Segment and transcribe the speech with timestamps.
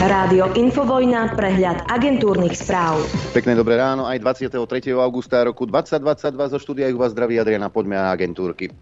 [0.00, 3.04] Rádio Infovojna, prehľad agentúrnych správ.
[3.36, 4.16] Pekné dobré ráno, aj
[4.48, 4.96] 23.
[4.96, 8.72] augusta roku 2022 zo štúdia vás zdraví Adriana, poďme na agentúrky.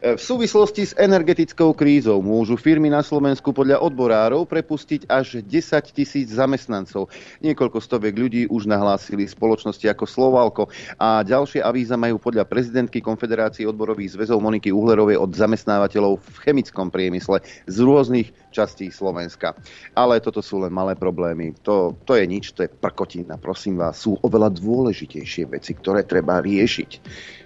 [0.00, 5.92] E, v súvislosti s energetickou krízou môžu firmy na Slovensku podľa odborárov prepustiť až 10
[5.92, 7.12] tisíc zamestnancov.
[7.44, 10.62] Niekoľko stoviek ľudí už nahlásili spoločnosti ako Slovalko
[10.96, 16.88] a ďalšie avíza majú podľa prezidentky Konfederácie odborových zväzov Moniky Uhlerovej od zamestnávateľov v chemickom
[16.88, 19.52] priemysle z rôznych častí Slovenska.
[19.92, 21.52] Ale toto sú len malé problémy.
[21.68, 23.36] To, to je nič, to je prkotina.
[23.36, 26.90] Prosím vás, sú oveľa dôležitejšie veci, ktoré treba riešiť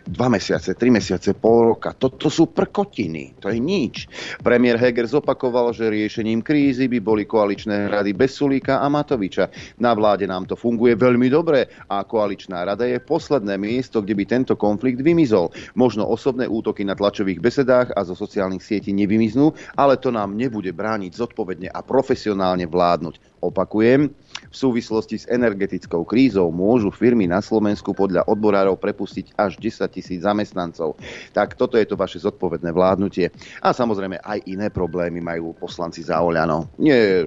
[0.04, 1.96] dva mesiace, tri mesiace, pol roka.
[1.96, 4.06] Toto sú prkotiny, to je nič.
[4.44, 9.48] Premiér Heger zopakoval, že riešením krízy by boli koaličné rady bez Sulíka a Matoviča.
[9.80, 14.24] Na vláde nám to funguje veľmi dobre a koaličná rada je posledné miesto, kde by
[14.28, 15.48] tento konflikt vymizol.
[15.72, 20.70] Možno osobné útoky na tlačových besedách a zo sociálnych sietí nevymiznú, ale to nám nebude
[20.76, 23.40] brániť zodpovedne a profesionálne vládnuť.
[23.44, 24.08] Opakujem,
[24.54, 30.22] v súvislosti s energetickou krízou môžu firmy na Slovensku podľa odborárov prepustiť až 10 tisíc
[30.22, 30.94] zamestnancov.
[31.34, 33.34] Tak toto je to vaše zodpovedné vládnutie.
[33.58, 36.70] A samozrejme aj iné problémy majú poslanci za Oľano.
[36.78, 37.26] Nie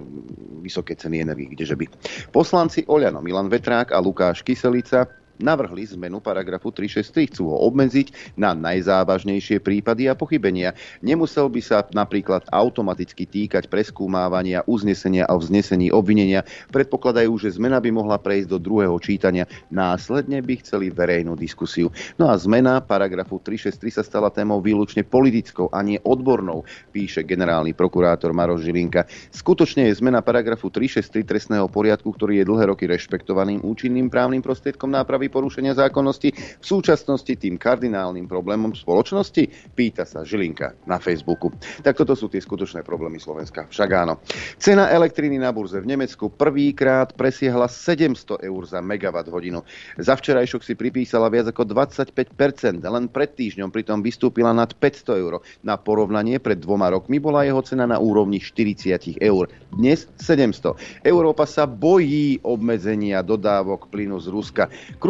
[0.63, 1.85] vysoké ceny energii, kdeže by.
[2.31, 7.31] Poslanci Oľano Milan Vetrák a Lukáš Kyselica navrhli zmenu paragrafu 363.
[7.33, 10.73] Chcú ho obmedziť na najzávažnejšie prípady a pochybenia.
[11.01, 16.43] Nemusel by sa napríklad automaticky týkať preskúmávania uznesenia a vznesení obvinenia.
[16.73, 19.45] Predpokladajú, že zmena by mohla prejsť do druhého čítania.
[19.69, 21.93] Následne by chceli verejnú diskusiu.
[22.17, 27.77] No a zmena paragrafu 363 sa stala témou výlučne politickou a nie odbornou, píše generálny
[27.77, 29.05] prokurátor Maroš Žilinka.
[29.31, 34.89] Skutočne je zmena paragrafu 363 trestného poriadku, ktorý je dlhé roky rešpektovaným účinným právnym prostriedkom
[34.89, 39.75] nápravy prípady porušenia zákonnosti v súčasnosti tým kardinálnym problémom spoločnosti?
[39.75, 41.51] Pýta sa Žilinka na Facebooku.
[41.83, 43.67] Tak toto sú tie skutočné problémy Slovenska.
[43.67, 44.23] Však áno.
[44.55, 49.67] Cena elektriny na burze v Nemecku prvýkrát presiahla 700 eur za megawatt hodinu.
[49.99, 55.43] Za včerajšok si pripísala viac ako 25%, len pred týždňom pritom vystúpila nad 500 eur.
[55.61, 59.51] Na porovnanie pred dvoma rokmi bola jeho cena na úrovni 40 eur.
[59.75, 61.03] Dnes 700.
[61.03, 64.63] Európa sa bojí obmedzenia dodávok plynu z Ruska.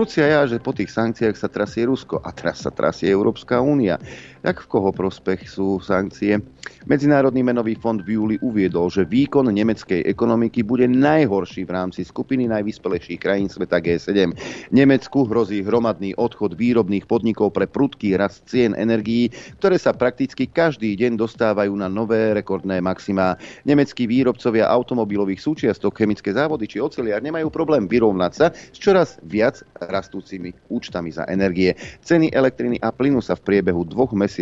[0.08, 4.00] Krúcia ja, že po tých sankciách sa trasie Rusko a teraz sa trasie Európska únia.
[4.48, 6.40] Tak v koho prospech sú sankcie?
[6.88, 12.48] Medzinárodný menový fond v júli uviedol, že výkon nemeckej ekonomiky bude najhorší v rámci skupiny
[12.48, 14.32] najvyspelejších krajín sveta G7.
[14.72, 20.96] Nemecku hrozí hromadný odchod výrobných podnikov pre prudký rast cien energií, ktoré sa prakticky každý
[20.96, 23.36] deň dostávajú na nové rekordné maximá.
[23.68, 29.60] Nemeckí výrobcovia automobilových súčiastok, chemické závody či oceliar nemajú problém vyrovnať sa s čoraz viac
[29.76, 31.76] rastúcimi účtami za energie.
[32.00, 34.37] Ceny elektriny a plynu sa v priebehu dvoch mesiacov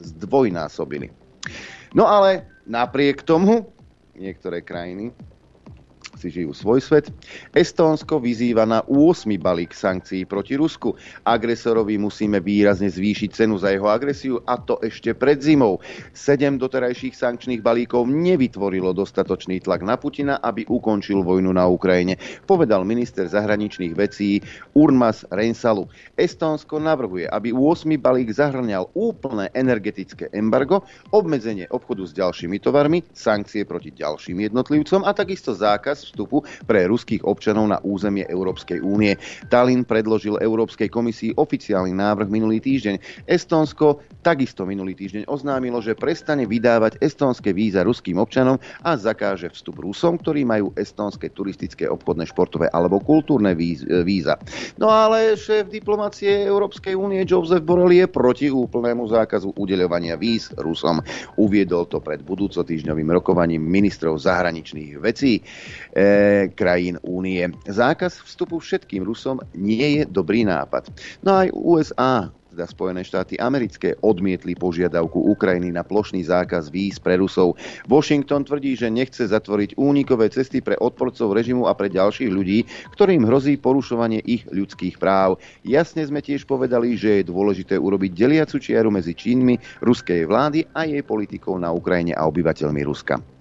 [0.00, 1.08] zdvojnásobili.
[1.96, 3.72] No ale napriek tomu
[4.12, 5.14] niektoré krajiny
[6.18, 7.06] si žijú svoj svet.
[7.54, 9.30] Estónsko vyzýva na 8.
[9.38, 10.98] balík sankcií proti Rusku.
[11.22, 15.78] Agresorovi musíme výrazne zvýšiť cenu za jeho agresiu a to ešte pred zimou.
[16.10, 22.82] Sedem doterajších sankčných balíkov nevytvorilo dostatočný tlak na Putina, aby ukončil vojnu na Ukrajine, povedal
[22.82, 24.42] minister zahraničných vecí
[24.74, 25.86] Urmas Rensalu.
[26.18, 27.94] Estónsko navrhuje, aby 8.
[28.00, 30.82] balík zahrňal úplné energetické embargo,
[31.14, 37.22] obmedzenie obchodu s ďalšími tovarmi, sankcie proti ďalším jednotlivcom a takisto zákaz vstupu pre ruských
[37.28, 39.20] občanov na územie Európskej únie.
[39.52, 43.28] Tallinn predložil Európskej komisii oficiálny návrh minulý týždeň.
[43.28, 49.84] Estónsko takisto minulý týždeň oznámilo, že prestane vydávať estónske víza ruským občanom a zakáže vstup
[49.84, 54.40] Rusom, ktorí majú estónske turistické, obchodné, športové alebo kultúrne víza.
[54.80, 61.00] No ale šéf diplomácie Európskej únie Joseph Borrell je proti úplnému zákazu udeľovania víz Rusom.
[61.38, 65.40] Uviedol to pred budúco týždňovým rokovaním ministrov zahraničných vecí
[65.98, 67.50] e, krajín únie.
[67.66, 70.94] Zákaz vstupu všetkým Rusom nie je dobrý nápad.
[71.26, 77.14] No aj USA teda Spojené štáty americké odmietli požiadavku Ukrajiny na plošný zákaz víz pre
[77.14, 77.54] Rusov.
[77.86, 82.66] Washington tvrdí, že nechce zatvoriť únikové cesty pre odporcov režimu a pre ďalších ľudí,
[82.98, 85.38] ktorým hrozí porušovanie ich ľudských práv.
[85.62, 90.82] Jasne sme tiež povedali, že je dôležité urobiť deliacu čiaru medzi činmi ruskej vlády a
[90.82, 93.37] jej politikou na Ukrajine a obyvateľmi Ruska.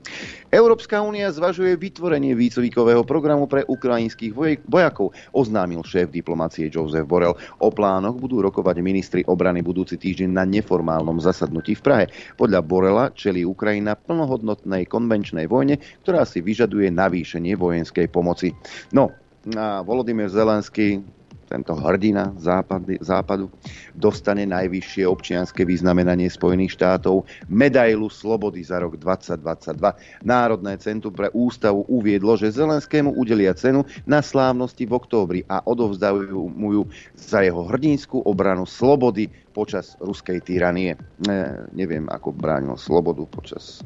[0.47, 4.31] Európska únia zvažuje vytvorenie výcvikového programu pre ukrajinských
[4.63, 7.35] vojakov, oznámil šéf diplomácie Joseph Borrell.
[7.59, 12.05] O plánoch budú rokovať ministri obrany budúci týždeň na neformálnom zasadnutí v Prahe.
[12.39, 18.55] Podľa Borela čelí Ukrajina plnohodnotnej konvenčnej vojne, ktorá si vyžaduje navýšenie vojenskej pomoci.
[18.95, 19.11] No,
[19.55, 20.99] a Volodymyr Zelenský
[21.47, 23.47] tento hrdina západy, západu,
[23.95, 30.27] dostane najvyššie občianske vyznamenanie Spojených štátov, medailu slobody za rok 2022.
[30.27, 36.51] Národné centrum pre ústavu uviedlo, že Zelenskému udelia cenu na slávnosti v októbri a odovzdajú
[36.51, 36.83] mu ju
[37.15, 40.93] za jeho hrdinskú obranu slobody počas ruskej tyranie.
[41.25, 43.81] Ne, neviem, ako bránil slobodu počas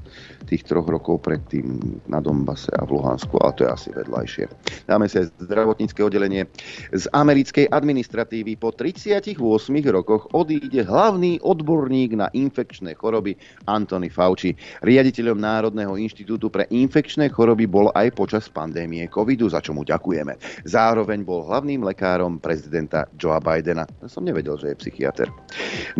[0.52, 1.80] tých troch rokov predtým
[2.12, 4.46] na Donbase a v Luhansku, ale to je asi vedľajšie.
[4.92, 6.44] Dáme sa zdravotnícke oddelenie.
[6.92, 9.40] Z americkej administratívy po 38
[9.96, 13.40] rokoch odíde hlavný odborník na infekčné choroby
[13.72, 14.52] Anthony Fauci.
[14.84, 20.36] Riaditeľom Národného inštitútu pre infekčné choroby bol aj počas pandémie covidu, za čo mu ďakujeme.
[20.68, 23.88] Zároveň bol hlavným lekárom prezidenta Joea Bidena.
[24.12, 25.32] Som nevedel, že je psychiatr.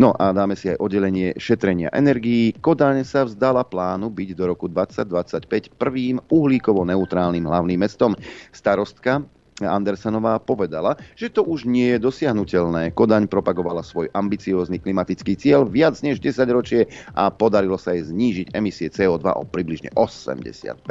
[0.00, 2.56] No a dáme si aj oddelenie šetrenia energií.
[2.56, 8.16] Kodaň sa vzdala plánu byť do roku 2025 prvým uhlíkovo-neutrálnym hlavným mestom.
[8.50, 9.24] Starostka
[9.60, 12.90] Andersonová povedala, že to už nie je dosiahnutelné.
[12.96, 18.56] Kodaň propagovala svoj ambiciózny klimatický cieľ viac než 10 ročie a podarilo sa jej znížiť
[18.56, 20.82] emisie CO2 o približne 80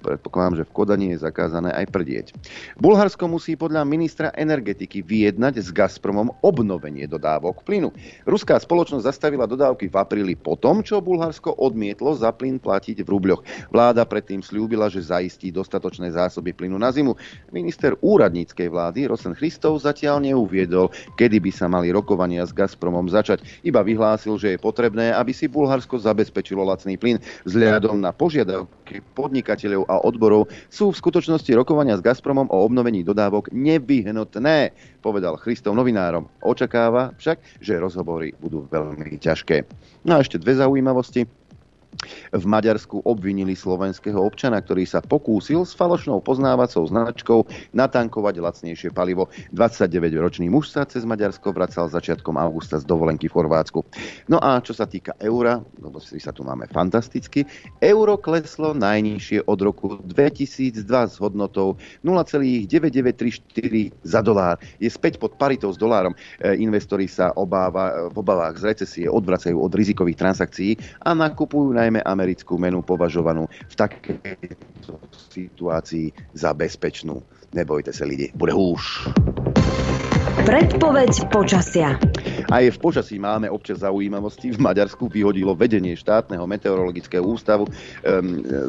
[0.00, 2.26] predpokladám, že v Kodani je zakázané aj prdieť.
[2.76, 7.90] Bulharsko musí podľa ministra energetiky vyjednať s Gazpromom obnovenie dodávok plynu.
[8.28, 13.08] Ruská spoločnosť zastavila dodávky v apríli po tom, čo Bulharsko odmietlo za plyn platiť v
[13.08, 13.42] rubľoch.
[13.72, 17.16] Vláda predtým slúbila, že zaistí dostatočné zásoby plynu na zimu.
[17.50, 23.42] Minister úradníckej vlády Rosen Christov zatiaľ neuviedol, kedy by sa mali rokovania s Gazpromom začať.
[23.64, 27.18] Iba vyhlásil, že je potrebné, aby si Bulharsko zabezpečilo lacný plyn
[27.48, 33.50] vzhľadom na požiadavky podnikateľov a odborov sú v skutočnosti rokovania s Gazpromom o obnovení dodávok
[33.54, 36.26] nevyhnutné, povedal Christov novinárom.
[36.42, 39.66] Očakáva však, že rozhovory budú veľmi ťažké.
[40.06, 41.45] No a ešte dve zaujímavosti.
[42.32, 47.38] V Maďarsku obvinili slovenského občana, ktorý sa pokúsil s falošnou poznávacou značkou
[47.72, 49.32] natankovať lacnejšie palivo.
[49.56, 53.80] 29-ročný muž sa cez Maďarsko vracal začiatkom augusta z dovolenky v Chorvátsku.
[54.28, 57.48] No a čo sa týka eura, lebo si sa tu máme fantasticky,
[57.80, 64.60] euro kleslo najnižšie od roku 2002 s hodnotou 0,9934 za dolár.
[64.82, 66.12] Je späť pod paritou s dolárom.
[66.12, 70.76] E, investori sa obáva, v obavách z recesie odvracajú od rizikových transakcií
[71.06, 74.98] a nakupujú na najmä americkú menu považovanú v takejto
[75.30, 77.22] situácii za bezpečnú.
[77.54, 79.06] Nebojte sa lidi, bude húš.
[80.46, 81.98] Predpoveď počasia.
[82.46, 84.54] Aj v počasí máme občas zaujímavosti.
[84.54, 87.74] V Maďarsku vyhodilo vedenie štátneho meteorologického ústavu um,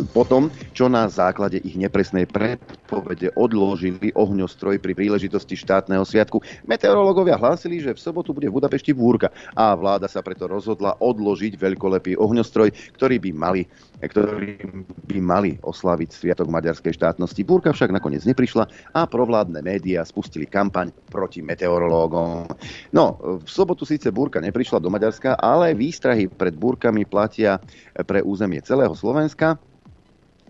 [0.10, 6.42] potom, čo na základe ich nepresnej predpovede odložili ohňostroj pri príležitosti štátneho sviatku.
[6.66, 11.62] Meteorológovia hlásili, že v sobotu bude v Budapešti búrka a vláda sa preto rozhodla odložiť
[11.62, 13.62] veľkolepý ohňostroj, ktorý by mali
[13.98, 14.62] ktorí
[15.10, 17.42] by mali oslaviť Sviatok maďarskej štátnosti.
[17.42, 22.46] Búrka však nakoniec neprišla a provládne médiá spustili kampaň proti meteorológom.
[22.94, 27.58] No, v sobotu síce búrka neprišla do Maďarska, ale výstrahy pred búrkami platia
[28.06, 29.58] pre územie celého Slovenska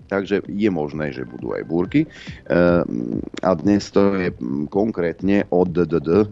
[0.08, 2.08] takže je možné, že budú aj búrky.
[2.48, 4.32] Ehm, a dnes to je
[4.72, 6.32] konkrétne od DDD,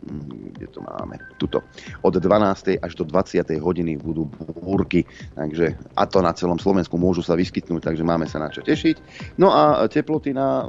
[0.00, 1.60] kde to máme, tuto.
[2.00, 2.80] Od 12.
[2.80, 3.44] až do 20.
[3.60, 4.24] hodiny budú
[4.60, 5.04] búrky,
[5.36, 8.96] takže a to na celom Slovensku môžu sa vyskytnúť, takže máme sa na čo tešiť.
[9.36, 10.64] No a teploty na,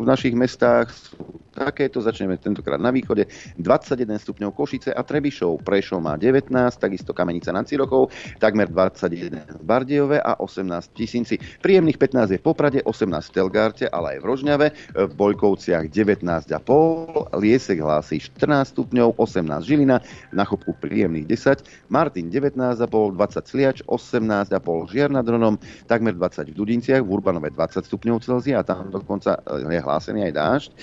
[0.00, 3.30] v našich mestách sú takéto, začneme tentokrát na východe,
[3.60, 8.10] 21 stupňov Košice a Trebišov, Prešov má 19, takisto Kamenica nad Cirochou,
[8.42, 11.36] takmer 21 v Bardejove a 18 v Tisinci.
[11.38, 14.66] Príjemných 15 je v Poprade, 18 v Telgárte, ale aj v Rožňave,
[14.98, 19.98] v Bojkovciach 19,5, Liesek hlási 14 stupňov, 18 Žilina,
[20.30, 25.58] na Chopku príjemných 10, Martin 19,5, 20 Sliač, 18,5 Žiar nad Dronom,
[25.90, 30.32] takmer 20 v Dudinciach, v Urbanove 20 stupňov Celzia a tam dokonca je hlásený aj
[30.36, 30.70] dážď.
[30.70, 30.76] E,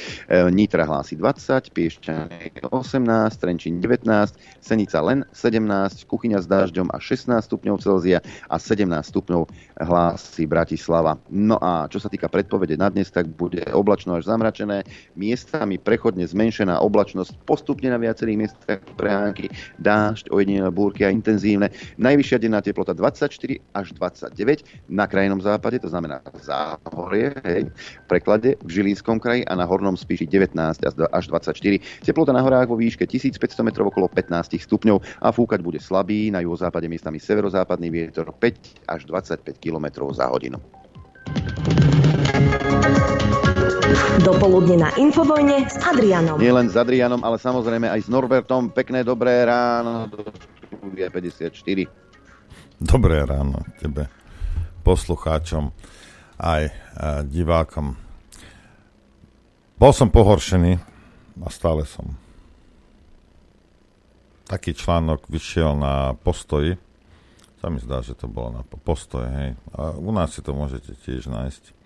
[0.51, 7.40] Nitra hlási 20, Piešťany 18, Trenčín 19, Senica len 17, Kuchyňa s dážďom a 16
[7.46, 9.48] stupňov Celzia a 17 stupňov
[9.80, 11.22] hlási Bratislava.
[11.30, 16.25] No a čo sa týka predpovede na dnes, tak bude oblačno až zamračené, miestami prechodne
[16.25, 21.70] zmenšená oblačnosť, postupne na viacerých miestach prehánky, dážď, ojedinelé búrky a intenzívne.
[22.01, 23.30] Najvyššia denná teplota 24
[23.77, 29.53] až 29 na krajnom západe, to znamená záhorie, hej, v preklade v Žilinskom kraji a
[29.53, 31.80] na hornom spíši 19 19 až 24.
[32.06, 36.41] Teplota na horách vo výške 1500 metrov okolo 15 stupňov a fúkať bude slabý, na
[36.41, 40.58] juhozápade miestami severozápadný vietor 5 až 25 km za hodinu.
[44.22, 46.38] Dopoludne na Infovojne s Adrianom.
[46.38, 48.70] Nie len s Adrianom, ale samozrejme aj s Norbertom.
[48.70, 50.25] Pekné dobré ráno do
[50.81, 51.53] 54.
[52.81, 54.10] Dobré ráno tebe,
[54.81, 55.74] poslucháčom
[56.41, 56.74] aj
[57.29, 57.93] divákom
[59.81, 60.77] Bol som pohoršený
[61.41, 62.13] a stále som.
[64.46, 66.77] Taký článok vyšiel na postoji.
[67.58, 69.50] Sa mi zdá, že to bolo na postoje, hej.
[69.74, 71.81] A u nás si to môžete tiež nájsť.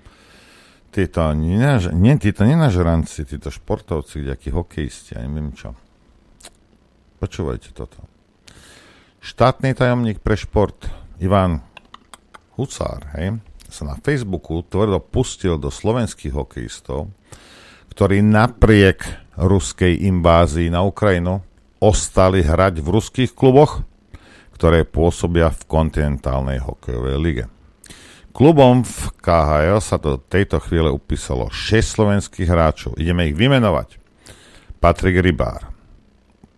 [0.96, 5.75] Títo, nenaž, nie, títo nenažranci, títo športovci, kdejakí hokejisti, ja neviem čo.
[7.20, 8.00] Počúvajte toto.
[9.20, 10.88] Štátny tajomník pre šport
[11.20, 11.60] Ivan
[12.56, 17.12] Husár, hej, sa na Facebooku tvrdo pustil do slovenských hokejistov,
[17.92, 19.04] ktorí napriek
[19.36, 21.44] ruskej invázii na Ukrajinu
[21.84, 23.84] ostali hrať v ruských kluboch,
[24.56, 27.46] ktoré pôsobia v kontinentálnej hokejovej lige.
[28.36, 33.00] Klubom v KHL sa do tejto chvíle upísalo 6 slovenských hráčov.
[33.00, 33.96] Ideme ich vymenovať.
[34.84, 35.72] Patrik Rybár,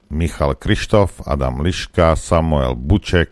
[0.10, 3.30] Michal Krištof, Adam Liška, Samuel Buček,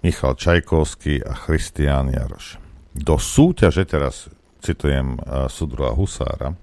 [0.00, 2.56] Michal Čajkovský a Christian Jaroš.
[2.96, 4.32] Do súťaže, teraz
[4.64, 6.56] citujem uh, Sudruha Husára,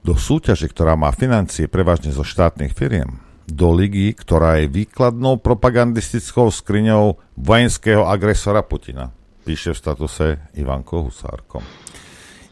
[0.00, 6.48] do súťaže, ktorá má financie prevažne zo štátnych firiem, do ligy, ktorá je výkladnou propagandistickou
[6.48, 9.12] skriňou vojenského agresora Putina
[9.46, 10.26] píše v statuse
[10.58, 11.62] Ivanko Husárko.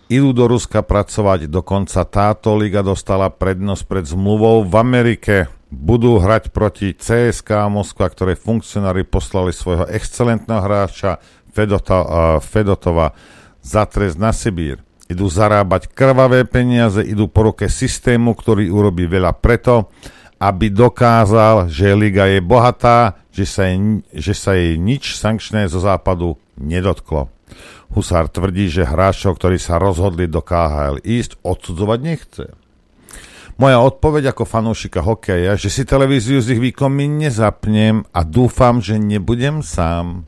[0.07, 5.35] Idú do Ruska pracovať, dokonca táto liga dostala prednosť pred zmluvou v Amerike.
[5.75, 11.19] Budú hrať proti CSK Moskva, ktoré funkcionári poslali svojho excelentného hráča
[11.51, 12.07] Fedota, uh,
[12.39, 13.11] Fedotova
[13.59, 14.79] za trest na Sibír.
[15.11, 19.91] Idú zarábať krvavé peniaze, idú po ruke systému, ktorý urobí veľa preto,
[20.45, 25.81] aby dokázal, že liga je bohatá, že sa jej, že sa jej nič sankčné zo
[25.81, 27.33] západu nedotklo.
[27.97, 32.45] Husár tvrdí, že hráčov, ktorí sa rozhodli do KHL ísť, odsudzovať nechce.
[33.55, 38.99] Moja odpoveď ako fanúšika hokeja, že si televíziu s ich výkonmi nezapnem a dúfam, že
[38.99, 40.27] nebudem sám.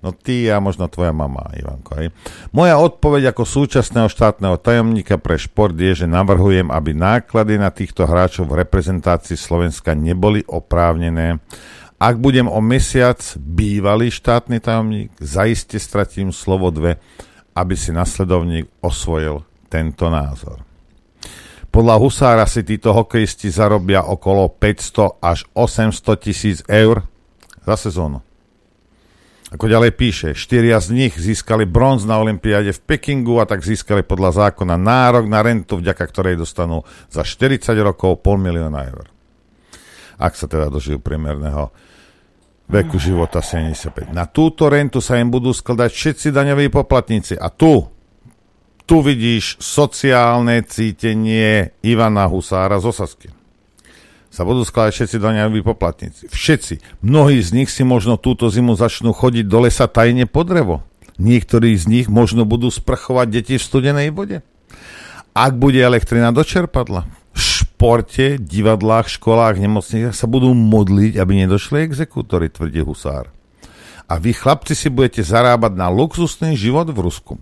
[0.00, 1.92] No ty a možno tvoja mama, Ivanko.
[2.00, 2.08] Hej.
[2.56, 8.08] Moja odpoveď ako súčasného štátneho tajomníka pre šport je, že navrhujem, aby náklady na týchto
[8.08, 11.36] hráčov v reprezentácii Slovenska neboli oprávnené
[12.00, 16.96] ak budem o mesiac bývalý štátny tajomník, zaiste stratím slovo dve,
[17.52, 20.64] aby si nasledovník osvojil tento názor.
[21.68, 27.04] Podľa Husára si títo hokejisti zarobia okolo 500 až 800 tisíc eur
[27.68, 28.24] za sezónu.
[29.50, 34.06] Ako ďalej píše, štyria z nich získali bronz na Olympiáde v Pekingu a tak získali
[34.06, 39.10] podľa zákona nárok na rentu, vďaka ktorej dostanú za 40 rokov pol milióna eur.
[40.22, 41.74] Ak sa teda dožijú priemerného
[42.70, 44.14] veku života 75.
[44.14, 47.34] Na túto rentu sa im budú skladať všetci daňoví poplatníci.
[47.34, 47.90] A tu,
[48.86, 53.39] tu vidíš sociálne cítenie Ivana Husára z Osasky.
[54.30, 56.30] Sa budú skladať všetci daňoví poplatníci.
[56.30, 57.02] Všetci.
[57.02, 60.86] Mnohí z nich si možno túto zimu začnú chodiť do lesa tajne po drevo.
[61.18, 64.46] Niektorí z nich možno budú sprchovať deti v studenej vode.
[65.34, 72.48] Ak bude elektrina do čerpadla, športe, divadlách, školách, nemocniciach sa budú modliť, aby nedošli exekútory,
[72.54, 73.34] tvrdí Husár.
[74.10, 77.38] A vy, chlapci, si budete zarábať na luxusný život v Rusku.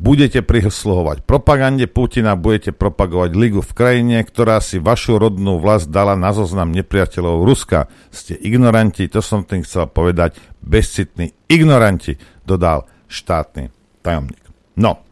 [0.00, 6.16] Budete prihsluhovať propagande Putina, budete propagovať ligu v krajine, ktorá si vašu rodnú vlast dala
[6.16, 7.84] na zoznam nepriateľov Ruska.
[8.08, 12.16] Ste ignoranti, to som tým chcel povedať, bezcitní ignoranti,
[12.48, 13.68] dodal štátny
[14.00, 14.40] tajomník.
[14.80, 15.04] No.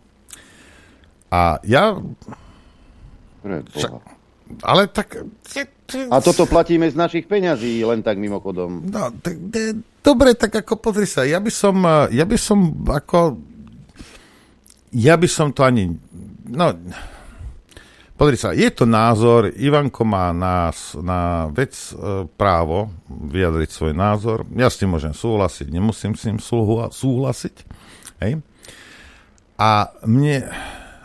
[1.29, 1.93] A ja...
[3.45, 3.93] Však,
[4.65, 5.21] ale tak...
[6.09, 8.89] A toto platíme z našich peňazí, len tak mimochodom.
[8.89, 9.37] No, tak,
[10.01, 11.77] dobre, tak ako pozri sa, ja by som,
[12.09, 13.41] ja by som ako,
[14.93, 15.93] ja by som to ani,
[16.49, 16.67] no,
[18.19, 24.49] pozri sa, je to názor, Ivanko má na, na vec e, právo vyjadriť svoj názor,
[24.57, 27.57] ja s tým môžem súhlasiť, nemusím s ním súhlasiť,
[28.25, 28.43] hej.
[29.59, 30.47] A mne,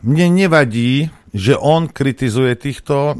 [0.05, 3.17] mne nevadí, že on kritizuje týchto,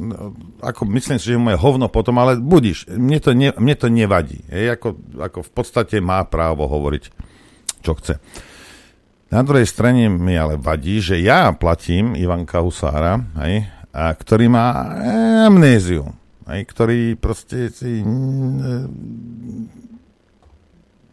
[0.61, 3.89] ako myslím si, že mu je hovno potom, ale budíš, mne to, ne, mne to
[3.89, 4.45] nevadí.
[4.53, 7.03] Je, ako, ako v podstate má právo hovoriť,
[7.81, 8.21] čo chce.
[9.33, 14.93] Na druhej strane mi ale vadí, že ja platím Ivanka Husára, hej, a ktorý má
[15.49, 16.13] amnéziu,
[16.45, 18.05] hej, ktorý proste si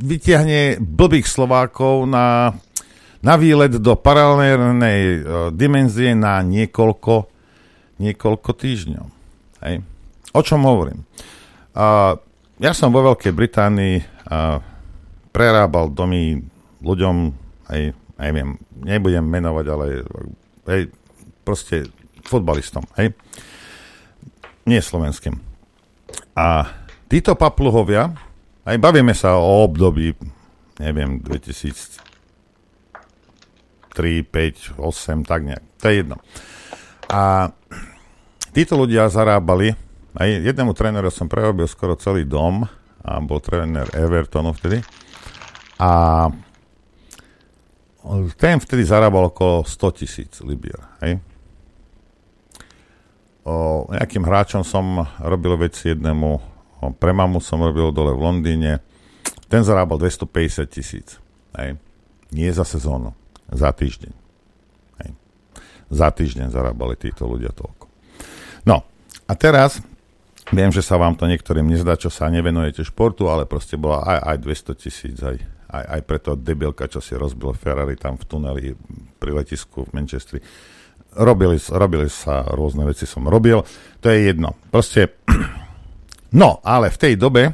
[0.00, 2.52] vytiahne blbých Slovákov na
[3.20, 5.12] na výlet do paralelnej uh,
[5.52, 7.28] dimenzie na niekoľko,
[8.00, 9.06] niekoľko týždňov.
[9.60, 9.84] Hej.
[10.32, 11.04] O čom hovorím?
[11.76, 12.16] Uh,
[12.56, 14.56] ja som vo Veľkej Británii uh,
[15.36, 16.40] prerábal domy
[16.80, 17.16] ľuďom,
[17.68, 19.84] aj, neviem, nebudem menovať, ale
[20.68, 20.82] hej,
[21.42, 21.88] proste
[22.28, 23.16] fotbalistom, hej?
[24.68, 25.40] Nie slovenským.
[26.36, 26.68] A
[27.08, 28.12] títo papluhovia,
[28.68, 30.12] aj bavíme sa o období,
[30.78, 32.10] neviem, 2000
[33.90, 35.64] 3, 5, 8, tak nejak.
[35.82, 36.16] To je jedno.
[37.10, 37.50] A
[38.54, 39.74] títo ľudia zarábali,
[40.14, 42.64] aj jednému tréneru som prerobil skoro celý dom,
[43.00, 44.84] a bol tréner Evertonu vtedy.
[45.80, 46.28] A
[48.40, 50.80] ten vtedy zarábal okolo 100 tisíc libier.
[51.04, 51.20] Hej?
[53.44, 56.28] O, nejakým hráčom som robil veci jednému,
[56.80, 58.72] o, pre mamu som robil dole v Londýne,
[59.52, 61.20] ten zarábal 250 tisíc.
[61.56, 61.76] Hej?
[62.32, 63.12] Nie za sezónu,
[63.52, 64.12] za týždeň.
[65.04, 65.10] Hej?
[65.92, 67.84] Za týždeň zarábali títo ľudia toľko.
[68.64, 68.84] No,
[69.28, 69.84] a teraz
[70.52, 74.18] viem, že sa vám to niektorým nezdá, čo sa nevenujete športu, ale proste bola aj,
[74.24, 75.36] aj 200 tisíc, aj,
[75.70, 78.64] aj, aj preto debilka, čo si rozbil Ferrari tam v tuneli
[79.16, 80.38] pri letisku v Manchestri
[81.16, 83.62] robili, robili sa rôzne veci, som robil,
[83.98, 84.54] to je jedno.
[84.70, 85.18] Proste,
[86.40, 87.50] no, ale v tej dobe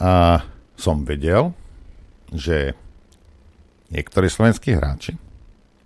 [0.00, 0.40] a,
[0.76, 1.52] som vedel,
[2.32, 2.76] že
[3.92, 5.16] niektorí slovenskí hráči,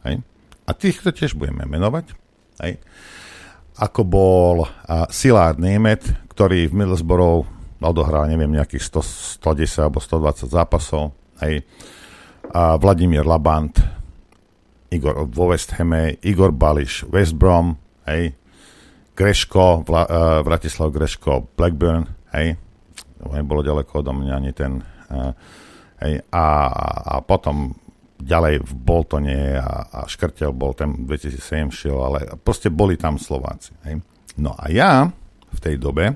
[0.06, 0.22] hej,
[0.66, 2.14] a týchto tiež budeme menovať,
[2.62, 2.78] hej,
[3.78, 8.84] ako bol a, Silár Niemet, ktorý v Middlesbrough odohral, neviem, nejakých
[9.40, 11.64] 100, 110 alebo 120 zápasov, hej,
[12.50, 13.72] a Vladimír Labant,
[14.90, 17.78] Igor vo West Hame, Igor Bališ, West Brom,
[18.10, 18.34] hej,
[19.14, 20.08] Greško, Vla, uh,
[20.42, 22.56] Vratislav Greško, Blackburn, hej,
[23.20, 24.82] nebolo ďaleko odo mňa ani ten,
[25.12, 25.32] uh,
[26.02, 26.46] hej, a,
[27.06, 27.76] a potom
[28.20, 33.72] ďalej v Boltone a, a Škrtel bol ten 2007 šiel, ale proste boli tam Slováci,
[33.88, 34.04] hej.
[34.36, 35.08] No a ja
[35.50, 36.14] v tej dobe,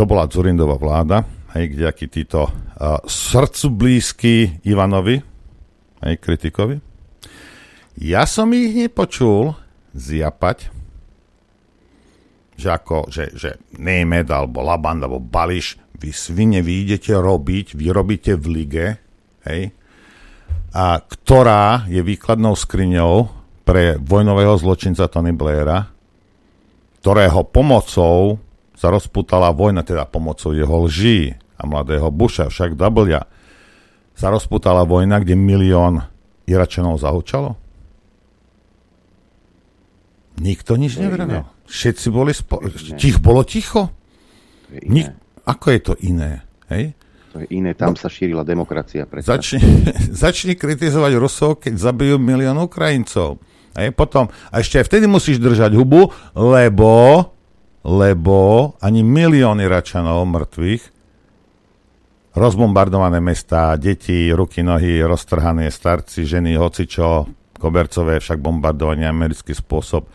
[0.00, 5.20] to bola Zurindová vláda, hej, kde akí títo uh, srdcu blízky Ivanovi,
[6.00, 6.80] hej, kritikovi,
[8.00, 9.52] ja som ich nepočul
[9.92, 10.72] zjapať,
[12.56, 17.86] že ako, že, že Nemed alebo Laband alebo Bališ, vy svine vy idete robiť, vy
[17.92, 18.86] robíte v lige,
[19.44, 19.68] hej,
[20.72, 23.28] a ktorá je výkladnou skriňou
[23.68, 25.92] pre vojnového zločinca Tony Blaira,
[27.04, 28.48] ktorého pomocou
[28.80, 33.20] sa rozputala vojna, teda pomocou jeho lží a mladého Busha, však W,
[34.16, 36.00] sa rozputala vojna, kde milión
[36.48, 37.60] Iračanov zahučalo?
[40.40, 41.44] Nikto nič nevravil.
[41.68, 42.64] Všetci boli spo...
[42.96, 43.92] Tich bolo ticho.
[44.72, 45.12] Nik...
[45.44, 46.40] Ako je to iné?
[46.72, 46.96] Hej?
[47.36, 49.04] To je iné, tam no, sa šírila demokracia.
[49.04, 49.60] Začni,
[50.24, 53.36] začni kritizovať Rusov, keď zabijú milión Ukrajincov.
[53.76, 53.92] Hej?
[53.92, 56.90] Potom, a ešte aj vtedy musíš držať hubu, lebo,
[57.84, 60.82] lebo ani milióny Račanov mŕtvych,
[62.36, 67.26] rozbombardované mesta, deti, ruky, nohy, roztrhané starci, ženy, hocičo,
[67.58, 70.06] kobercové, však bombardovanie americký spôsob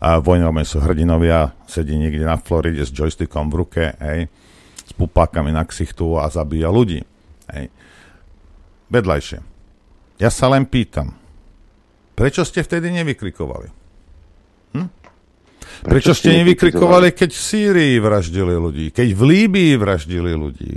[0.00, 4.32] a vojnové sú hrdinovia, sedí niekde na Floride s joystickom v ruke, hej,
[4.80, 7.04] s pupákami na ksichtu a zabíja ľudí.
[7.52, 7.68] Hej.
[8.88, 9.38] Vedľajšie.
[10.24, 11.12] Ja sa len pýtam,
[12.16, 13.68] prečo ste vtedy nevykrikovali?
[14.76, 14.88] Hm?
[15.80, 20.74] Prečo, prečo ste nevykrikovali, keď v Sýrii vraždili ľudí, keď v Líbii vraždili ľudí?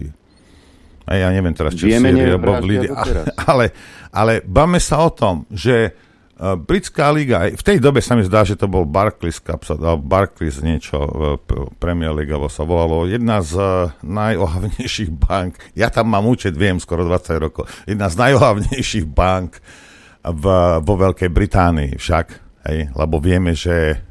[1.04, 2.92] A ja neviem teraz, či Vieme v Sýrii, alebo v Líbii.
[3.52, 3.66] Ale,
[4.14, 5.92] ale bavme sa o tom, že
[6.34, 9.62] Uh, britská liga, v tej dobe sa mi zdá, že to bol Barclays Cup,
[10.02, 11.38] Barclays niečo, uh,
[11.78, 17.06] Premier League, sa volalo, jedna z uh, najohavnejších bank, ja tam mám účet, viem, skoro
[17.06, 19.62] 20 rokov, jedna z najohavnejších bank
[20.26, 20.44] v,
[20.82, 22.26] vo Veľkej Británii však,
[22.66, 24.02] hej, lebo vieme, že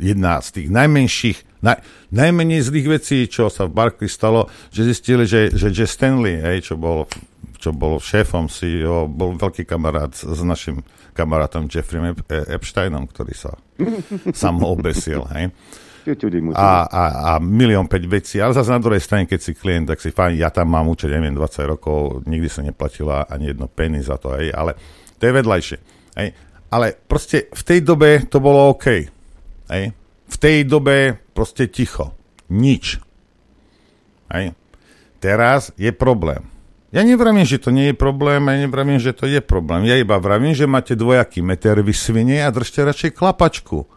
[0.00, 1.78] jedna z tých najmenších, naj,
[2.10, 6.72] najmenej zlých vecí, čo sa v Barclays stalo, že zistili, že, že, že Stanley, hej,
[6.72, 7.06] čo bol
[7.62, 10.82] čo bol šéfom CEO, bol veľký kamarát s, s našim
[11.14, 12.02] kamarátom Jeffrey
[12.50, 13.54] Epsteinom, ktorý sa
[14.34, 15.22] sam obesil.
[15.30, 15.54] Hej.
[16.58, 20.02] A, a, a milión päť vecí, ale zase na druhej strane, keď si klient, tak
[20.02, 24.02] si fajn, ja tam mám účet, neviem, 20 rokov, nikdy sa neplatila ani jedno penny
[24.02, 24.74] za to, hej, ale
[25.22, 25.78] to je vedľajšie.
[26.18, 26.28] Hej.
[26.74, 29.06] Ale proste v tej dobe to bolo OK.
[29.72, 29.96] Hej.
[30.28, 32.12] V tej dobe proste ticho.
[32.52, 33.00] Nič.
[34.28, 34.52] Hej.
[35.16, 36.44] Teraz je problém.
[36.92, 39.88] Ja nevravím, že to nie je problém, ja nevravím, že to je problém.
[39.88, 43.88] Ja iba vravím, že máte dvojaký meter vysvine a držte radšej klapačku.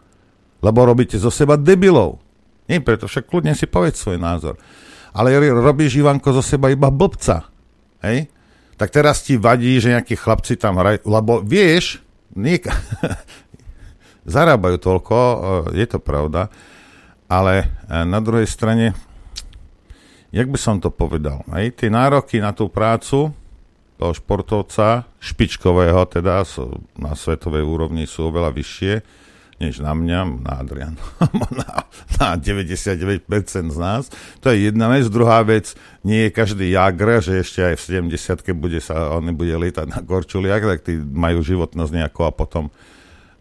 [0.64, 2.24] Lebo robíte zo seba debilov.
[2.72, 4.56] Nie, preto však kľudne si povedz svoj názor.
[5.12, 7.52] Ale robíš, Ivanko, zo seba iba blbca.
[8.00, 8.32] Hej?
[8.80, 12.00] Tak teraz ti vadí, že nejakí chlapci tam hrajú, lebo vieš,
[12.32, 12.68] niek-
[14.26, 15.16] zarábajú toľko,
[15.72, 16.50] je to pravda,
[17.30, 18.92] ale na druhej strane
[20.36, 23.32] jak by som to povedal, aj tie nároky na tú prácu
[23.96, 26.44] toho športovca, špičkového teda,
[27.00, 28.94] na svetovej úrovni sú oveľa vyššie,
[29.56, 31.00] než na mňa, na Adrian,
[31.64, 31.88] na,
[32.20, 33.24] na 99%
[33.72, 34.12] z nás.
[34.44, 35.08] To je jedna vec.
[35.08, 35.72] Druhá vec,
[36.04, 40.04] nie je každý jagr, že ešte aj v 70 bude sa, on bude lietať na
[40.04, 42.68] korčuliach, tak tí majú životnosť nejako a potom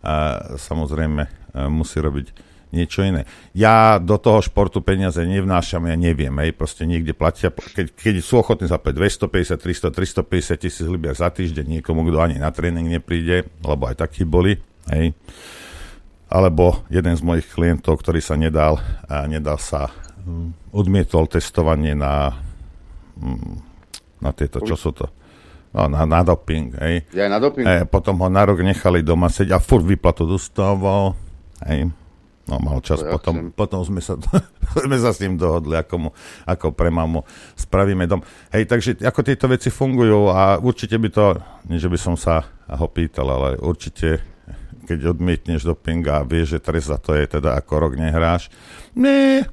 [0.05, 0.17] a,
[0.61, 3.23] samozrejme a, musí robiť niečo iné.
[3.55, 8.43] Ja do toho športu peniaze nevnášam, ja neviem, hej, proste niekde platia, keď, keď sú
[8.43, 13.47] ochotní zaplať 250, 300, 350 tisíc libier za týždeň niekomu, kto ani na tréning nepríde,
[13.63, 14.59] lebo aj takí boli,
[14.91, 15.15] hej,
[16.27, 19.87] alebo jeden z mojich klientov, ktorý sa nedal, a nedal sa,
[20.27, 22.35] um, odmietol testovanie na,
[23.15, 23.63] um,
[24.19, 25.07] na tieto, čo sú to?
[25.75, 27.03] No, na, na doping, hej.
[27.11, 27.67] Ja na doping.
[27.67, 31.19] E, potom ho na rok nechali doma sedieť a furt vyplatu dostával,
[31.67, 31.91] hej.
[32.45, 34.15] No, mal čas, potom, potom sme, sa,
[34.85, 36.09] sme sa s ním dohodli, ako, mu,
[36.47, 37.27] ako pre mamu
[37.59, 38.23] spravíme dom.
[38.55, 41.25] Hej, takže ako tieto veci fungujú a určite by to,
[41.67, 44.23] nie že by som sa ho pýtal, ale určite
[44.85, 48.53] keď odmietneš doping a vieš, že trest za to je teda ako rok nehráš.
[48.93, 49.49] Nie.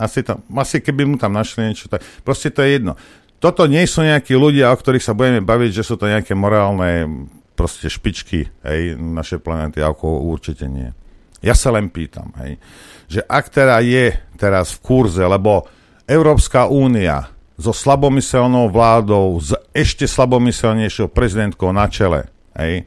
[0.00, 2.96] Asi, tam, asi keby mu tam našli niečo, tak proste to je jedno.
[3.40, 7.08] Toto nie sú nejakí ľudia, o ktorých sa budeme baviť, že sú to nejaké morálne
[7.56, 10.92] proste špičky hej, našej planety, ako určite nie.
[11.40, 12.60] Ja sa len pýtam, hej,
[13.08, 15.64] že ak teda je teraz v kurze, lebo
[16.04, 22.28] Európska únia so slabomyselnou vládou, s ešte slabomyselnejšou prezidentkou na čele,
[22.60, 22.84] hej,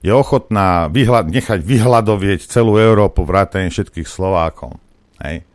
[0.00, 4.80] je ochotná vyhľad, nechať vyhľadovieť celú Európu, vrátane všetkých Slovákov.
[5.20, 5.49] Hej.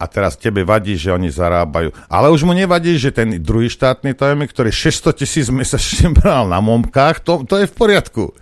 [0.00, 1.92] A teraz tebe vadí, že oni zarábajú.
[2.08, 6.64] Ale už mu nevadí, že ten druhý štátny tajomník, ktorý 600 tisíc mesačne bral na
[6.64, 8.32] momkách, to, to je v poriadku.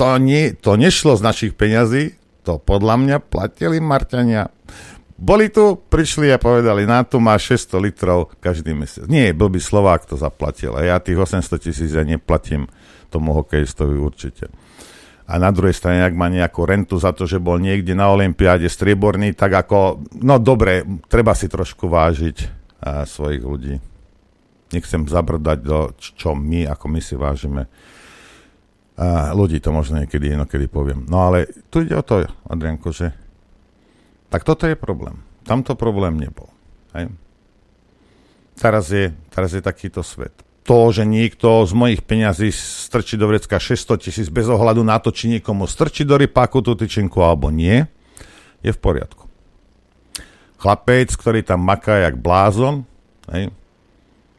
[0.00, 4.48] To, nie, to nešlo z našich peňazí, to podľa mňa platili Marťania.
[5.18, 9.10] Boli tu, prišli a povedali, na tu má 600 litrov každý mesiac.
[9.10, 10.78] Nie, by Slovák to zaplatil.
[10.78, 12.70] A ja tých 800 tisíc ja neplatím
[13.10, 14.46] tomu hokejistovi určite.
[15.28, 18.64] A na druhej strane, ak má nejakú rentu za to, že bol niekde na Olympiáde
[18.64, 22.36] strieborný, tak ako, no dobre, treba si trošku vážiť
[22.80, 23.76] a, svojich ľudí.
[24.72, 27.68] Nechcem zabrdať do čo my, ako my si vážime
[28.98, 31.06] a ľudí, to možno niekedy inokedy poviem.
[31.06, 33.14] No ale tu ide o to, Adrianko, že
[34.26, 35.22] tak toto je problém.
[35.46, 36.50] Tamto problém nebol.
[36.98, 37.14] Hej?
[38.58, 43.56] Teraz, je, teraz je takýto svet to, že niekto z mojich peňazí strčí do vrecka
[43.56, 47.88] 600 tisíc bez ohľadu na to, či niekomu strčí do rypáku tú tyčinku alebo nie,
[48.60, 49.24] je v poriadku.
[50.60, 52.84] Chlapec, ktorý tam maká jak blázon
[53.32, 53.48] hej,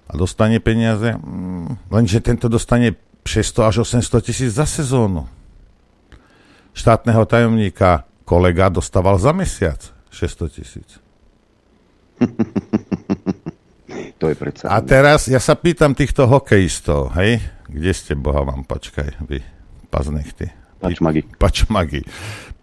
[0.05, 2.93] a dostane peniaze, mm, lenže tento dostane
[3.25, 5.25] 600 až 800 tisíc za sezónu.
[6.77, 9.81] Štátneho tajomníka kolega dostával za mesiac
[10.13, 10.89] 600 tisíc.
[14.19, 14.65] To je predsa...
[14.69, 17.43] A teraz ja sa pýtam týchto hokejistov, hej?
[17.69, 19.43] Kde ste, boha vám, počkaj, vy,
[19.93, 20.49] paznechty.
[20.79, 21.21] Pačmagy.
[21.37, 22.01] Pačmagy.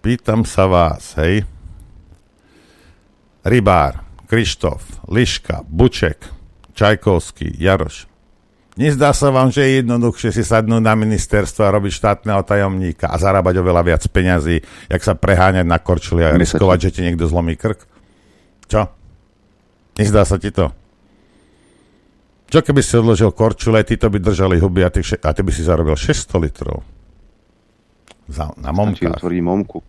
[0.01, 1.45] Pýtam sa vás, hej?
[3.47, 6.27] Rybár, Krištof, Liška, Buček,
[6.75, 8.11] Čajkovský, Jaroš.
[8.77, 13.17] Nezdá sa vám, že je jednoduchšie si sadnúť na ministerstvo a robiť štátneho tajomníka a
[13.17, 14.61] zarábať oveľa viac peňazí,
[14.93, 17.89] jak sa preháňať na korčuli a riskovať, že ti niekto zlomí krk?
[18.69, 18.93] Čo?
[19.97, 20.69] Nezdá sa ti to?
[22.47, 25.51] Čo keby si odložil korčule, ty to by držali huby a ty, a ty by
[25.51, 26.87] si zarobil 600 litrov.
[28.31, 29.19] Za, na momkách.
[29.19, 29.83] Stačí momku.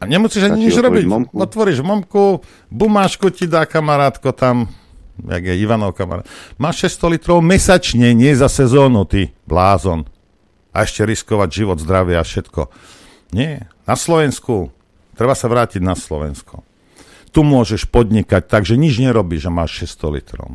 [0.00, 1.04] A nemusíš ani nič robiť.
[1.04, 1.32] Momku.
[1.36, 2.40] Otvoríš momku,
[2.72, 4.72] bumášku ti dá kamarátko tam,
[5.20, 6.24] jak je Ivanov kamarát.
[6.56, 10.08] Máš 600 litrov mesačne, nie za sezónu, ty blázon.
[10.72, 12.72] A ešte riskovať život, zdravie a všetko.
[13.36, 13.68] Nie.
[13.84, 14.72] Na Slovensku.
[15.12, 16.64] Treba sa vrátiť na Slovensko.
[17.36, 20.48] Tu môžeš podnikať tak, že nič nerobíš a máš 600 litrov.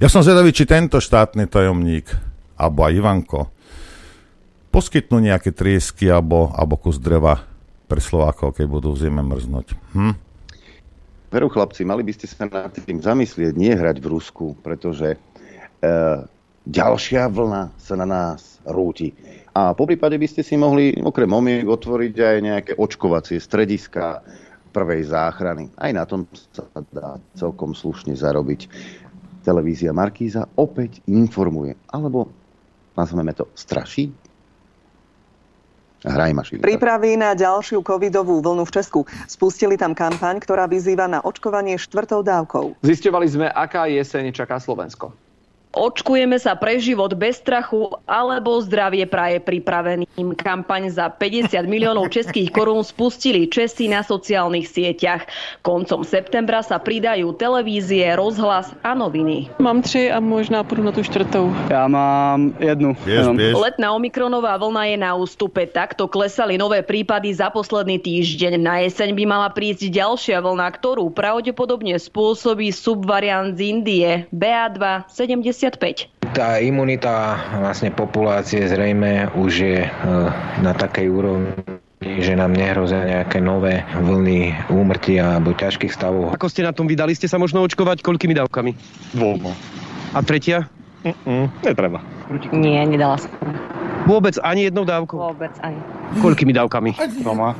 [0.00, 2.10] Ja som zvedavý, či tento štátny tajomník,
[2.58, 3.40] alebo aj Ivanko,
[4.72, 7.44] poskytnú nejaké triesky alebo, alebo kus dreva
[7.86, 9.76] pre Slovákov, keď budú v zime mrznúť.
[9.92, 10.14] Hm?
[11.32, 15.18] Veru chlapci, mali by ste sa nad tým zamyslieť, nie hrať v Rusku, pretože e,
[16.68, 19.12] ďalšia vlna sa na nás rúti.
[19.52, 24.24] A po prípade by ste si mohli okrem omiek otvoriť aj nejaké očkovacie strediska
[24.72, 25.68] prvej záchrany.
[25.76, 28.60] Aj na tom sa dá celkom slušne zarobiť
[29.42, 32.30] televízia Markíza opäť informuje, alebo
[32.94, 34.14] nazveme to straší?
[36.02, 36.66] Hraj mašinka.
[36.66, 39.00] Prípravy na ďalšiu covidovú vlnu v Česku.
[39.30, 42.82] Spustili tam kampaň, ktorá vyzýva na očkovanie štvrtou dávkou.
[42.82, 45.14] Zistovali sme, aká jeseň čaká Slovensko.
[45.72, 50.36] Očkujeme sa pre život bez strachu alebo zdravie praje pripraveným.
[50.36, 55.24] Kampaň za 50 miliónov českých korún spustili Česi na sociálnych sieťach.
[55.64, 59.48] Koncom septembra sa pridajú televízie, rozhlas a noviny.
[59.64, 61.48] Mám tři a možná půjdu na tu čtvrtou.
[61.72, 62.92] Ja mám jednu.
[63.08, 63.56] Vieš, vieš.
[63.56, 65.64] Letná omikronová vlna je na ústupe.
[65.64, 68.60] Takto klesali nové prípady za posledný týždeň.
[68.60, 75.61] Na jeseň by mala prísť ďalšia vlna, ktorú pravdepodobne spôsobí subvariant z Indie BA2 70
[76.32, 79.90] Tá imunita vlastne populácie zrejme už je e,
[80.58, 81.54] na takej úrovni,
[82.02, 86.34] že nám nehrozia nejaké nové vlny úmrtia alebo ťažkých stavov.
[86.34, 88.70] Ako ste na tom vydali ste sa možno očkovať koľkými dávkami?
[89.14, 89.54] Dvoma.
[90.12, 90.66] A tretia?
[91.06, 92.02] Mm-mm, netreba.
[92.50, 93.30] Nie, nedala som.
[94.06, 95.14] Vôbec ani jednou dávkou?
[95.14, 95.78] Vôbec ani.
[96.18, 96.90] Koľkými dávkami?
[97.22, 97.54] Doma.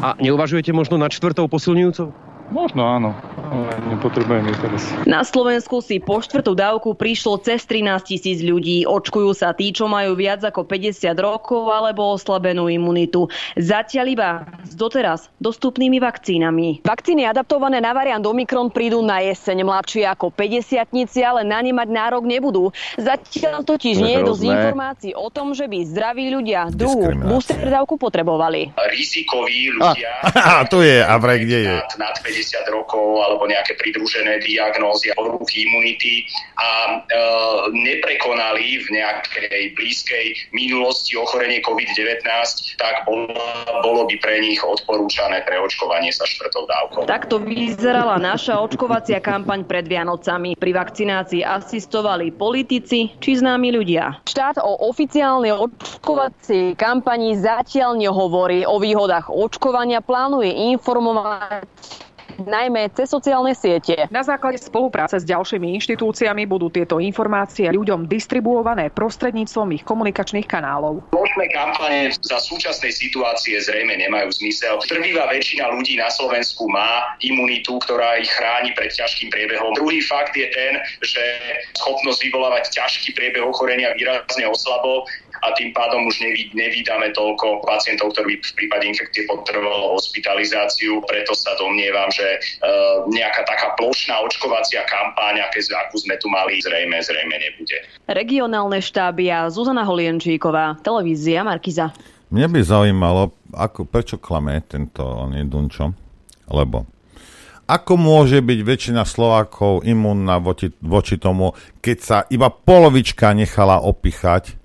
[0.00, 2.29] A neuvažujete možno nad štvrtou posilňujúcou?
[2.50, 3.14] Možno áno,
[3.46, 4.82] ale nepotrebujem ich teraz.
[5.06, 8.82] Na Slovensku si po štvrtú dávku prišlo cez 13 tisíc ľudí.
[8.90, 13.30] Očkujú sa tí, čo majú viac ako 50 rokov alebo oslabenú imunitu.
[13.54, 14.30] Zatiaľ iba
[14.66, 16.82] s doteraz dostupnými vakcínami.
[16.82, 19.62] Vakcíny adaptované na variant Omikron prídu na jeseň.
[19.62, 20.82] Mladšie ako 50
[21.22, 22.74] ale na ne mať nárok nebudú.
[22.98, 27.94] Zatiaľ totiž nie je dosť informácií o tom, že by zdraví ľudia druhú booster dávku
[27.94, 28.74] potrebovali.
[28.74, 30.10] rizikoví ľudia
[30.60, 31.76] A tu je, a vraj kde je?
[31.78, 32.39] nad, nad 50
[32.70, 36.24] rokov alebo nejaké pridružené diagnózy a poruchy imunity
[36.56, 36.94] a e,
[37.74, 42.24] neprekonali v nejakej blízkej minulosti ochorenie COVID-19,
[42.80, 43.32] tak bolo,
[43.84, 47.00] bolo by pre nich odporúčané preočkovanie sa štvrtou dávkou.
[47.08, 50.56] Takto vyzerala naša očkovacia kampaň pred Vianocami.
[50.56, 54.24] Pri vakcinácii asistovali politici či známi ľudia.
[54.26, 58.62] Štát o oficiálnej očkovacej kampani zatiaľ nehovorí.
[58.64, 61.66] O výhodách očkovania plánuje informovať
[62.44, 64.08] najmä cez sociálne siete.
[64.08, 71.04] Na základe spolupráce s ďalšími inštitúciami budú tieto informácie ľuďom distribuované prostredníctvom ich komunikačných kanálov.
[71.12, 74.80] Plošné kampane za súčasnej situácie zrejme nemajú zmysel.
[74.86, 79.76] Trvivá väčšina ľudí na Slovensku má imunitu, ktorá ich chráni pred ťažkým priebehom.
[79.76, 81.22] Druhý fakt je ten, že
[81.78, 85.06] schopnosť vyvolávať ťažký priebeh ochorenia výrazne oslabol
[85.40, 91.00] a tým pádom už neví, nevídame toľko pacientov, ktorí by v prípade infekcie potrebovalo hospitalizáciu.
[91.08, 92.38] Preto sa domnievam, že e,
[93.08, 97.76] nejaká taká plošná očkovacia kampáň, aké, akú sme tu mali, zrejme, zrejme nebude.
[98.04, 101.92] Regionálne štáby a Zuzana Holienčíková, televízia Markiza.
[102.30, 105.90] Mne by zaujímalo, ako, prečo klame tento on je Dunčo,
[106.46, 106.86] lebo
[107.70, 114.58] ako môže byť väčšina Slovákov imúnna voči, voči tomu, keď sa iba polovička nechala opichať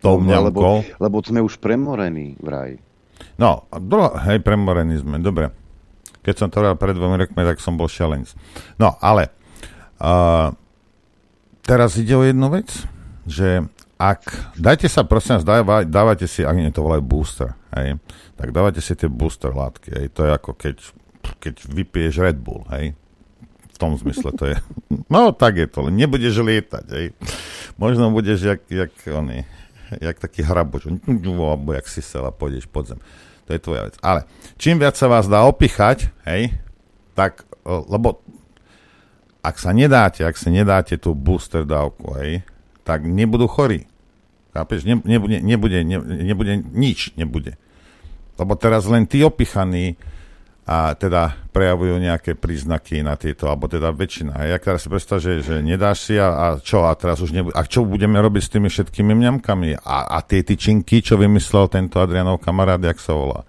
[0.00, 2.80] tou No, lebo, lebo sme už premorení vraj.
[3.36, 5.52] No, a dro- hej, premorení sme, dobre.
[6.20, 8.32] Keď som to robil pred dvomi rokmi, tak som bol šialenc.
[8.76, 9.32] No, ale
[10.00, 10.52] uh,
[11.64, 12.68] teraz ide o jednu vec,
[13.24, 13.64] že
[14.00, 18.00] ak, dajte sa prosím vás, dáva, dávajte si, ak nie to volajú booster, hej,
[18.40, 20.76] tak dávajte si tie booster látky, hej, to je ako keď,
[21.36, 22.96] keď vypiješ Red Bull, hej,
[23.44, 24.56] v tom zmysle to je,
[25.12, 27.06] no tak je to, nebudeš lietať, hej,
[27.76, 29.44] možno budeš jak, jak oný,
[29.98, 30.86] jak taký hraboč,
[31.26, 33.00] alebo jak si sela, pôjdeš pod zem.
[33.48, 33.98] To je tvoja vec.
[33.98, 36.54] Ale čím viac sa vás dá opichať, hej,
[37.18, 38.22] tak, lebo
[39.42, 42.46] ak sa nedáte, ak si nedáte tú booster dávku, hej,
[42.86, 43.90] tak nebudú chorí.
[44.50, 44.82] Chápeš?
[44.82, 47.54] Ne, nebude, nebude, ne, nebude, nič nebude.
[48.34, 49.94] Lebo teraz len tí opichaní
[50.70, 54.38] a teda prejavujú nejaké príznaky na tieto, alebo teda väčšina.
[54.38, 57.34] A ja teraz si predstav, že, že nedáš si a, a čo, a teraz už
[57.34, 59.82] nebude, a čo budeme robiť s tými všetkými mňamkami?
[59.82, 63.42] A, a tie tyčinky, čo vymyslel tento Adrianov kamarát, jak sa volá?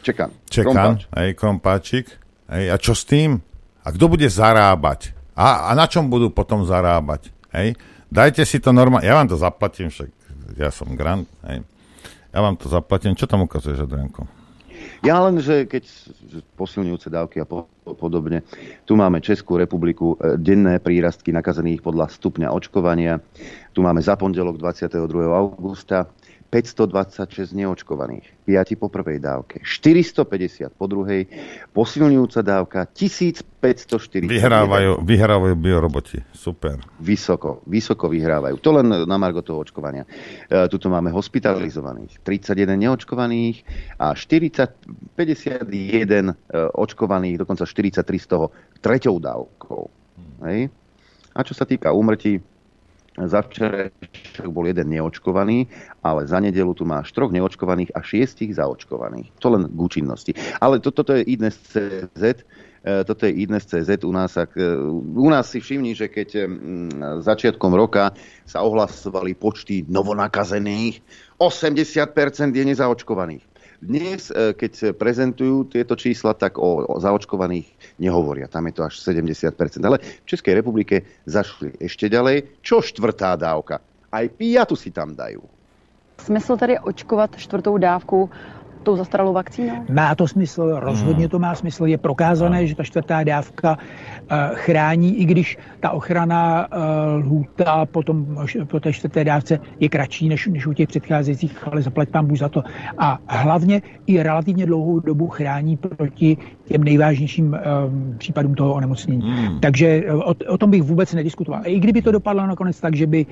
[0.00, 0.32] Čekám.
[0.48, 1.00] Čekám, Krompáč.
[1.20, 2.06] hej, krompáčik.
[2.48, 3.36] Hej, a čo s tým?
[3.84, 5.12] A kto bude zarábať?
[5.36, 7.28] A, a na čom budú potom zarábať?
[7.52, 7.76] Hej?
[8.08, 10.08] Dajte si to normálne, ja vám to zaplatím, však
[10.56, 11.60] ja som grant, hej.
[12.32, 13.12] Ja vám to zaplatím.
[13.12, 14.39] Čo tam ukazuješ, Adrianko?
[15.00, 15.88] Ja len, že keď
[16.60, 17.64] posilňujúce dávky a po,
[17.96, 18.44] podobne,
[18.84, 23.16] tu máme Českú republiku, e, denné prírastky nakazených podľa stupňa očkovania.
[23.72, 25.00] Tu máme za pondelok 22.
[25.32, 26.04] augusta
[26.50, 31.30] 526 neočkovaných, 5 po prvej dávke, 450 po druhej,
[31.70, 34.26] posilňujúca dávka 1540.
[34.26, 36.18] Vyhrávajú, vyhrávajú bioroboti.
[36.34, 36.82] Super.
[36.98, 38.58] Vysoko, vysoko vyhrávajú.
[38.58, 40.02] To len na margo toho očkovania.
[40.50, 43.62] E, tuto máme hospitalizovaných, 31 neočkovaných
[44.02, 46.34] a 40, 51 e,
[46.74, 48.50] očkovaných, dokonca 43 z toho
[48.82, 49.82] treťou dávkou.
[50.50, 50.66] Hej.
[51.30, 52.42] A čo sa týka úmrtí,
[53.26, 55.68] za včerajšok bol jeden neočkovaný,
[56.00, 59.28] ale za nedelu tu máš troch neočkovaných a šiestich zaočkovaných.
[59.42, 60.32] To len k účinnosti.
[60.62, 62.46] Ale to, toto je IDNES CZ.
[62.80, 64.04] E, toto je Idnes CZ.
[64.04, 64.64] U nás, ak, e,
[65.16, 66.42] u nás si všimni, že keď e,
[67.20, 68.16] začiatkom roka
[68.48, 71.04] sa ohlasovali počty novonakazených,
[71.36, 73.44] 80% je nezaočkovaných.
[73.80, 77.64] Dnes, keď prezentujú tieto čísla, tak o, o zaočkovaných
[78.00, 78.48] nehovoria.
[78.48, 79.52] Tam je to až 70%.
[79.84, 82.64] Ale v Českej republike zašli ešte ďalej.
[82.64, 83.84] Čo štvrtá dávka?
[84.10, 85.44] Aj piatu si tam dajú.
[86.20, 88.28] Smysl tedy očkovat čtvrtou dávku
[88.82, 89.84] tou zastaralou vakcínou?
[89.92, 91.86] Má to smysl, rozhodně to má smysl.
[91.86, 98.36] Je prokázané, že ta čtvrtá dávka uh, chrání, i když ta ochrana uh, lhůta potom,
[98.66, 102.38] po té čtvrté dávce je kratší než, než u těch předcházejících, ale zaplať pán Bůh
[102.38, 102.62] za to.
[102.98, 106.36] A hlavně i relativně dlouhou dobu chrání proti
[106.70, 109.22] těm nejvážnějším um, případům toho onemocnění.
[109.22, 109.60] Hmm.
[109.60, 111.62] Takže o, o tom bych vůbec nediskutoval.
[111.64, 113.26] I kdyby to dopadlo nakonec tak, že by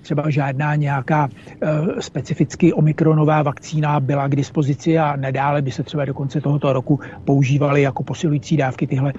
[0.00, 6.04] třeba žádná nějaká uh, specificky omikronová vakcína byla k dispozici a nadále by se třeba
[6.04, 9.12] do konce tohoto roku používaly jako posilující dávky tyhle.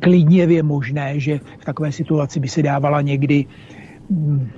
[0.00, 3.44] Klidně je možné, že v takové situaci by se dávala někdy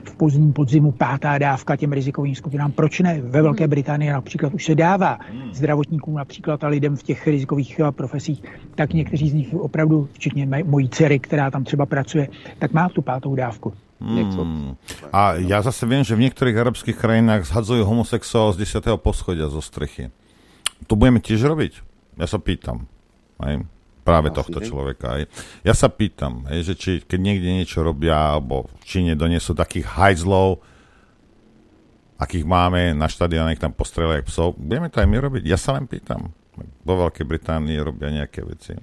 [0.04, 2.72] v pozdním podzimu pátá dávka těm rizikovým skupinám.
[2.72, 3.20] Proč ne?
[3.20, 5.18] Ve Velké Británii například už se dává
[5.52, 8.42] zdravotníkům například a lidem v těch rizikových eh, profesích,
[8.74, 13.02] tak někteří z nich opravdu, včetně mojí dcery, která tam třeba pracuje, tak má tu
[13.02, 13.72] pátou dávku.
[14.02, 14.74] Hmm.
[15.14, 18.98] A ja zase viem, že v niektorých arabských krajinách zhadzujú homosexuál z 10.
[18.98, 20.10] poschodia zo strechy.
[20.90, 21.72] To budeme tiež robiť?
[22.18, 22.90] Ja sa pýtam.
[23.38, 23.62] Aj?
[24.02, 24.66] Práve Asi tohto ne?
[24.66, 25.22] človeka.
[25.62, 29.86] Ja sa pýtam, aj, že či keď niekde niečo robia, alebo v Číne donesú takých
[29.94, 30.58] hajzlov,
[32.18, 35.42] akých máme na štadióne, tam postrelajú psov, budeme to aj my robiť?
[35.46, 36.34] Ja sa len pýtam.
[36.82, 38.74] Vo Veľkej Británii robia nejaké veci.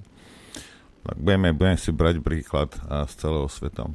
[1.03, 2.71] Tak budeme, budeme si brať príklad
[3.07, 3.87] z celého sveta.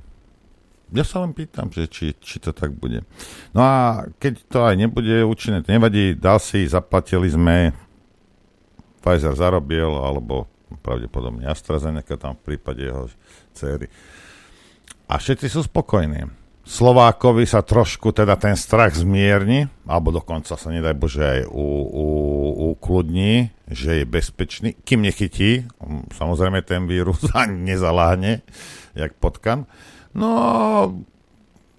[0.94, 3.02] Ja sa len pýtam, že či, či to tak bude.
[3.50, 3.74] No a
[4.20, 7.72] keď to aj nebude účinné, to nevadí, dal si, zaplatili sme,
[9.04, 10.48] Pfizer zarobil, alebo
[10.80, 13.10] pravdepodobne AstraZeneca tam v prípade jeho
[13.54, 13.86] céry.
[15.08, 16.44] A všetci sú spokojní.
[16.64, 21.40] Slovákovi sa trošku teda ten strach zmierni, alebo dokonca sa nedaj Bože aj
[22.72, 25.68] ukludní, že je bezpečný, kým nechytí,
[26.16, 28.40] samozrejme ten vírus a nezaláhne,
[28.96, 29.68] jak potkan.
[30.16, 30.32] No,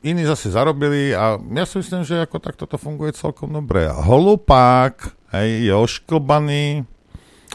[0.05, 3.89] iní zase zarobili a ja si myslím, že ako takto to funguje celkom dobre.
[3.89, 6.85] Holupák hej, je ošklbaný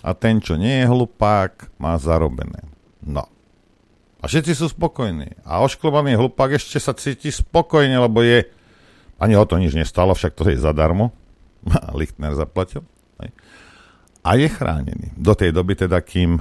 [0.00, 2.64] a ten, čo nie je hlupák, má zarobené.
[3.04, 3.28] No.
[4.20, 5.40] A všetci sú spokojní.
[5.48, 8.44] A ošklbaný hlupák ešte sa cíti spokojne, lebo je...
[9.20, 11.12] Ani o to nič nestalo, však to je zadarmo.
[12.00, 12.84] Lichtner zaplatil.
[13.20, 13.32] Hej.
[14.20, 15.16] A je chránený.
[15.16, 16.40] Do tej doby teda, kým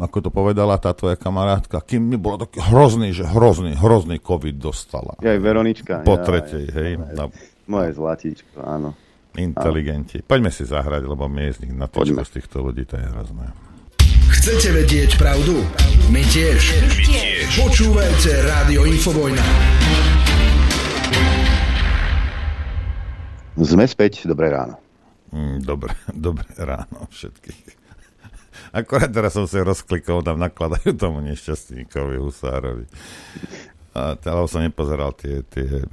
[0.00, 4.56] ako to povedala tá tvoja kamarátka, kým mi bolo taký hrozný, že hrozný, hrozný COVID
[4.56, 5.20] dostala.
[5.20, 6.08] Aj Veronička.
[6.08, 6.92] Po ja, tretej, ja, hej.
[6.96, 7.28] Ja,
[7.68, 8.96] moje zlatíčko, áno.
[9.38, 10.24] Inteligenti.
[10.26, 13.46] Poďme si zahrať, lebo my z nich na z týchto ľudí, to je hrozné.
[14.30, 15.62] Chcete vedieť pravdu?
[16.10, 16.60] My tiež.
[16.82, 17.46] My tiež.
[17.60, 19.42] Počúvajte Rádio Infovojna.
[23.60, 24.80] Sme späť, dobré ráno.
[25.30, 25.92] Mm, dobre,
[26.26, 27.78] dobré ráno všetkých.
[28.70, 32.86] Akorát teraz som si rozklikol, tam nakladajú tomu nešťastníkovi Husárovi.
[34.00, 35.84] A teda som nepozeral tie, tie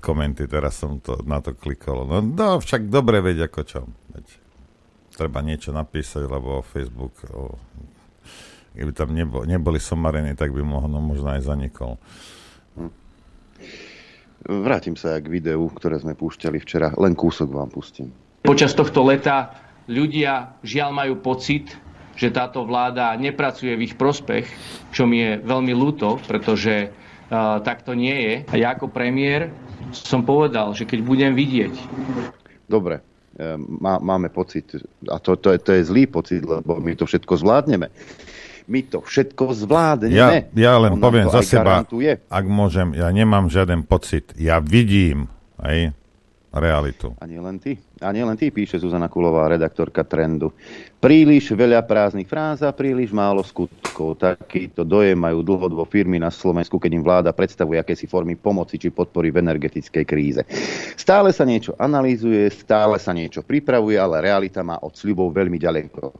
[0.00, 2.08] komenty, teraz som to, na to klikol.
[2.08, 3.80] No, no však dobre veď ako čo.
[4.16, 4.26] Veď,
[5.12, 7.60] treba niečo napísať, lebo Facebook, o,
[8.72, 12.00] keby tam nebo, neboli somarení, tak by možno, možno aj zanikol.
[14.40, 16.96] Vrátim sa k videu, ktoré sme púšťali včera.
[16.96, 18.08] Len kúsok vám pustím.
[18.40, 19.52] Počas tohto leta
[19.84, 21.68] ľudia žiaľ majú pocit,
[22.16, 24.48] že táto vláda nepracuje v ich prospech,
[24.96, 26.88] čo mi je veľmi ľúto, pretože
[27.62, 28.34] tak to nie je.
[28.50, 29.54] A ja ako premiér
[29.94, 31.74] som povedal, že keď budem vidieť...
[32.66, 33.02] Dobre,
[33.38, 34.66] e, má, máme pocit,
[35.06, 37.86] a to, to, je, to je zlý pocit, lebo my to všetko zvládneme.
[38.70, 40.14] My to všetko zvládneme.
[40.14, 42.22] Ja, ja len On poviem za seba, garantuje.
[42.30, 44.30] ak môžem, ja nemám žiaden pocit.
[44.38, 45.26] Ja vidím,
[45.58, 45.94] aj
[46.50, 47.14] realitu.
[47.22, 47.78] A nie len ty.
[48.02, 50.50] A nie len ty, píše Zuzana Kulová, redaktorka Trendu.
[50.98, 54.18] Príliš veľa prázdnych fráz a príliš málo skutkov.
[54.18, 58.90] Takýto dojem majú dlhodobo firmy na Slovensku, keď im vláda predstavuje akési formy pomoci či
[58.90, 60.42] podpory v energetickej kríze.
[60.98, 66.10] Stále sa niečo analýzuje, stále sa niečo pripravuje, ale realita má od sľubov veľmi ďaleko.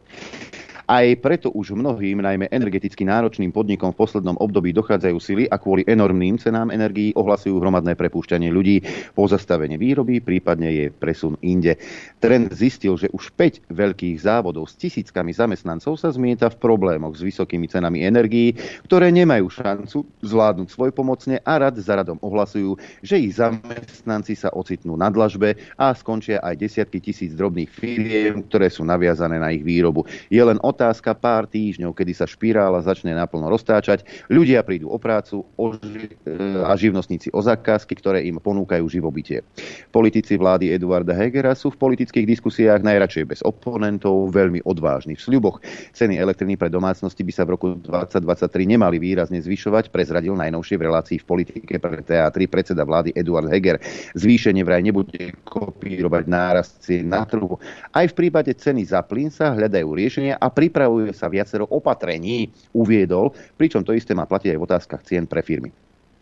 [0.90, 5.86] Aj preto už mnohým, najmä energeticky náročným podnikom v poslednom období dochádzajú sily a kvôli
[5.86, 8.82] enormným cenám energií ohlasujú hromadné prepúšťanie ľudí,
[9.14, 11.78] pozastavenie výroby, prípadne je presun inde.
[12.18, 17.22] Trend zistil, že už 5 veľkých závodov s tisíckami zamestnancov sa zmieta v problémoch s
[17.22, 18.58] vysokými cenami energií,
[18.90, 24.50] ktoré nemajú šancu zvládnuť svoj pomocne a rad za radom ohlasujú, že ich zamestnanci sa
[24.50, 29.62] ocitnú na dlažbe a skončia aj desiatky tisíc drobných firiem, ktoré sú naviazané na ich
[29.62, 30.02] výrobu.
[30.26, 34.00] Je len o otázka pár týždňov, kedy sa špirála začne naplno roztáčať,
[34.32, 39.44] ľudia prídu o prácu o ži- e, a živnostníci o zákazky, ktoré im ponúkajú živobytie.
[39.92, 45.60] Politici vlády Eduarda Hegera sú v politických diskusiách najradšej bez oponentov, veľmi odvážni v sľuboch.
[45.92, 50.86] Ceny elektriny pre domácnosti by sa v roku 2023 nemali výrazne zvyšovať, prezradil najnovšie v
[50.88, 53.76] relácii v politike pre teatri predseda vlády Eduard Heger.
[54.16, 57.60] Zvýšenie vraj nebude kopírovať nárast na trhu.
[57.92, 63.34] Aj v prípade ceny za plyn sa hľadajú riešenia a pripravuje sa viacero opatrení, uviedol,
[63.58, 65.74] pričom to isté má platiť aj v otázkach cien pre firmy.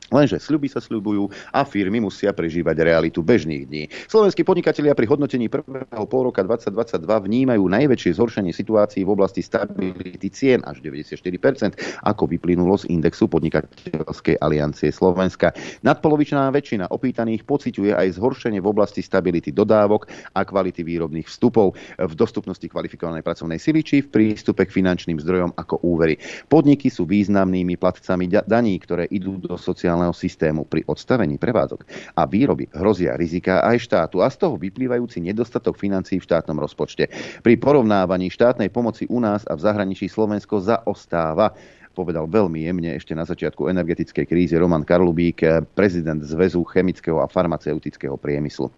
[0.09, 3.85] Lenže sľuby sa sľubujú a firmy musia prežívať realitu bežných dní.
[4.09, 10.33] Slovenskí podnikatelia pri hodnotení prvého pol roka 2022 vnímajú najväčšie zhoršenie situácií v oblasti stability
[10.33, 11.77] cien až 94%,
[12.09, 15.53] ako vyplynulo z indexu podnikateľskej aliancie Slovenska.
[15.85, 22.13] Nadpolovičná väčšina opýtaných pociťuje aj zhoršenie v oblasti stability dodávok a kvality výrobných vstupov, v
[22.17, 26.17] dostupnosti kvalifikovanej pracovnej sily či v prístupe k finančným zdrojom ako úvery.
[26.49, 31.83] Podniky sú významnými platcami daní, ktoré idú do sociálnej sociálneho systému pri odstavení prevádzok
[32.15, 37.11] a výroby hrozia rizika aj štátu a z toho vyplývajúci nedostatok financií v štátnom rozpočte.
[37.43, 41.51] Pri porovnávaní štátnej pomoci u nás a v zahraničí Slovensko zaostáva
[41.99, 45.43] povedal veľmi jemne ešte na začiatku energetickej krízy Roman Karlubík,
[45.75, 48.71] prezident Zväzu chemického a farmaceutického priemyslu.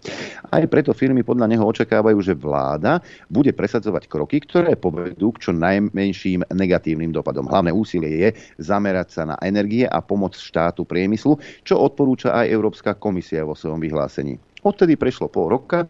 [0.48, 5.52] Aj preto firmy podľa neho očakávajú, že vláda bude presadzovať kroky, ktoré povedú k čo
[5.52, 7.44] najmenším negatívnym dopadom.
[7.44, 12.96] Hlavné úsilie je zamerať sa na energie a pomoc štátu priemyslu, čo odporúča aj Európska
[12.96, 14.40] komisia vo svojom vyhlásení.
[14.64, 15.84] Odtedy prešlo pol roka,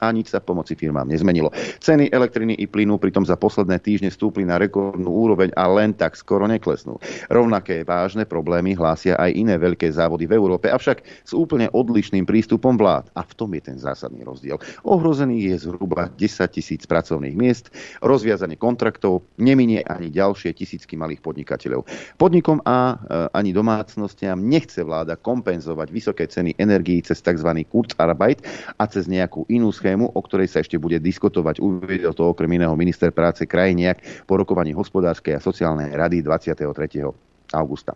[0.00, 1.50] a nič sa v pomoci firmám nezmenilo.
[1.80, 6.14] Ceny elektriny i plynu pritom za posledné týždne stúpli na rekordnú úroveň a len tak
[6.14, 7.00] skoro neklesnú.
[7.28, 12.76] Rovnaké vážne problémy hlásia aj iné veľké závody v Európe, avšak s úplne odlišným prístupom
[12.76, 13.10] vlád.
[13.16, 14.60] A v tom je ten zásadný rozdiel.
[14.84, 16.20] Ohrozených je zhruba 10
[16.52, 17.72] tisíc pracovných miest,
[18.04, 21.88] rozviazanie kontraktov, neminie ani ďalšie tisícky malých podnikateľov.
[22.20, 22.96] Podnikom a e,
[23.32, 27.50] ani domácnostiam nechce vláda kompenzovať vysoké ceny energií cez tzv.
[27.66, 28.44] Kurzarbeit
[28.76, 31.62] a cez nejakú inú schému schému, o ktorej sa ešte bude diskutovať.
[31.62, 36.66] Uvedel to okrem iného minister práce Krajniak po rokovaní hospodárskej a sociálnej rady 23.
[37.54, 37.94] augusta.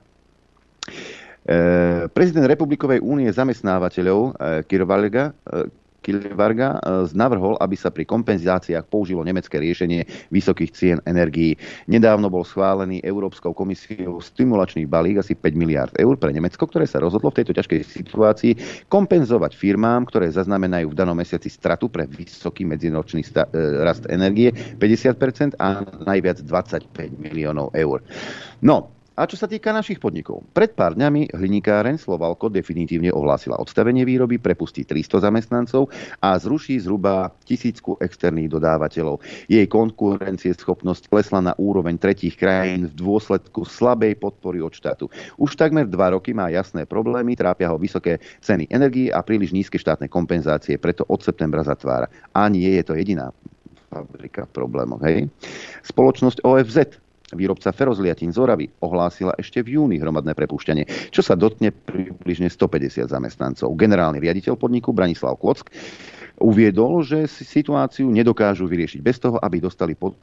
[1.43, 4.31] E, prezident Republikovej únie zamestnávateľov e,
[4.71, 5.67] Kirvalga e,
[6.01, 11.57] Kilvarga e, navrhol, aby sa pri kompenzáciách použilo nemecké riešenie vysokých cien energií.
[11.87, 17.01] Nedávno bol schválený Európskou komisiou stimulačný balík asi 5 miliard eur pre Nemecko, ktoré sa
[17.01, 18.53] rozhodlo v tejto ťažkej situácii
[18.89, 24.53] kompenzovať firmám, ktoré zaznamenajú v danom mesiaci stratu pre vysoký medziročný sta- e, rast energie
[24.81, 28.01] 50% a najviac 25 miliónov eur.
[28.65, 34.09] No, a čo sa týka našich podnikov, pred pár dňami hliníkáren Slovalko definitívne ohlásila odstavenie
[34.09, 35.93] výroby, prepustí 300 zamestnancov
[36.25, 39.21] a zruší zhruba tisícku externých dodávateľov.
[39.45, 45.13] Jej konkurencieschopnosť klesla na úroveň tretích krajín v dôsledku slabej podpory od štátu.
[45.37, 49.77] Už takmer dva roky má jasné problémy, trápia ho vysoké ceny energii a príliš nízke
[49.77, 52.09] štátne kompenzácie, preto od septembra zatvára.
[52.33, 53.37] A nie je to jediná
[53.93, 55.05] fabrika problémov.
[55.05, 55.29] Hej.
[55.85, 61.71] Spoločnosť OFZ Výrobca ferozliatín z Oravy ohlásila ešte v júni hromadné prepušťanie, čo sa dotkne
[61.75, 63.71] približne 150 zamestnancov.
[63.75, 65.71] Generálny riaditeľ podniku Branislav Klock
[66.41, 70.17] uviedol, že situáciu nedokážu vyriešiť bez toho, aby dostali, pod,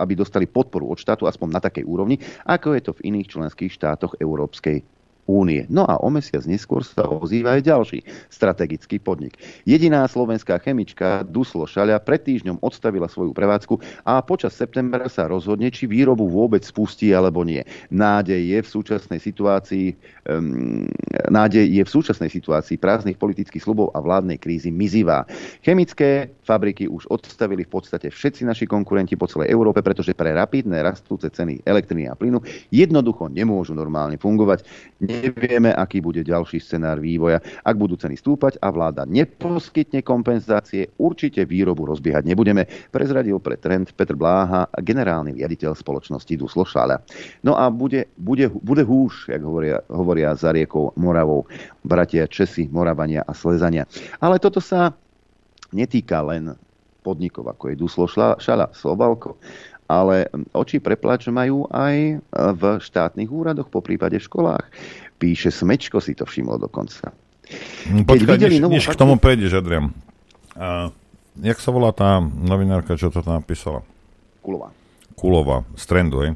[0.00, 2.16] aby dostali podporu od štátu aspoň na takej úrovni,
[2.48, 5.66] ako je to v iných členských štátoch Európskej únie.
[5.70, 9.38] No a o mesiac neskôr sa ozýva aj ďalší strategický podnik.
[9.62, 15.70] Jediná slovenská chemička Duslo Šaľa pred týždňom odstavila svoju prevádzku a počas septembra sa rozhodne,
[15.70, 17.62] či výrobu vôbec spustí alebo nie.
[17.94, 19.94] Nádej je v súčasnej situácii
[20.26, 20.90] um,
[21.30, 25.26] nádej je v súčasnej situácii prázdnych politických slubov a vládnej krízy mizivá.
[25.62, 30.82] Chemické fabriky už odstavili v podstate všetci naši konkurenti po celej Európe, pretože pre rapidné
[30.82, 32.42] rastúce ceny elektriny a plynu
[32.74, 34.66] jednoducho nemôžu normálne fungovať
[35.12, 37.44] Nevieme, aký bude ďalší scenár vývoja.
[37.60, 43.92] Ak budú ceny stúpať a vláda neposkytne kompenzácie, určite výrobu rozbiehať nebudeme, prezradil pre trend
[43.92, 47.04] Petr Bláha, generálny riaditeľ spoločnosti Duslo Šáľa.
[47.44, 51.44] No a bude, bude, bude húš, jak hovoria, hovoria za riekou Moravou,
[51.84, 53.84] bratia Česi, Moravania a Slezania.
[54.18, 54.96] Ale toto sa
[55.72, 56.56] netýka len
[57.02, 58.70] podnikov, ako je Duslo Šala,
[59.92, 64.64] ale oči preplač majú aj v štátnych úradoch, po prípade v školách.
[65.20, 67.12] Píše Smečko, si to všimlo dokonca.
[68.08, 69.92] Počkaj, než, než k tomu prejdeš, Adrian.
[70.56, 70.88] A,
[71.44, 73.84] jak sa volá tá novinárka, čo to tam napísala?
[74.40, 74.72] Kulová.
[75.12, 76.32] Kulova, z trendu, hej?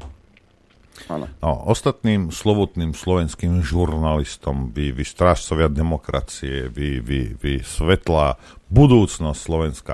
[1.05, 1.29] Áno.
[1.39, 9.93] No, ostatným slovutným slovenským žurnalistom, vy, vy strážcovia demokracie, vy, vy, vy svetlá budúcnosť Slovenska.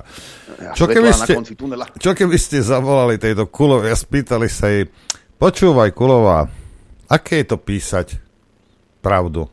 [0.74, 1.36] Čo keby, ste,
[2.00, 4.88] čo keby ste zavolali tejto Kulovej a spýtali sa jej,
[5.38, 6.48] počúvaj Kulová,
[7.12, 8.18] aké je to písať
[9.04, 9.52] pravdu?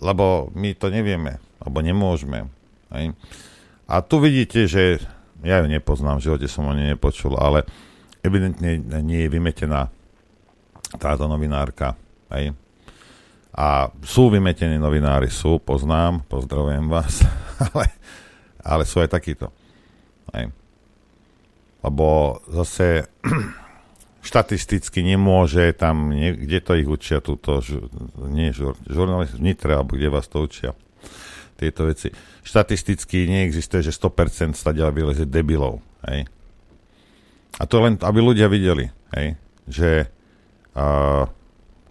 [0.00, 2.48] Lebo my to nevieme, alebo nemôžeme.
[2.90, 3.12] Hej?
[3.84, 5.04] A tu vidíte, že
[5.44, 7.68] ja ju nepoznám, v živote som o nej nepočul, ale
[8.24, 9.88] evidentne nie je vymetená
[10.98, 11.94] táto novinárka.
[12.32, 12.56] Hej.
[13.50, 17.22] A sú vymetení novinári, sú, poznám, pozdravujem vás,
[17.70, 17.90] ale,
[18.62, 19.50] ale sú aj takíto.
[20.34, 20.54] Hej.
[21.82, 23.10] Lebo zase
[24.28, 27.58] štatisticky nemôže tam, nie, kde to ich učia, túto,
[28.30, 30.76] nie žur, žurnalist v alebo kde vás to učia,
[31.58, 32.12] tieto veci.
[32.46, 35.82] Štatisticky neexistuje, že 100% stadia vyleze debilov.
[36.06, 36.28] Hej.
[37.60, 39.36] A to len, aby ľudia videli, hej,
[39.68, 40.08] že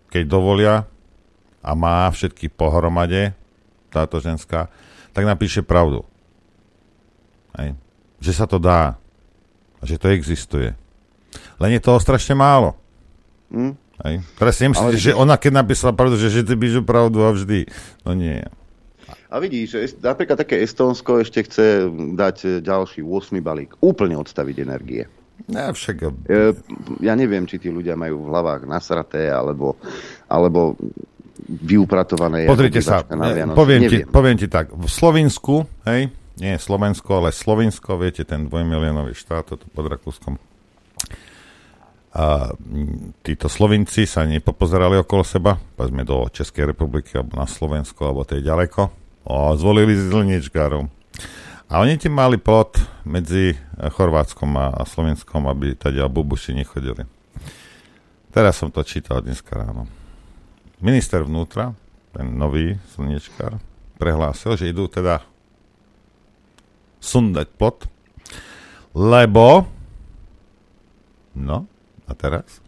[0.10, 0.88] keď dovolia
[1.60, 3.36] a má všetky pohromade,
[3.92, 4.70] táto ženská,
[5.12, 6.06] tak napíše pravdu.
[7.58, 7.76] Hej.
[8.22, 8.96] Že sa to dá.
[9.80, 10.76] A že to existuje.
[11.60, 12.76] Len je toho strašne málo.
[13.50, 13.76] Mm.
[14.06, 14.16] Hej.
[14.40, 15.06] Teraz si nemyslíte, Ale...
[15.12, 17.68] že ona keď napísala pravdu, že, že ty píšu pravdu a vždy.
[18.08, 18.40] No nie.
[19.30, 21.86] A vidíš, že napríklad také Estónsko ešte chce
[22.18, 23.78] dať ďalší 8 balík.
[23.82, 25.06] Úplne odstaviť energie.
[25.48, 25.96] Ja, však...
[26.28, 26.52] E,
[27.00, 29.80] ja neviem, či tí ľudia majú v hlavách nasraté, alebo,
[30.28, 30.76] alebo
[31.48, 32.46] vyupratované.
[32.46, 33.08] Pozrite sa,
[33.56, 39.16] poviem ti, poviem ti tak, v Slovensku, hej, nie Slovensko, ale Slovinsko, viete, ten dvojmiliónový
[39.16, 40.36] štát, toto pod Rakúskom.
[42.10, 42.52] A
[43.22, 48.42] títo Slovinci sa nepopozerali okolo seba, povedzme do Českej republiky, alebo na Slovensko, alebo tej
[48.42, 48.82] ďaleko.
[49.30, 50.99] O, zvolili zlničkárov.
[51.70, 57.06] A oni ti mali plot medzi Chorvátskom a, Slovenskom, aby tady bubuši nechodili.
[58.34, 59.86] Teraz som to čítal dneska ráno.
[60.82, 61.78] Minister vnútra,
[62.10, 63.62] ten nový slnečkár,
[64.02, 65.22] prehlásil, že idú teda
[66.98, 67.86] sundať plot,
[68.98, 69.70] lebo
[71.38, 71.70] no,
[72.10, 72.66] a teraz?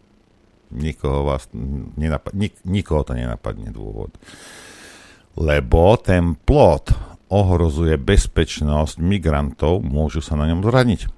[0.70, 1.50] Nikoho vás
[1.98, 4.14] nenapad, nik, nikoho to nenapadne dôvod.
[5.34, 11.08] Lebo ten plot ohrozuje bezpečnosť migrantov, môžu sa na ňom zraniť.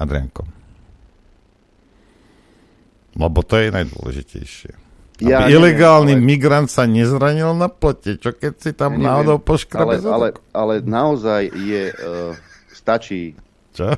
[0.00, 0.48] Adrianko.
[3.14, 4.72] Lebo to je najdôležitejšie.
[5.22, 6.30] Ja Aby ilegálny neviem, ale...
[6.34, 10.74] migrant sa nezranil na plote, čo keď si tam ja náhodou poškrabe ale, ale, ale
[10.82, 12.34] naozaj je, uh,
[12.74, 13.38] stačí
[13.74, 13.90] čo?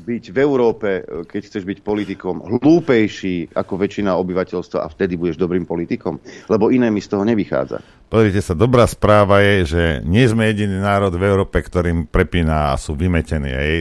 [0.00, 5.36] Byť v Európe, e, keď chceš byť politikom, hlúpejší ako väčšina obyvateľstva a vtedy budeš
[5.36, 6.18] dobrým politikom?
[6.48, 7.84] Lebo iné mi z toho nevychádza.
[8.10, 12.80] Pozrite sa, dobrá správa je, že nie sme jediný národ v Európe, ktorým prepína a
[12.80, 13.50] sú vymetení.
[13.54, 13.72] Aj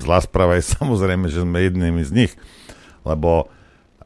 [0.00, 2.32] Zlá správa je samozrejme, že sme jednými z nich.
[3.04, 3.52] Lebo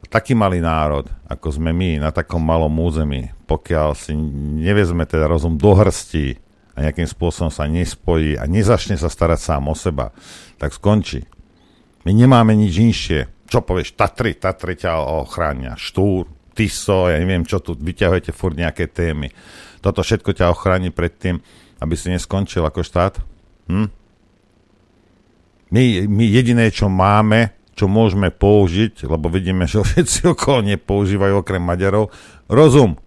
[0.09, 4.17] taký malý národ, ako sme my, na takom malom území, pokiaľ si
[4.59, 6.49] nevezme teda rozum do hrsti
[6.79, 10.15] a nejakým spôsobom sa nespojí a nezačne sa starať sám o seba,
[10.57, 11.27] tak skončí.
[12.07, 13.19] My nemáme nič inšie.
[13.49, 13.97] Čo povieš?
[13.97, 15.73] Tatry, Tatry ťa ochránia.
[15.75, 19.31] Štúr, Tiso, ja neviem čo tu, vyťahujete furt nejaké témy.
[19.79, 21.39] Toto všetko ťa ochráni pred tým,
[21.79, 23.15] aby si neskončil ako štát?
[23.71, 23.87] Hm?
[25.69, 31.63] My, my jediné, čo máme, čo môžeme použiť, lebo vidíme, že všetci okolo nepoužívajú okrem
[31.63, 32.11] Maďarov,
[32.51, 32.99] rozum.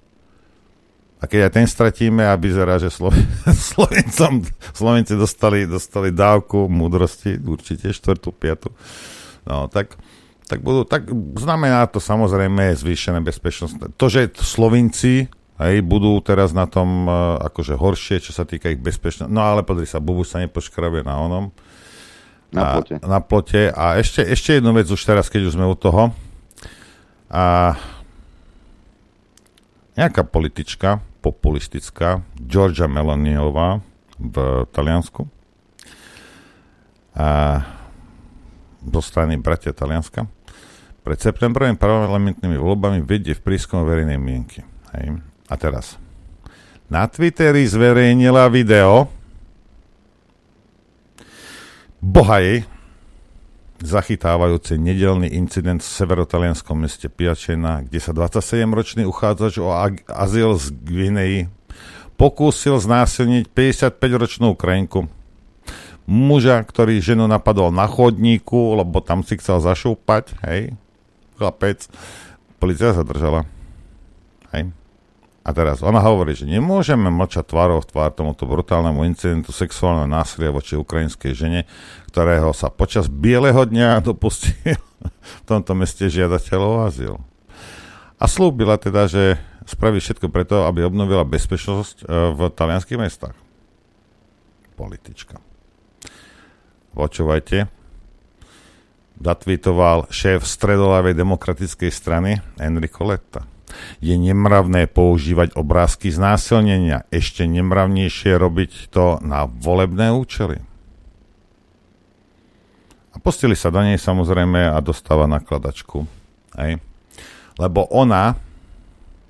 [1.22, 3.14] A keď aj ten stratíme a vyzerá, že Slo-
[3.70, 4.42] Slovencom,
[4.74, 8.74] Slovenci dostali, dostali dávku múdrosti, určite štvrtú, piatu,
[9.46, 9.94] no tak,
[10.50, 11.06] tak, budú, tak
[11.38, 13.94] znamená to samozrejme zvýšené bezpečnosť.
[13.94, 15.30] To, že Slovinci
[15.62, 19.30] hej, budú teraz na tom uh, akože horšie, čo sa týka ich bezpečnosti.
[19.30, 21.54] No ale podri sa, Bubu sa nepoškrabie na onom.
[22.52, 22.94] Na plote.
[22.98, 23.62] A, na plote.
[23.72, 26.12] A ešte, ešte jednu vec už teraz, keď už sme u toho.
[27.32, 27.76] A
[29.96, 33.78] nejaká politička, populistická, Georgia Melaniová
[34.18, 35.30] v Taliansku.
[37.14, 37.62] A
[38.82, 40.26] zo strany bratia Talianska.
[41.02, 44.66] Pred septembrovými parlamentnými voľbami vedie v prískom verejnej mienky.
[44.94, 45.22] Hej.
[45.46, 45.98] A teraz.
[46.90, 49.06] Na Twitteri zverejnila video
[52.02, 52.66] boha jej,
[53.82, 59.74] zachytávajúce nedelný incident v severotalianskom meste Piačena, kde sa 27-ročný uchádzač o
[60.08, 61.40] azyl z Gvineji
[62.22, 65.10] pokúsil znásilniť 55-ročnú Ukrajinku.
[66.06, 70.74] Muža, ktorý ženu napadol na chodníku, lebo tam si chcel zašúpať, hej,
[71.38, 71.86] chlapec.
[72.58, 73.46] Polícia zadržala.
[74.54, 74.70] Hej.
[75.42, 80.54] A teraz ona hovorí, že nemôžeme mlčať tvárov v tvár tomuto brutálnemu incidentu sexuálneho násilia
[80.54, 81.60] voči ukrajinskej žene,
[82.14, 87.14] ktorého sa počas bieleho dňa dopustil v tomto meste žiadateľov azyl.
[88.22, 89.34] A slúbila teda, že
[89.66, 92.04] spraví všetko preto, aby obnovila bezpečnosť e,
[92.38, 93.34] v talianských mestách.
[94.78, 95.42] Politička.
[96.94, 97.66] Počúvajte.
[99.18, 103.51] Datvitoval šéf stredolavej demokratickej strany Enrico Letta.
[104.02, 107.06] Je nemravné používať obrázky znásilnenia.
[107.12, 110.60] Ešte nemravnejšie robiť to na volebné účely.
[113.12, 116.08] A postili sa do nej samozrejme a dostáva nakladačku.
[116.56, 116.80] Hej.
[117.60, 118.36] Lebo ona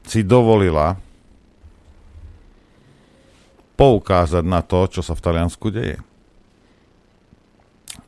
[0.06, 0.98] si dovolila
[3.74, 5.98] poukázať na to, čo sa v Taliansku deje.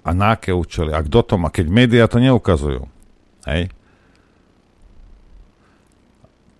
[0.04, 0.94] A na aké účely.
[0.94, 1.50] A kto to má?
[1.50, 2.86] Keď médiá to neukazujú.
[3.48, 3.72] Hej?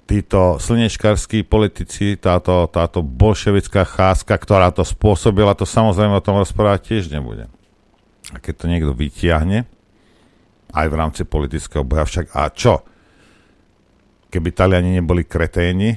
[0.05, 6.93] Títo slnečkarskí politici, táto, táto bolševická cházka, ktorá to spôsobila, to samozrejme o tom rozprávať
[6.93, 7.49] tiež nebude.
[8.33, 9.65] A keď to niekto vytiahne,
[10.77, 12.85] aj v rámci politického boja však, a čo?
[14.29, 15.97] Keby Taliani neboli kreténi,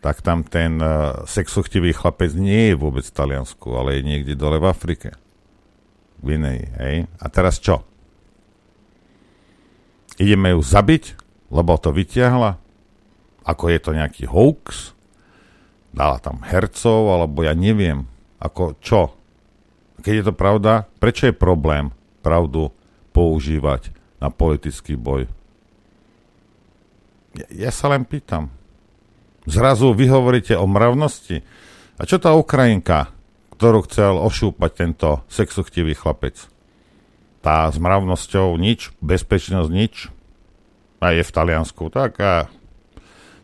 [0.00, 4.56] tak tam ten uh, sexuchtivý chlapec nie je vôbec v Taliansku, ale je niekde dole
[4.56, 5.14] v Afrike.
[6.24, 6.96] V inej, hej?
[7.20, 7.84] A teraz čo?
[10.20, 11.16] Ideme ju zabiť,
[11.52, 12.59] lebo to vytiahla?
[13.44, 14.92] Ako je to nejaký hoax?
[15.90, 18.06] Dala tam hercov, alebo ja neviem.
[18.38, 19.16] Ako čo?
[20.00, 21.92] Keď je to pravda, prečo je problém
[22.24, 22.72] pravdu
[23.12, 25.28] používať na politický boj?
[27.36, 28.60] Ja, ja sa len pýtam
[29.50, 31.42] zrazu vy hovoríte o mravnosti.
[32.00, 33.12] A čo tá Ukrajinka,
[33.58, 36.48] ktorú chcel ošúpať tento sexuchtivý chlapec?
[37.40, 40.08] Tá s mravnosťou nič, bezpečnosť nič.
[41.00, 42.52] A je v Taliansku, tak a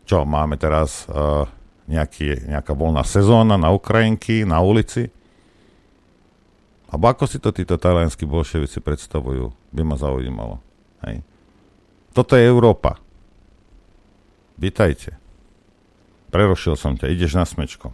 [0.07, 1.43] čo, máme teraz uh,
[1.91, 5.11] nejaký, nejaká voľná sezóna na Ukrajinky, na ulici?
[6.87, 10.63] Abo ako si to títo talianskí bolševici predstavujú, by ma zaujímalo.
[11.03, 11.19] Hej.
[12.15, 12.95] Toto je Európa.
[14.55, 15.19] Vítajte.
[16.31, 17.91] Prerušil som ťa, ideš na smečko.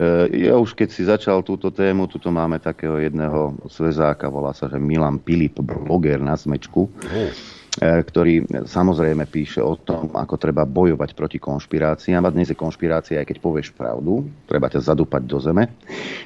[0.00, 4.64] E, ja už keď si začal túto tému, tuto máme takého jedného svezáka, volá sa,
[4.72, 7.30] že Milan Pilip, bloger na smečku, oh.
[7.78, 12.26] Ktorý samozrejme píše o tom, ako treba bojovať proti konšpiráciám.
[12.26, 15.70] A dnes je konšpirácia, aj keď povieš pravdu, treba ťa zadúpať do zeme.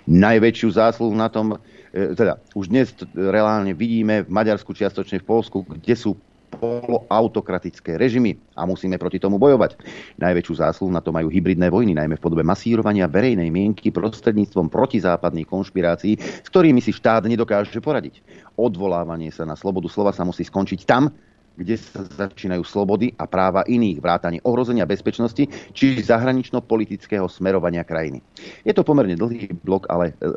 [0.09, 1.61] Najväčšiu zásluhu na tom,
[1.93, 6.17] e, teda už dnes reálne vidíme v Maďarsku, čiastočne v Polsku, kde sú
[6.55, 9.77] poloautokratické režimy a musíme proti tomu bojovať.
[10.23, 15.51] Najväčšiu zásluhu na to majú hybridné vojny, najmä v podobe masírovania verejnej mienky prostredníctvom protizápadných
[15.51, 18.23] konšpirácií, s ktorými si štát nedokáže poradiť.
[18.55, 21.11] Odvolávanie sa na slobodu slova sa musí skončiť tam,
[21.55, 28.19] kde sa začínajú slobody a práva iných, vrátanie ohrozenia bezpečnosti či zahranično-politického smerovania krajiny.
[28.67, 30.35] Je to pomerne dlhý blok, ale e,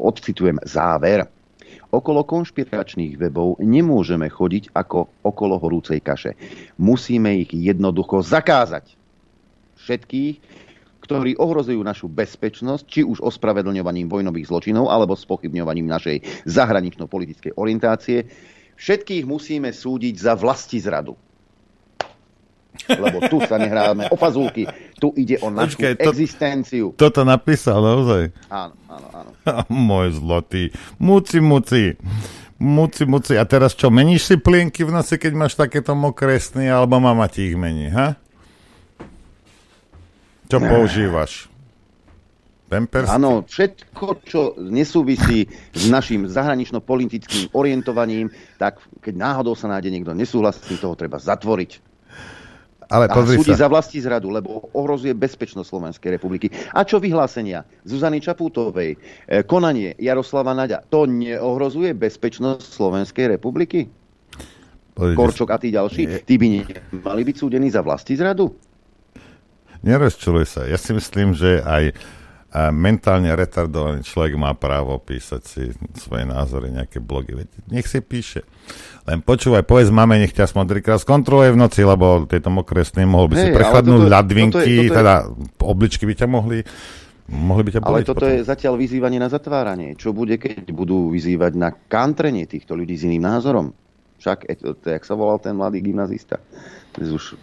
[0.00, 1.28] odcitujem záver.
[1.92, 6.34] Okolo konšpiračných webov nemôžeme chodiť ako okolo horúcej kaše.
[6.80, 8.96] Musíme ich jednoducho zakázať.
[9.76, 10.34] Všetkých,
[11.06, 18.26] ktorí ohrozujú našu bezpečnosť, či už ospravedlňovaním vojnových zločinov alebo spochybňovaním našej zahranično-politickej orientácie,
[18.76, 21.16] všetkých musíme súdiť za vlasti zradu.
[22.86, 24.68] Lebo tu sa nehráme o fazulky,
[25.00, 26.86] tu ide o našu Počkej, to, existenciu.
[26.92, 28.22] Toto napísal naozaj?
[28.52, 29.30] Áno, áno, áno.
[29.88, 30.70] Môj zlotý.
[31.00, 31.96] Muci, muci.
[32.60, 33.36] Muci, muci.
[33.36, 37.28] A teraz čo, meníš si plienky v noci, keď máš takéto mokré sny, alebo mama
[37.28, 38.16] ti ich mení, ha?
[40.46, 40.68] Čo ne.
[40.70, 41.50] používaš?
[42.66, 43.06] Pampers?
[43.06, 50.74] Áno, všetko, čo nesúvisí s našim zahranično-politickým orientovaním, tak keď náhodou sa nájde niekto nesúhlasný,
[50.82, 51.94] toho treba zatvoriť.
[52.86, 53.66] Ale a súdi sa.
[53.66, 56.54] za vlasti zradu, lebo ohrozuje bezpečnosť Slovenskej republiky.
[56.70, 63.90] A čo vyhlásenia Zuzany Čapútovej, e, konanie Jaroslava Naďa, to neohrozuje bezpečnosť Slovenskej republiky?
[64.94, 66.22] Pozrite Korčok a tí ďalší, nie.
[66.22, 66.46] tí by
[67.02, 68.54] mali byť súdení za vlasti zradu?
[69.82, 70.62] Nerozčuluj sa.
[70.64, 71.90] Ja si myslím, že aj
[72.54, 75.62] a mentálne retardovaný človek má právo písať si
[75.98, 77.42] svoje názory, nejaké blogy.
[77.42, 78.46] Veď nech si píše.
[79.06, 83.06] Len počúvaj, povedz mame, nech ťa aspoň trikrát skontroluje v noci, lebo tieto mokré sny
[83.06, 85.30] mohol by hey, si prechladnúť ľadvinky, teda
[85.62, 86.62] obličky by ťa mohli
[87.26, 88.30] mohli by ťa Ale toto potom.
[88.30, 89.98] je zatiaľ vyzývanie na zatváranie.
[89.98, 93.74] Čo bude, keď budú vyzývať na kantrenie týchto ľudí s iným názorom?
[94.16, 96.40] Však, to, to, jak sa volal ten mladý gymnazista?
[96.96, 97.36] Dnes už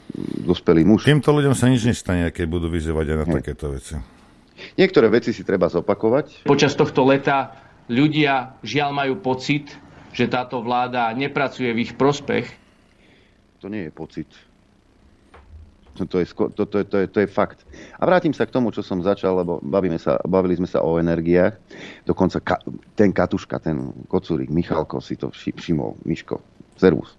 [0.47, 1.05] dospelý muž.
[1.05, 3.35] Týmto ľuďom sa nič nestane, keď budú vyzývať aj na hey.
[3.37, 3.93] takéto veci.
[4.79, 6.47] Niektoré veci si treba zopakovať.
[6.47, 7.55] Počas tohto leta
[7.91, 9.75] ľudia žiaľ majú pocit,
[10.13, 12.45] že táto vláda nepracuje v ich prospech.
[13.63, 14.29] To nie je pocit.
[15.93, 17.69] To, je, to, to, to, je, to je fakt.
[18.01, 20.97] A vrátim sa k tomu, čo som začal, lebo bavíme sa, bavili sme sa o
[20.97, 21.53] energiách.
[22.01, 22.57] Dokonca ka,
[22.97, 26.41] ten Katuška, ten kocúrik, Michalko si to všimol, Miško,
[26.81, 27.13] servus.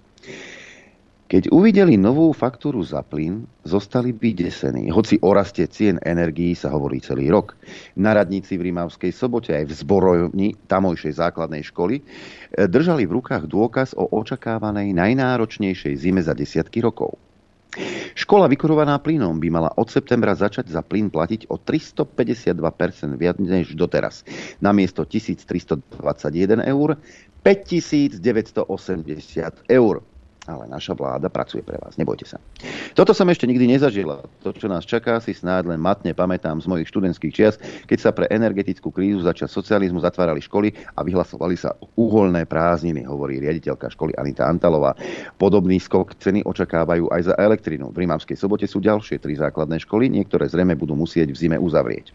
[1.35, 4.87] Keď uvideli novú faktúru za plyn, zostali by desení.
[4.87, 7.59] Hoci o raste cien energií sa hovorí celý rok.
[7.99, 12.03] Na radnici v Rímavskej sobote aj v zborojni tamojšej základnej školy e,
[12.71, 17.19] držali v rukách dôkaz o očakávanej najnáročnejšej zime za desiatky rokov.
[18.15, 23.75] Škola vykurovaná plynom by mala od septembra začať za plyn platiť o 352% viac než
[23.75, 24.23] doteraz.
[24.63, 25.83] Namiesto 1321
[26.63, 26.95] eur
[27.43, 28.63] 5980
[29.67, 30.14] eur
[30.45, 32.39] ale naša vláda pracuje pre vás, nebojte sa.
[32.93, 34.25] Toto som ešte nikdy nezažila.
[34.45, 37.55] To, čo nás čaká, si snáď len matne pamätám z mojich študentských čias,
[37.89, 43.41] keď sa pre energetickú krízu začas socializmu zatvárali školy a vyhlasovali sa uholné prázdniny, hovorí
[43.41, 44.93] riaditeľka školy Anita Antalová.
[45.41, 47.91] Podobný skok ceny očakávajú aj za elektrinu.
[47.91, 52.13] V Rímavskej sobote sú ďalšie tri základné školy, niektoré zrejme budú musieť v zime uzavrieť.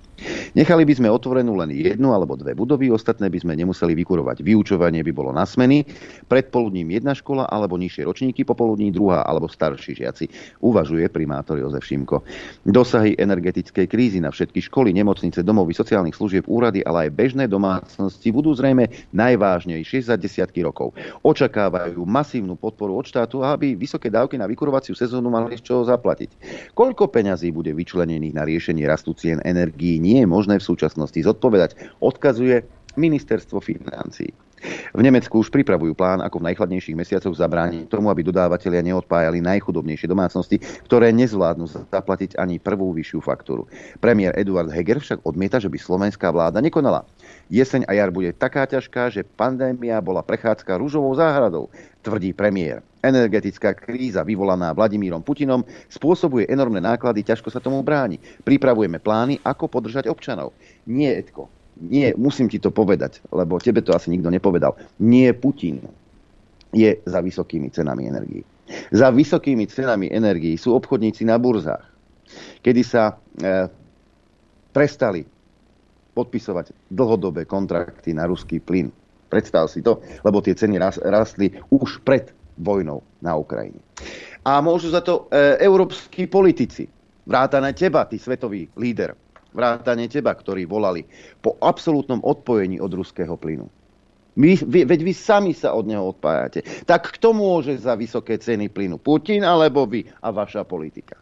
[0.54, 4.44] Nechali by sme otvorenú len jednu alebo dve budovy, ostatné by sme nemuseli vykurovať.
[4.46, 5.88] Vyučovanie by bolo na smeny,
[6.28, 10.28] predpoludním jedna škola alebo nižšie ročníky, popoludní druhá alebo starší žiaci,
[10.60, 12.20] uvažuje primátor Jozef Šimko.
[12.68, 18.28] Dosahy energetickej krízy na všetky školy, nemocnice, domovy, sociálnych služieb, úrady, ale aj bežné domácnosti
[18.36, 20.92] budú zrejme najvážnejšie za desiatky rokov.
[21.24, 26.36] Očakávajú masívnu podporu od štátu, aby vysoké dávky na vykurovaciu sezónu mali z čoho zaplatiť.
[26.76, 32.04] Koľko peňazí bude vyčlenených na riešenie rastu cien energií, nie je možné v súčasnosti zodpovedať,
[32.04, 32.68] odkazuje
[33.00, 34.36] ministerstvo financií.
[34.92, 40.12] V Nemecku už pripravujú plán, ako v najchladnejších mesiacoch zabrániť tomu, aby dodávateľia neodpájali najchudobnejšie
[40.12, 43.72] domácnosti, ktoré nezvládnu zaplatiť ani prvú vyššiu faktúru.
[44.04, 47.08] Premiér Eduard Heger však odmieta, že by slovenská vláda nekonala.
[47.48, 51.72] Jeseň a jar bude taká ťažká, že pandémia bola prechádzka rúžovou záhradou,
[52.04, 52.84] tvrdí premiér.
[53.00, 58.20] Energetická kríza vyvolaná Vladimírom Putinom spôsobuje enormné náklady, ťažko sa tomu bráni.
[58.44, 60.52] Pripravujeme plány, ako podržať občanov.
[60.84, 61.48] Nie, Edko,
[61.80, 64.76] nie, musím ti to povedať, lebo tebe to asi nikto nepovedal.
[65.00, 65.80] Nie Putin
[66.76, 68.44] je za vysokými cenami energií.
[68.94, 71.82] Za vysokými cenami energií sú obchodníci na burzách,
[72.62, 73.66] kedy sa e,
[74.70, 75.26] prestali
[76.14, 78.94] podpisovať dlhodobé kontrakty na ruský plyn.
[79.30, 83.80] Predstav si to, lebo tie ceny rastli už pred vojnou na Ukrajine.
[84.46, 86.86] A môžu za to e, európsky politici,
[87.26, 89.16] vrátane teba, ty svetový líder,
[89.54, 91.06] vrátane teba, ktorí volali
[91.42, 93.68] po absolútnom odpojení od ruského plynu.
[94.40, 96.64] My, vy, veď vy sami sa od neho odpájate.
[96.88, 98.96] Tak kto môže za vysoké ceny plynu?
[99.02, 101.20] Putin alebo vy a vaša politika?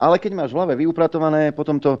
[0.00, 2.00] Ale keď máš v hlave vyupratované, potom to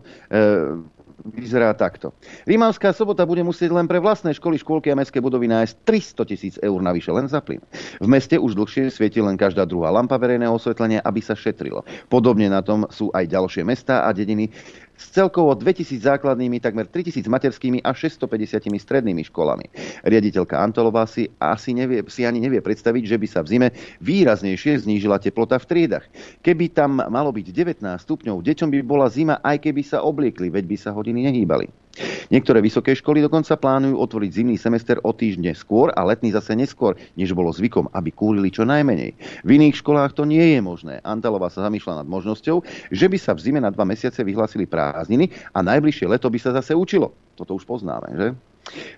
[1.22, 2.12] vyzerá takto.
[2.44, 6.54] Rímavská sobota bude musieť len pre vlastné školy, škôlky a mestské budovy nájsť 300 tisíc
[6.60, 7.62] eur navyše len za plyn.
[8.02, 11.86] V meste už dlhšie svieti len každá druhá lampa verejného osvetlenia, aby sa šetrilo.
[12.10, 14.50] Podobne na tom sú aj ďalšie mestá a dediny,
[14.94, 19.66] s celkovo 2000 základnými, takmer 3000 materskými a 650 strednými školami.
[20.06, 23.68] Riaditeľka Antolová si, asi nevie, si ani nevie predstaviť, že by sa v zime
[24.00, 26.04] výraznejšie znížila teplota v triedach.
[26.40, 30.64] Keby tam malo byť 19 stupňov, deťom by bola zima, aj keby sa obliekli, veď
[30.64, 31.83] by sa hodiny nehýbali.
[32.30, 36.98] Niektoré vysoké školy dokonca plánujú otvoriť zimný semester o týždne skôr a letný zase neskôr,
[37.14, 39.14] než bolo zvykom, aby kúrili čo najmenej.
[39.46, 40.98] V iných školách to nie je možné.
[41.06, 45.30] Antalová sa zamýšľa nad možnosťou, že by sa v zime na dva mesiace vyhlásili prázdniny
[45.54, 47.14] a najbližšie leto by sa zase učilo.
[47.38, 48.28] Toto už poznáme, že?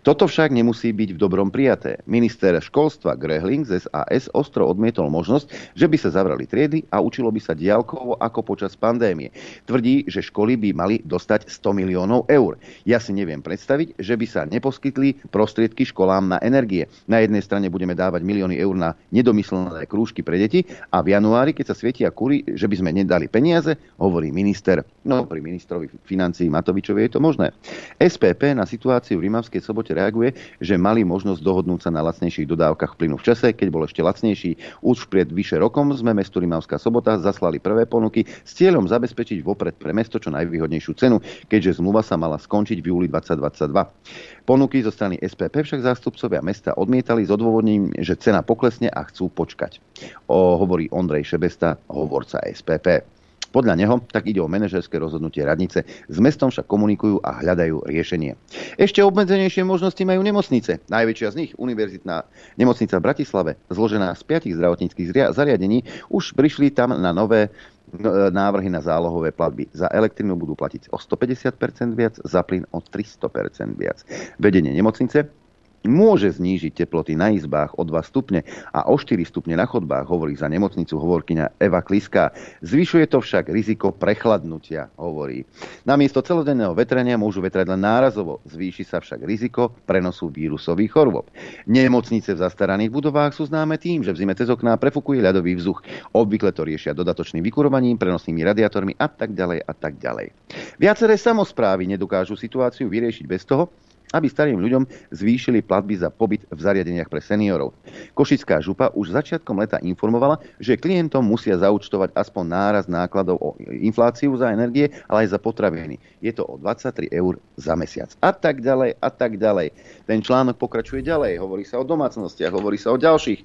[0.06, 1.98] Toto však nemusí byť v dobrom prijaté.
[2.06, 7.34] Minister školstva Grehling z SAS ostro odmietol možnosť, že by sa zavrali triedy a učilo
[7.34, 9.34] by sa diálkovo ako počas pandémie.
[9.66, 12.56] Tvrdí, že školy by mali dostať 100 miliónov eur.
[12.86, 16.86] Ja si neviem predstaviť, že by sa neposkytli prostriedky školám na energie.
[17.10, 20.64] Na jednej strane budeme dávať milióny eur na nedomyslené krúžky pre deti
[20.94, 24.86] a v januári, keď sa svietia kúry, že by sme nedali peniaze, hovorí minister.
[25.06, 27.50] No, pri ministrovi financií Matovičovi je to možné.
[27.98, 32.44] SPP na situáciu v Rimavskej Slovenskej sobote reaguje, že mali možnosť dohodnúť sa na lacnejších
[32.44, 34.84] dodávkach plynu v čase, keď bol ešte lacnejší.
[34.84, 39.80] Už pred vyše rokom sme mestu Rimavská sobota zaslali prvé ponuky s cieľom zabezpečiť vopred
[39.80, 41.16] pre mesto čo najvýhodnejšiu cenu,
[41.48, 44.44] keďže zmluva sa mala skončiť v júli 2022.
[44.44, 49.32] Ponuky zo strany SPP však zástupcovia mesta odmietali s odôvodnením, že cena poklesne a chcú
[49.32, 49.80] počkať.
[50.28, 53.15] O, hovorí Ondrej Šebesta, hovorca SPP.
[53.57, 55.88] Podľa neho tak ide o manažerské rozhodnutie radnice.
[55.88, 58.36] S mestom však komunikujú a hľadajú riešenie.
[58.76, 60.84] Ešte obmedzenejšie možnosti majú nemocnice.
[60.92, 62.28] Najväčšia z nich, univerzitná
[62.61, 67.48] nemocnica v Bratislave, zložená z piatich zdravotníckých zariadení, už prišli tam na nové
[67.96, 69.72] no, e, návrhy na zálohové platby.
[69.72, 74.04] Za elektrinu budú platiť o 150% viac, za plyn o 300% viac.
[74.36, 75.45] Vedenie nemocnice
[75.89, 80.37] môže znížiť teploty na izbách o 2 stupne a o 4 stupne na chodbách, hovorí
[80.37, 82.34] za nemocnicu hovorkyňa Eva Kliská.
[82.62, 85.47] Zvyšuje to však riziko prechladnutia, hovorí.
[85.87, 91.26] Namiesto celodenného vetrania môžu vetrať len nárazovo, zvýši sa však riziko prenosu vírusových chorôb.
[91.64, 95.80] Nemocnice v zastaraných budovách sú známe tým, že v zime cez okná prefukuje ľadový vzduch.
[96.12, 100.34] Obvykle to riešia dodatočným vykurovaním, prenosnými radiátormi a tak ďalej a tak ďalej.
[100.76, 103.70] Viaceré samozprávy nedokážu situáciu vyriešiť bez toho,
[104.14, 107.74] aby starým ľuďom zvýšili platby za pobyt v zariadeniach pre seniorov.
[108.14, 114.38] Košická župa už začiatkom leta informovala, že klientom musia zaučtovať aspoň náraz nákladov o infláciu
[114.38, 115.98] za energie, ale aj za potraviny.
[116.22, 118.14] Je to o 23 eur za mesiac.
[118.22, 119.74] A tak ďalej, a tak ďalej.
[120.07, 121.42] Ten článok pokračuje ďalej.
[121.42, 123.44] Hovorí sa o domácnostiach, hovorí sa o ďalších e,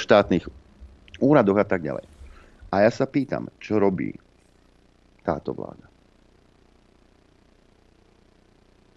[0.00, 0.44] štátnych
[1.22, 2.04] úradoch a tak ďalej.
[2.74, 4.10] A ja sa pýtam, čo robí
[5.22, 5.93] táto vláda.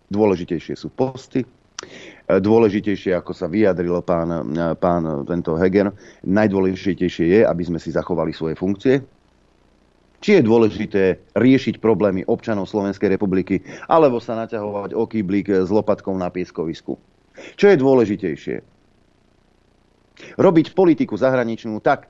[0.07, 1.47] Dôležitejšie sú posty, e,
[2.39, 5.91] dôležitejšie, ako sa vyjadril pán, e, pán tento Heger,
[6.23, 9.03] najdôležitejšie je, aby sme si zachovali svoje funkcie.
[10.17, 11.03] Či je dôležité
[11.37, 16.97] riešiť problémy občanov Slovenskej republiky, alebo sa naťahovať o kýblik s lopatkou na pieskovisku.
[17.53, 18.57] Čo je dôležitejšie?
[20.41, 22.09] Robiť politiku zahraničnú tak,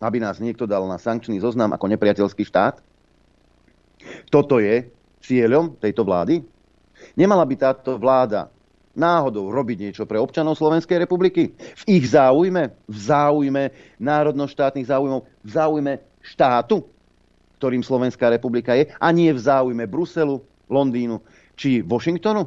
[0.00, 2.80] aby nás niekto dal na sankčný zoznam ako nepriateľský štát?
[4.32, 4.88] Toto je
[5.20, 6.40] cieľom tejto vlády?
[7.18, 8.50] Nemala by táto vláda
[8.94, 11.54] náhodou robiť niečo pre občanov Slovenskej republiky?
[11.54, 12.74] V ich záujme?
[12.90, 13.70] V záujme
[14.02, 15.26] národno-štátnych záujmov?
[15.46, 16.84] V záujme štátu,
[17.58, 18.90] ktorým Slovenská republika je?
[18.98, 21.22] A nie v záujme Bruselu, Londýnu
[21.54, 22.46] či Washingtonu?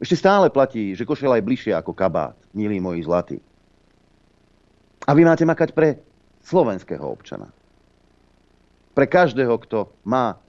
[0.00, 3.38] Ešte stále platí, že košela je bližšie ako kabát, milí moji zlatí.
[5.04, 6.00] A vy máte makať pre
[6.40, 7.52] slovenského občana.
[8.96, 10.40] Pre každého, kto má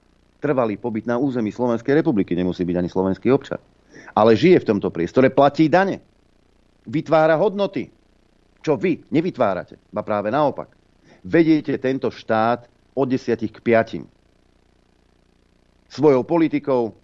[0.42, 2.34] trvalý pobyt na území Slovenskej republiky.
[2.34, 3.62] Nemusí byť ani slovenský občan.
[4.18, 6.02] Ale žije v tomto priestore, platí dane.
[6.90, 7.86] Vytvára hodnoty.
[8.58, 9.78] Čo vy nevytvárate.
[9.94, 10.74] Ba práve naopak.
[11.22, 12.66] Vediete tento štát
[12.98, 14.02] od 10 k 5.
[15.86, 16.98] Svojou politikou,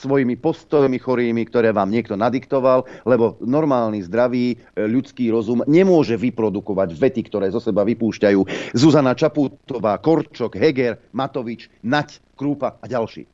[0.00, 6.96] svojimi postojmi chorými, ktoré vám niekto nadiktoval, lebo normálny, zdravý e, ľudský rozum nemôže vyprodukovať
[6.96, 13.28] vety, ktoré zo seba vypúšťajú Zuzana Čaputová, Korčok, Heger, Matovič, Nať, Krúpa a ďalší.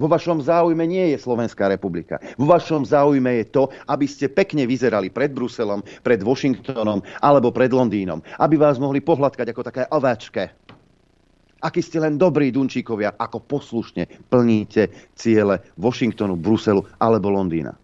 [0.00, 2.16] Vo vašom záujme nie je Slovenská republika.
[2.40, 7.68] Vo vašom záujme je to, aby ste pekne vyzerali pred Bruselom, pred Washingtonom alebo pred
[7.68, 8.24] Londýnom.
[8.40, 10.56] Aby vás mohli pohľadkať ako také ováčke
[11.60, 17.76] akí ste len dobrí Dunčíkovia, ako poslušne plníte ciele Washingtonu, Bruselu alebo Londýna.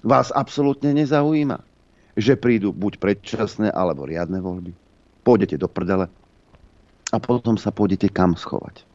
[0.00, 1.60] Vás absolútne nezaujíma,
[2.16, 4.72] že prídu buď predčasné alebo riadne voľby.
[5.24, 6.08] Pôjdete do prdele
[7.12, 8.88] a potom sa pôjdete kam schovať.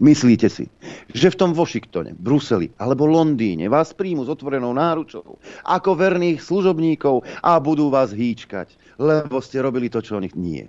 [0.00, 0.64] Myslíte si,
[1.12, 5.36] že v tom Washingtone, Bruseli alebo Londýne vás príjmu s otvorenou náručou
[5.68, 10.64] ako verných služobníkov a budú vás hýčkať, lebo ste robili to, čo oni nie.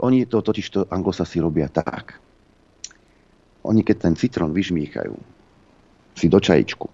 [0.00, 2.16] Oni to totiž to anglosasi robia tak.
[3.60, 5.12] Oni keď ten citrón vyžmýchajú
[6.16, 6.88] si do čajičku,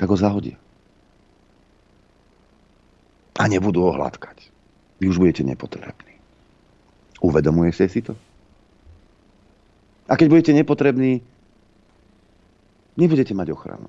[0.00, 0.56] tak ho zahodia.
[3.36, 4.48] A nebudú ho hladkať.
[5.00, 6.16] Vy už budete nepotrební.
[7.20, 8.16] Uvedomujete si to?
[10.08, 11.20] A keď budete nepotrební,
[12.96, 13.88] nebudete mať ochranu.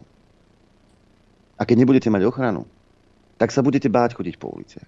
[1.56, 2.68] A keď nebudete mať ochranu,
[3.40, 4.80] tak sa budete báť chodiť po ulici.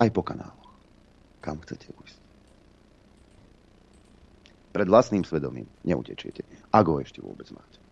[0.00, 0.61] Aj po kanálu
[1.42, 2.18] kam chcete ujsť.
[4.72, 7.82] Pred vlastným svedomím neutečiete, ak ho ešte vôbec máte.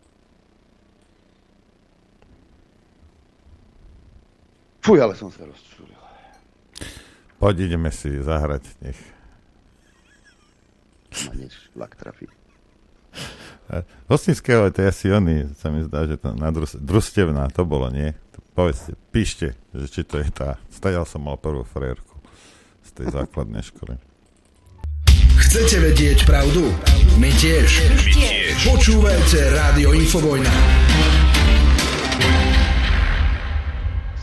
[4.80, 5.98] Fuj, ale som sa rozčúril.
[7.36, 8.96] Poď, ideme si zahrať, nech.
[11.28, 12.32] Ma než vlak trafí.
[14.08, 17.86] Hostinského to je asi oný, sa mi zdá, že to na drus, družstevná, to bolo,
[17.92, 18.16] nie?
[18.56, 20.58] Povedzte, píšte, že či to je tá.
[20.72, 22.09] Stajal som mal prvú frérku
[22.90, 23.94] z tej základnej školy.
[25.38, 26.74] Chcete vedieť pravdu?
[27.22, 27.86] My tiež.
[27.86, 28.54] My tiež.
[28.66, 30.50] Počúvajte Rádio Infovojna.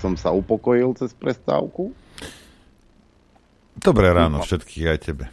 [0.04, 1.96] Som sa upokojil cez prestávku.
[3.80, 5.26] Dobré ráno všetkých aj tebe.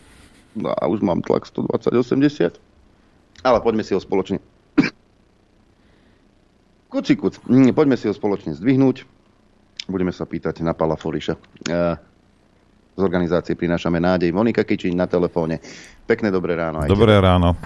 [0.55, 2.55] No a už mám tlak 120-80.
[3.43, 4.39] Ale poďme si ho spoločne...
[6.95, 7.43] Kuci kuc.
[7.51, 9.05] Mm, poďme si ho spoločne zdvihnúť.
[9.91, 11.35] Budeme sa pýtať na Pala Foriša.
[11.69, 11.99] Uh,
[12.95, 14.31] z organizácie Prinášame nádej.
[14.31, 15.59] Monika Kičiň na telefóne.
[16.07, 16.87] Pekné dobré ráno.
[16.87, 17.27] Aj dobré tebe.
[17.27, 17.59] ráno.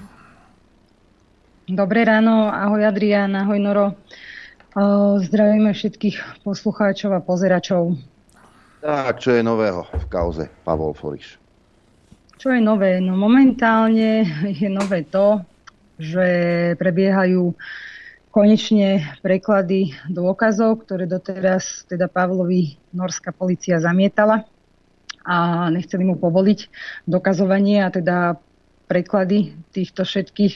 [1.69, 3.87] Dobré ráno, ahoj Adrián, ahoj Noro.
[5.21, 7.93] Zdravíme všetkých poslucháčov a pozeračov.
[8.81, 11.37] Tak, čo je nového v kauze Pavol Foriš?
[12.41, 12.97] Čo je nové?
[12.97, 15.45] No momentálne je nové to,
[16.01, 16.25] že
[16.79, 17.53] prebiehajú
[18.33, 24.47] konečne preklady dôkazov, ktoré doteraz teda Pavlovi norská policia zamietala
[25.25, 26.59] a nechceli mu povoliť
[27.07, 28.17] dokazovanie a teda
[28.89, 30.53] preklady týchto všetkých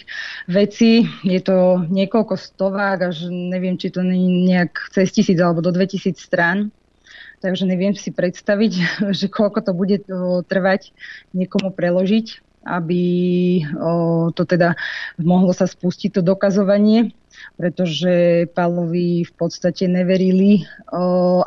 [0.49, 1.05] vecí.
[1.21, 6.17] Je to niekoľko stovák, až neviem, či to nie nejak cez tisíc alebo do 2000
[6.17, 6.73] strán.
[7.45, 8.71] Takže neviem si predstaviť,
[9.19, 10.01] že koľko to bude
[10.49, 10.95] trvať
[11.37, 13.03] niekomu preložiť, aby
[14.33, 14.75] to teda
[15.19, 17.11] mohlo sa spustiť to dokazovanie
[17.57, 20.65] pretože Pavlovi v podstate neverili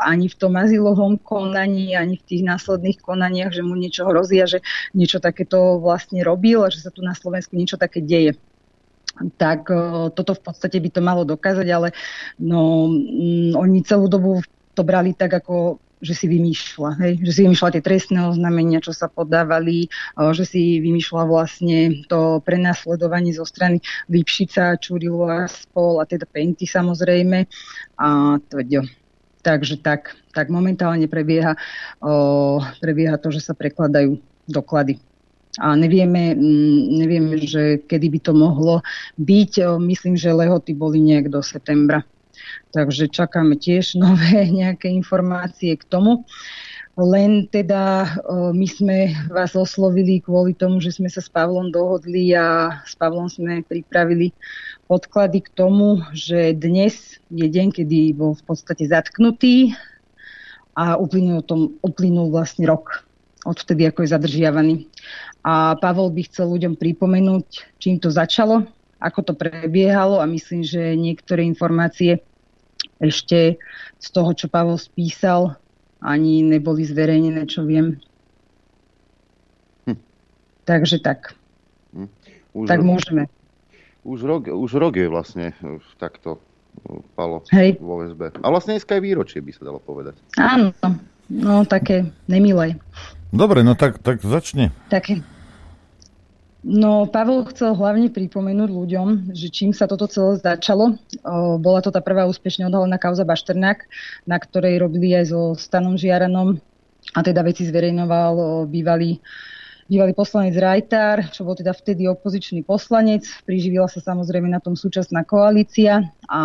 [0.02, 4.50] ani v tom azylovom konaní, ani v tých následných konaniach, že mu niečo hrozí a
[4.50, 4.62] že
[4.92, 8.36] niečo takéto vlastne robil a že sa tu na Slovensku niečo také deje.
[9.40, 9.72] Tak
[10.12, 11.88] toto v podstate by to malo dokázať, ale
[12.36, 14.44] no, mm, oni celú dobu
[14.76, 17.12] to brali tak, ako že si vymýšľa, hej?
[17.24, 19.88] že si vymýšľa tie trestné oznámenia, čo sa podávali,
[20.36, 23.80] že si vymýšľa vlastne to prenasledovanie zo strany
[24.12, 27.49] Lipšica, a spol a teda Penty samozrejme
[27.97, 28.84] a tvrdio.
[29.40, 31.55] Takže tak, tak momentálne prebieha,
[32.03, 34.18] o, prebieha to, že sa prekladajú
[34.51, 34.99] doklady.
[35.57, 36.36] A nevieme,
[36.92, 38.84] nevieme, že kedy by to mohlo
[39.16, 39.80] byť.
[39.80, 42.05] Myslím, že lehoty boli nejak do septembra.
[42.77, 46.29] Takže čakáme tiež nové nejaké informácie k tomu.
[46.97, 48.09] Len teda
[48.57, 53.29] my sme vás oslovili kvôli tomu, že sme sa s Pavlom dohodli a s Pavlom
[53.29, 54.33] sme pripravili
[54.89, 59.77] podklady k tomu, že dnes je deň, kedy bol v podstate zatknutý
[60.72, 63.05] a uplynul, tom, uplynul vlastne rok
[63.45, 64.74] odvtedy, ako je zadržiavaný.
[65.45, 68.64] A Pavol by chcel ľuďom pripomenúť, čím to začalo,
[69.05, 72.24] ako to prebiehalo a myslím, že niektoré informácie
[73.01, 73.61] ešte
[74.01, 75.57] z toho, čo Pavol spísal,
[76.01, 78.01] ani neboli zverejnené, čo viem.
[79.88, 79.99] Hm.
[80.64, 81.36] Takže tak.
[81.92, 82.09] Hm.
[82.57, 83.22] Už tak rok, môžeme.
[84.07, 85.53] Už rok, už rok je vlastne
[86.01, 86.40] takto
[87.16, 87.80] Palo Hej.
[87.80, 88.36] vo SB.
[88.44, 90.16] A vlastne dneska je výročie, by sa dalo povedať.
[90.36, 90.72] Áno,
[91.32, 92.76] no také nemilé.
[93.32, 94.70] Dobre, no tak, tak začne.
[94.92, 95.24] Také.
[96.66, 100.98] No, Pavel chcel hlavne pripomenúť ľuďom, že čím sa toto celé začalo.
[101.62, 103.86] Bola to tá prvá úspešne odhalená kauza Bašternák,
[104.26, 106.58] na ktorej robili aj so Stanom Žiaranom
[107.14, 109.22] a teda veci zverejnoval bývalý
[109.86, 113.22] bývalý poslanec Rajtár, čo bol teda vtedy opozičný poslanec.
[113.46, 116.42] Priživila sa samozrejme na tom súčasná koalícia a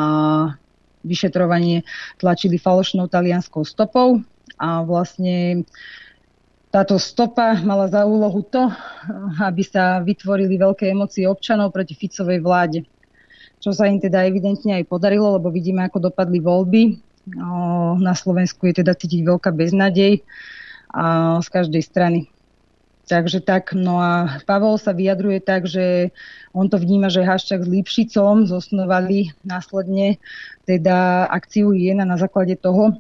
[1.02, 1.82] vyšetrovanie
[2.22, 4.22] tlačili falošnou talianskou stopou
[4.62, 5.66] a vlastne
[6.72, 8.72] táto stopa mala za úlohu to,
[9.44, 12.88] aby sa vytvorili veľké emócie občanov proti Ficovej vláde.
[13.60, 16.98] Čo sa im teda evidentne aj podarilo, lebo vidíme, ako dopadli voľby.
[18.02, 20.24] Na Slovensku je teda cítiť veľká beznadej
[21.38, 22.32] z každej strany.
[23.06, 26.16] Takže tak, no a Pavol sa vyjadruje tak, že
[26.56, 30.16] on to vníma, že Haščák s Lipšicom zosnovali následne
[30.64, 32.96] teda akciu Jena na základe toho,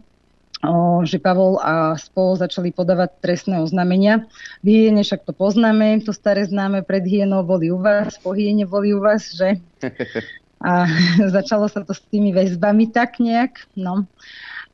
[1.05, 4.29] že Pavol a spol začali podávať trestné oznámenia.
[4.61, 8.69] V hyene však to poznáme, to staré známe, pred hyenou boli u vás, po hyene
[8.69, 9.57] boli u vás, že?
[10.61, 10.85] A
[11.35, 13.65] začalo sa to s tými väzbami tak nejak.
[13.73, 14.05] No.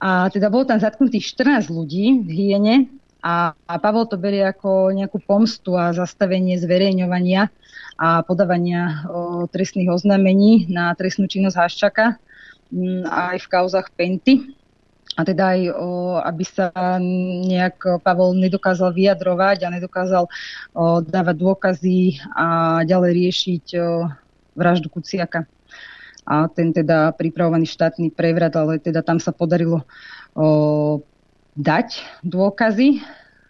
[0.03, 2.75] A teda bolo tam zatknutých 14 ľudí v hyene
[3.23, 7.49] a, a Pavol to berie ako nejakú pomstu a zastavenie zverejňovania
[7.97, 12.05] a podávania o, trestných oznámení na trestnú činnosť Haščaka
[13.09, 14.53] aj v kauzach Penty
[15.17, 15.89] a teda aj, o,
[16.21, 16.69] aby sa
[17.49, 24.05] nejak Pavol nedokázal vyjadrovať a nedokázal o, dávať dôkazy a ďalej riešiť o,
[24.53, 25.49] vraždu Kuciaka.
[26.27, 29.81] A ten teda pripravovaný štátny prevrat, ale teda tam sa podarilo
[30.37, 31.01] o,
[31.57, 33.01] dať dôkazy,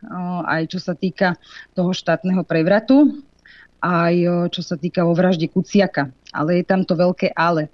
[0.07, 1.35] o, aj čo sa týka
[1.75, 3.11] toho štátneho prevratu,
[3.83, 4.15] aj
[4.55, 6.15] čo sa týka o vražde Kuciaka.
[6.31, 7.67] Ale je tam to veľké ale.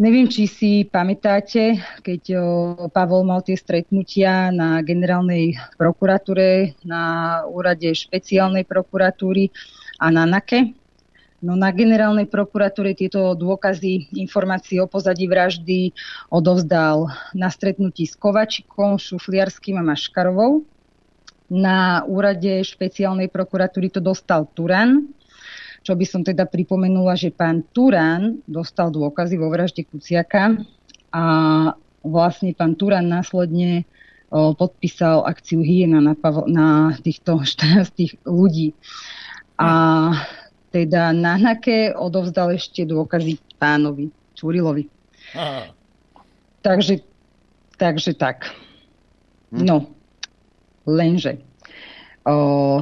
[0.00, 2.44] Neviem, či si pamätáte, keď o,
[2.88, 9.52] Pavol mal tie stretnutia na generálnej prokuratúre, na úrade špeciálnej prokuratúry
[10.00, 10.72] a na NAKE.
[11.44, 15.92] No na generálnej prokuratúre tieto dôkazy, informácie o pozadí vraždy
[16.32, 20.64] odovzdal na stretnutí s Kovačikom, Šufliarským a Maškarovou.
[21.52, 25.12] Na úrade špeciálnej prokuratúry to dostal Turan,
[25.80, 30.60] čo by som teda pripomenula, že pán Turán dostal dôkazy vo vražde Kuciaka
[31.10, 31.24] a
[32.04, 33.88] vlastne pán Turán následne
[34.30, 36.14] podpísal akciu Hyena na,
[36.46, 38.76] na týchto 14 ľudí.
[39.60, 39.68] A
[40.70, 44.08] teda na Nake odovzdal ešte dôkazy pánovi
[44.38, 44.86] Čurilovi.
[46.62, 47.02] Takže,
[47.76, 48.54] takže tak.
[49.50, 49.66] Hm.
[49.66, 49.76] No,
[50.86, 51.42] lenže
[52.24, 52.80] o,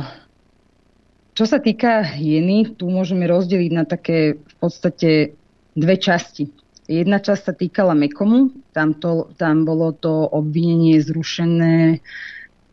[1.39, 5.39] čo sa týka hyeny, tu môžeme rozdeliť na také v podstate
[5.79, 6.51] dve časti.
[6.91, 12.03] Jedna časť sa týkala Mekomu, tam, to, tam bolo to obvinenie zrušené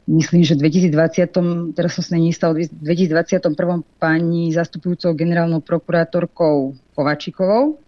[0.08, 7.82] myslím, že v 2020, teraz som sa nestal, v 2021 pani zastupujúcou generálnou prokurátorkou Kovačikovou.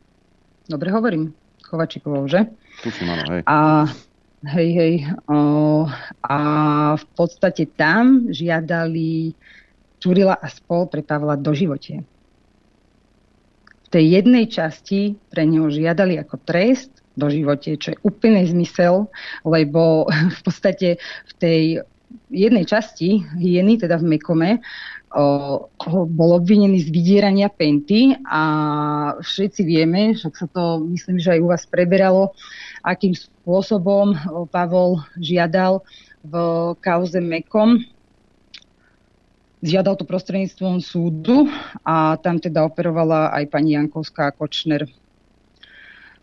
[0.65, 1.31] Dobre hovorím?
[1.61, 2.49] Kovačikovou, že?
[2.81, 3.41] Tu som, áno, hej.
[3.45, 3.85] A
[4.57, 4.93] hej, hej.
[5.29, 5.85] O,
[6.25, 6.37] a
[6.97, 9.37] v podstate tam žiadali
[9.97, 12.05] Čurila a spol pre Pavla do živote.
[13.87, 19.09] V tej jednej časti pre neho žiadali ako trest do živote, čo je úplný zmysel,
[19.41, 20.05] lebo
[20.37, 21.61] v podstate v tej
[22.31, 24.51] jednej časti hyeny, teda v Mekome,
[25.11, 25.67] o,
[26.07, 28.41] bol obvinený z vydierania penty a
[29.19, 32.31] všetci vieme, však sa to myslím, že aj u vás preberalo,
[32.83, 34.15] akým spôsobom
[34.51, 35.83] Pavol žiadal
[36.23, 36.33] v
[36.79, 37.83] kauze Mekom
[39.57, 41.49] Žiadal to prostredníctvom súdu
[41.81, 44.85] a tam teda operovala aj pani Jankovská Kočner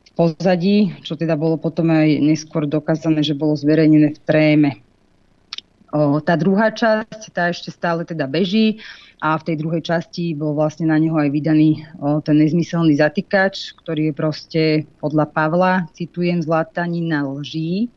[0.04, 4.70] v pozadí, čo teda bolo potom aj neskôr dokázané, že bolo zverejnené v tréme.
[5.90, 8.78] O, tá druhá časť, tá ešte stále teda beží
[9.18, 13.74] a v tej druhej časti bol vlastne na neho aj vydaný o, ten nezmyselný zatýkač,
[13.82, 14.62] ktorý je proste
[15.02, 17.90] podľa Pavla, citujem, zlatanina lží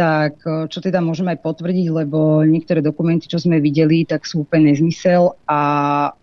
[0.00, 0.40] tak
[0.72, 5.36] čo teda môžeme aj potvrdiť, lebo niektoré dokumenty, čo sme videli, tak sú úplne nezmysel
[5.44, 5.60] a,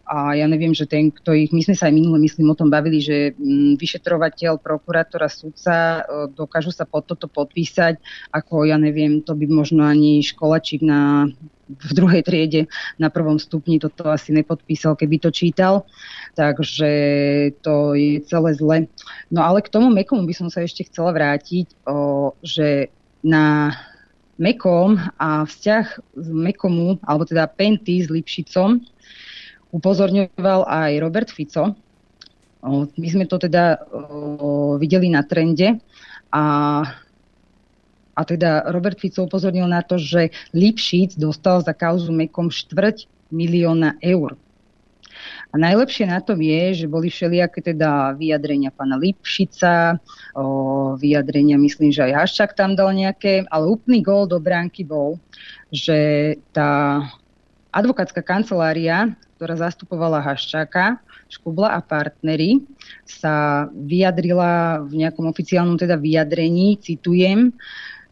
[0.02, 2.74] a ja neviem, že ten, kto ich, my sme sa aj minule, myslím, o tom
[2.74, 6.02] bavili, že m, vyšetrovateľ, prokurátor a sudca e,
[6.34, 8.02] dokážu sa pod toto podpísať,
[8.34, 11.30] ako ja neviem, to by možno ani školačík na
[11.68, 15.84] v druhej triede na prvom stupni toto asi nepodpísal, keby to čítal.
[16.40, 16.92] Takže
[17.60, 18.78] to je celé zle.
[19.28, 22.88] No ale k tomu Mekomu by som sa ešte chcela vrátiť, o, že
[23.28, 23.76] na
[24.40, 28.80] Mekom a vzťah z Mekomu, alebo teda Penty s Lipšicom,
[29.76, 31.76] upozorňoval aj Robert Fico.
[32.96, 33.82] My sme to teda
[34.80, 35.82] videli na trende
[36.32, 36.46] a,
[38.14, 44.00] a teda Robert Fico upozornil na to, že Lipšic dostal za kauzu Mekom štvrť milióna
[44.00, 44.40] eur.
[45.58, 49.98] Najlepšie na tom je, že boli všelijaké teda vyjadrenia pána Lipšica,
[50.38, 55.18] o, vyjadrenia myslím, že aj Haščák tam dal nejaké, ale úplný gól do bránky bol,
[55.74, 57.02] že tá
[57.74, 62.64] advokátska kancelária, ktorá zastupovala Haščáka, Škubla a partnery,
[63.04, 67.52] sa vyjadrila v nejakom oficiálnom teda vyjadrení, citujem,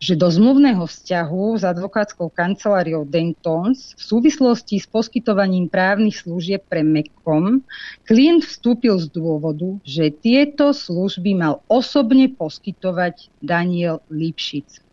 [0.05, 6.85] že do zmluvného vzťahu s advokátskou kanceláriou Dentons v súvislosti s poskytovaním právnych služieb pre
[6.85, 7.65] MECOM
[8.05, 14.85] klient vstúpil z dôvodu, že tieto služby mal osobne poskytovať Daniel Lipšic.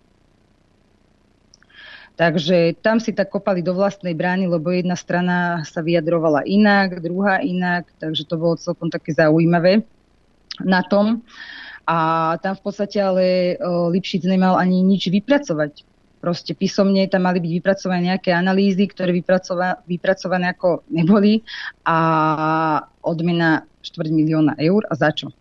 [2.17, 7.45] Takže tam si tak kopali do vlastnej brány, lebo jedna strana sa vyjadrovala inak, druhá
[7.45, 9.85] inak, takže to bolo celkom také zaujímavé
[10.65, 11.21] na tom.
[11.87, 11.99] A
[12.39, 15.83] tam v podstate ale Lipšic nemal ani nič vypracovať.
[16.23, 21.43] Proste písomne tam mali byť vypracované nejaké analýzy, ktoré vypracova- vypracované ako neboli
[21.83, 21.99] a
[23.03, 25.35] odmena 4 milióna eur a za čo?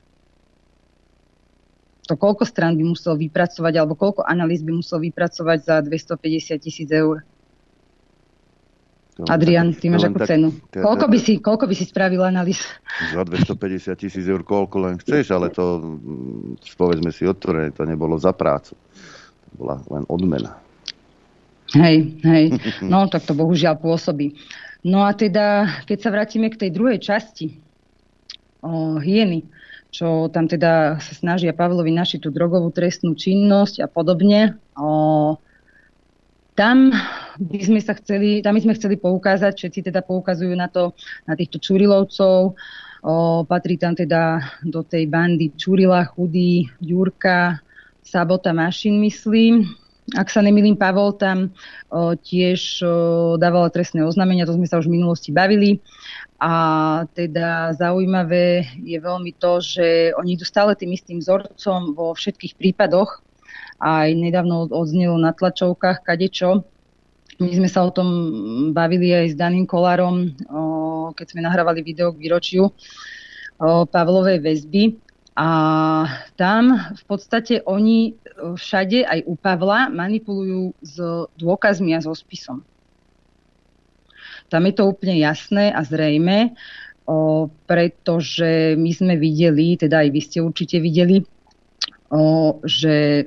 [2.09, 6.89] To koľko strán by musel vypracovať alebo koľko analýz by musel vypracovať za 250 tisíc
[6.89, 7.21] eur?
[9.29, 10.49] Adrian, ty máš akú cenu.
[10.71, 12.63] Koľko by, si, koľko by si spravil analýz?
[13.13, 18.17] Za 250 tisíc eur koľko len chceš, ale to, mm, povedzme si otvorené, to nebolo
[18.17, 18.73] za prácu.
[18.73, 20.57] To bola len odmena.
[21.71, 22.45] Hej, hej.
[22.83, 24.35] No, tak to bohužiaľ pôsobí.
[24.81, 27.61] No a teda, keď sa vrátime k tej druhej časti
[28.65, 29.45] o hyeny,
[29.91, 35.35] čo tam teda sa snažia Pavlovi našiť tú drogovú trestnú činnosť a podobne, o,
[36.55, 36.91] tam
[37.39, 40.91] by sme sa chceli, tam by sme chceli poukázať, všetci teda poukazujú na to,
[41.23, 42.53] na týchto Čurilovcov,
[43.01, 43.13] o,
[43.47, 47.63] patrí tam teda do tej bandy Čurila, Chudý, Ďurka,
[48.03, 49.63] Sabota, Mašin, myslím.
[50.11, 51.55] Ak sa nemýlim, Pavol tam
[51.87, 52.87] o, tiež o,
[53.39, 55.79] dával trestné oznámenia, to sme sa už v minulosti bavili.
[56.41, 62.57] A teda zaujímavé je veľmi to, že oni idú stále tým istým vzorcom vo všetkých
[62.57, 63.21] prípadoch,
[63.81, 66.61] aj nedávno odznelo na tlačovkách kadečo.
[67.41, 68.09] My sme sa o tom
[68.69, 70.37] bavili aj s Daným Kolárom,
[71.17, 72.69] keď sme nahrávali video k výročiu
[73.57, 75.01] Pavlovej väzby.
[75.33, 75.49] A
[76.37, 81.01] tam v podstate oni všade, aj u Pavla, manipulujú s
[81.41, 82.61] dôkazmi a so spisom.
[84.51, 86.53] Tam je to úplne jasné a zrejme,
[87.65, 91.23] pretože my sme videli, teda aj vy ste určite videli,
[92.67, 93.25] že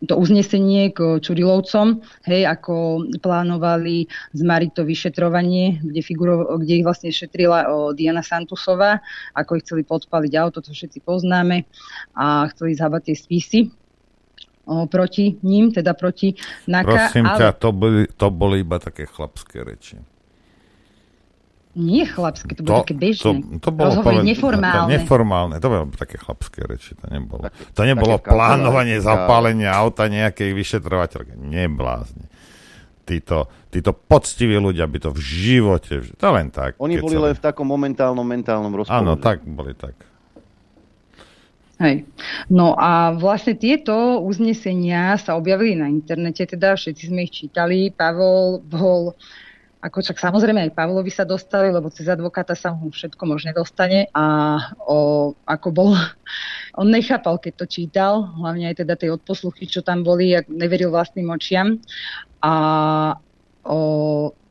[0.00, 7.12] to uznesenie k Čurilovcom, hej, ako plánovali zmariť to vyšetrovanie, kde, figuro, kde ich vlastne
[7.12, 9.04] šetrila o, Diana Santusová,
[9.36, 11.68] ako ich chceli podpaliť auto, to všetci poznáme,
[12.16, 13.60] a chceli zhabať tie spisy
[14.64, 16.32] o, proti ním, teda proti
[16.64, 16.88] NAKA.
[16.88, 17.38] Prosím ale...
[17.38, 20.00] ťa, to boli, to boli iba také chlapské reči.
[21.70, 23.22] Nie chlapské, to bolo to, také bežné.
[23.22, 23.30] To,
[23.62, 24.26] to bolo poved...
[24.26, 24.90] neformálne.
[24.90, 27.46] Neformálne, to bolo také chlapské reči, to nebolo.
[27.46, 31.38] Také, to nebolo také plánovanie zapálenia auta nejakej vyšetrovateľky.
[31.38, 32.26] Neblázni.
[33.06, 36.74] Títo, títo poctiví ľudia by to v živote, to len tak.
[36.82, 37.22] Oni boli sa...
[37.30, 38.98] len v takom momentálnom mentálnom rozpore.
[38.98, 39.94] Áno, tak boli tak.
[41.80, 42.04] Hej.
[42.52, 47.88] No a vlastne tieto uznesenia sa objavili na internete, teda všetci sme ich čítali.
[47.88, 49.16] Pavol bol
[49.80, 54.12] ako čak samozrejme aj Pavlovi sa dostali, lebo cez advokáta sa mu všetko možne dostane
[54.12, 55.90] a o, ako bol,
[56.80, 60.92] on nechápal, keď to čítal, hlavne aj teda tie odposluchy, čo tam boli, ak neveril
[60.92, 61.80] vlastným očiam.
[62.44, 62.54] A
[63.64, 63.80] o,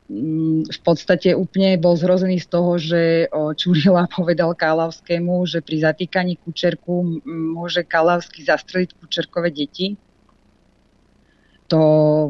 [0.10, 6.42] mm, v podstate úplne bol zrozený z toho, že Čurila povedal Kalavskému, že pri zatýkaní
[6.42, 7.22] Kučerku
[7.54, 9.94] môže Kalavský zastreliť Kučerkové deti
[11.70, 11.84] to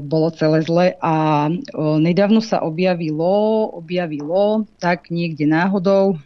[0.03, 1.48] bolo celé zle a
[1.98, 6.20] nedávno sa objavilo, objavilo tak niekde náhodou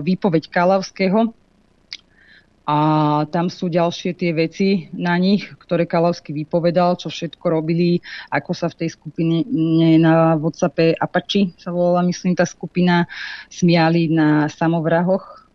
[0.00, 1.36] výpoveď Kalavského
[2.68, 2.78] a
[3.32, 8.68] tam sú ďalšie tie veci na nich, ktoré Kalavský vypovedal, čo všetko robili, ako sa
[8.68, 9.40] v tej skupine
[9.96, 13.08] na WhatsAppe Apache sa volala, myslím, tá skupina,
[13.48, 15.48] smiali na samovrahoch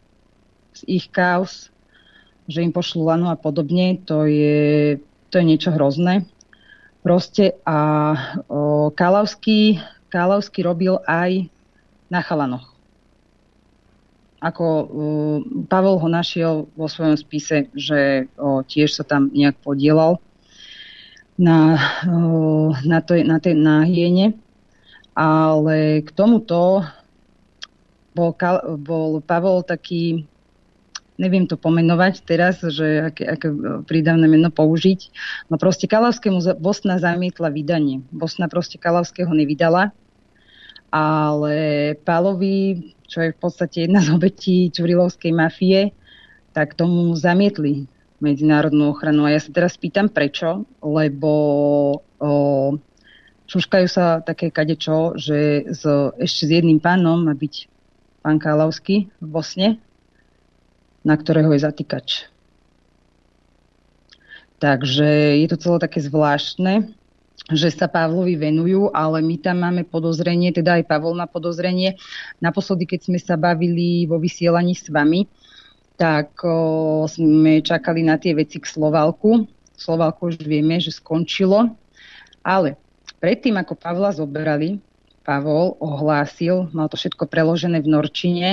[0.74, 1.70] z ich kaos,
[2.50, 4.98] že im pošlú lanu a podobne, to je,
[5.30, 6.26] to je niečo hrozné.
[7.04, 7.80] Proste a
[8.48, 9.76] o, Kalavský,
[10.08, 11.52] Kalavský robil aj
[12.08, 12.72] na chalanoch.
[14.40, 14.86] Ako o,
[15.68, 20.24] Pavel ho našiel vo svojom spise, že o, tiež sa tam nejak podielal
[21.36, 21.76] na,
[22.08, 24.40] o, na, to, na, tej, na hiene.
[25.12, 26.88] Ale k tomuto
[28.16, 28.32] bol,
[28.80, 30.24] bol Pavel taký
[31.18, 33.48] neviem to pomenovať teraz, že aké, aké
[33.86, 35.14] prídavné meno použiť.
[35.50, 38.02] No proste Kalavskému Bosna zamietla vydanie.
[38.10, 39.94] Bosna proste Kalavského nevydala,
[40.94, 41.56] ale
[42.02, 45.94] Pálovi, čo je v podstate jedna z obetí Čurilovskej mafie,
[46.54, 47.90] tak tomu zamietli
[48.22, 49.26] medzinárodnú ochranu.
[49.26, 51.32] A ja sa teraz pýtam prečo, lebo
[52.22, 52.32] o,
[53.50, 55.84] šuškajú sa také kadečo, že s,
[56.22, 57.68] ešte s jedným pánom má byť
[58.24, 59.82] pán Kalavský v Bosne,
[61.04, 62.32] na ktorého je zatýkač.
[64.64, 66.96] Takže je to celé také zvláštne,
[67.52, 72.00] že sa Pavlovi venujú, ale my tam máme podozrenie, teda aj Pavol má podozrenie.
[72.40, 75.28] Naposledy, keď sme sa bavili vo vysielaní s vami,
[76.00, 79.44] tak o, sme čakali na tie veci k Slovalku.
[79.76, 81.76] Slovalku už vieme, že skončilo.
[82.40, 82.80] Ale
[83.20, 84.80] predtým, ako Pavla zoberali,
[85.28, 88.50] Pavol ohlásil, mal to všetko preložené v Norčine,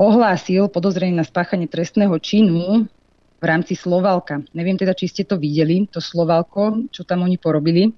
[0.00, 2.88] ohlásil podozrenie na spáchanie trestného činu
[3.36, 4.40] v rámci Slovalka.
[4.56, 7.92] Neviem teda, či ste to videli, to Slovalko, čo tam oni porobili.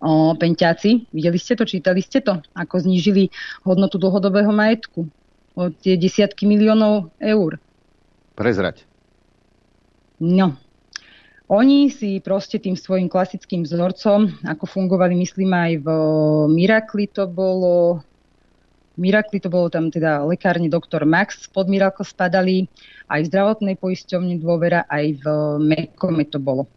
[0.00, 3.28] O, penťáci, videli ste to, čítali ste to, ako znížili
[3.68, 5.04] hodnotu dlhodobého majetku
[5.52, 7.60] o tie desiatky miliónov eur.
[8.32, 8.88] Prezrať.
[10.24, 10.56] No.
[11.52, 15.86] Oni si proste tým svojim klasickým vzorcom, ako fungovali, myslím aj v
[16.48, 18.00] Mirakli to bolo,
[19.00, 22.68] Mirakli to bolo tam teda lekárne doktor Max, pod Miracle spadali,
[23.08, 25.24] aj v zdravotnej poisťovni dôvera, aj v
[25.64, 26.68] Mekome to bolo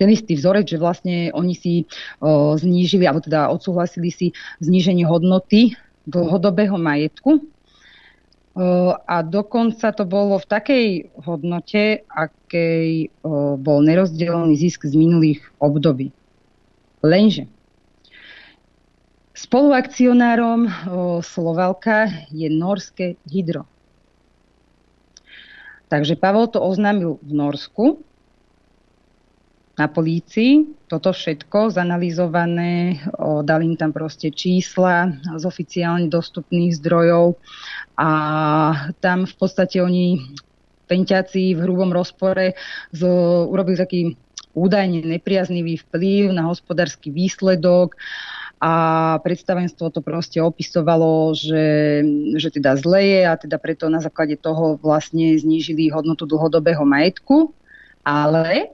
[0.00, 1.84] ten istý vzorec, že vlastne oni si
[2.24, 4.32] o, znížili, alebo teda odsúhlasili si
[4.64, 5.76] zníženie hodnoty
[6.08, 7.44] dlhodobého majetku.
[8.56, 10.86] O, a dokonca to bolo v takej
[11.20, 16.16] hodnote, akej o, bol nerozdelený zisk z minulých období.
[17.04, 17.44] Lenže
[19.40, 20.68] Spoluakcionárom
[21.24, 23.64] Slovalka je norské hydro.
[25.88, 28.04] Takže Pavol to oznámil v Norsku
[29.80, 30.76] na polícii.
[30.92, 37.40] Toto všetko zanalizované, o, dali im tam proste čísla z oficiálne dostupných zdrojov
[37.96, 38.10] a
[39.00, 40.20] tam v podstate oni
[40.84, 42.52] penťaci v hrubom rozpore
[42.92, 43.00] z,
[43.48, 44.00] urobili taký
[44.52, 47.96] údajne nepriaznivý vplyv na hospodársky výsledok
[48.60, 48.72] a
[49.24, 52.04] predstavenstvo to proste opisovalo, že,
[52.36, 57.56] že teda zle je a teda preto na základe toho vlastne znížili hodnotu dlhodobého majetku,
[58.04, 58.66] ale e,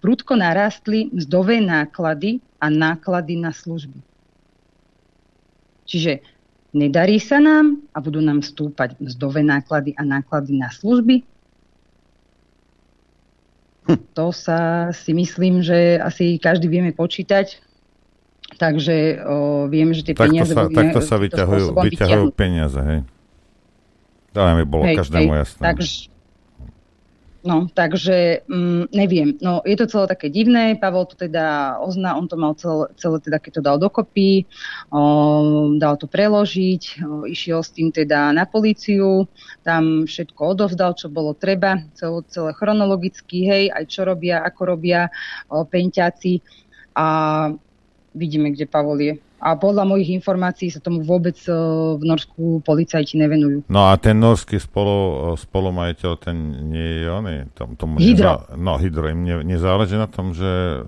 [0.00, 4.00] prudko narastli mzdové náklady a náklady na služby.
[5.84, 6.24] Čiže
[6.72, 11.28] nedarí sa nám a budú nám stúpať mzdové náklady a náklady na služby.
[14.16, 17.71] To sa si myslím, že asi každý vieme počítať.
[18.58, 20.52] Takže o, vieme, že tie Takto peniaze...
[20.52, 23.00] sa, budeme takto sa vyťahujú, vyťahujú peniaze, hej.
[24.32, 25.60] To mi bolo Hej, každému hej, jasné.
[25.60, 25.96] Takže,
[27.44, 28.16] no, takže
[28.48, 29.36] mm, neviem.
[29.44, 30.72] No, je to celé také divné.
[30.80, 34.48] Pavel to teda ozná, on to mal celé, celé teda, keď to dal dokopy,
[34.88, 35.02] o,
[35.76, 39.28] dal to preložiť, o, išiel s tým teda na políciu,
[39.60, 45.12] tam všetko odovzdal, čo bolo treba, celé, celé chronologicky, hej, aj čo robia, ako robia
[45.52, 46.40] o, penťáci
[46.96, 47.08] a
[48.14, 49.14] vidíme, kde Pavol je.
[49.42, 53.66] A podľa mojich informácií sa tomu vôbec o, v Norsku policajti nevenujú.
[53.66, 56.36] No a ten norský spolu, spolumajiteľ, ten
[56.70, 57.36] nie je oný.
[57.58, 58.38] Tom, tomu Hydro.
[58.38, 59.10] Nezá, no, Hydro.
[59.10, 60.86] Im ne, nezáleží na tom, že,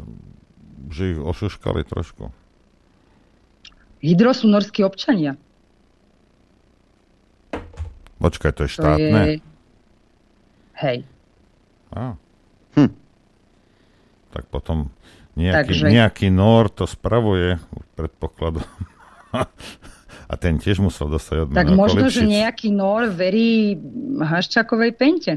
[0.87, 2.31] že ich ošuškali trošku.
[3.99, 5.35] Hydro sú norskí občania.
[8.23, 9.21] Počkaj, to je To štátne?
[9.27, 9.37] je...
[10.79, 10.99] Hej.
[11.91, 12.15] Á.
[12.79, 12.93] Hm.
[14.31, 14.91] Tak potom
[15.35, 17.59] nejaký, Takže- nejaký Nor to spravuje,
[17.95, 18.63] predpokladom.
[20.31, 22.35] a ten tiež musel dostať odmenu Tak možno, že Lipšic.
[22.39, 23.75] nejaký Nor verí
[24.19, 25.33] Haščakovej pente.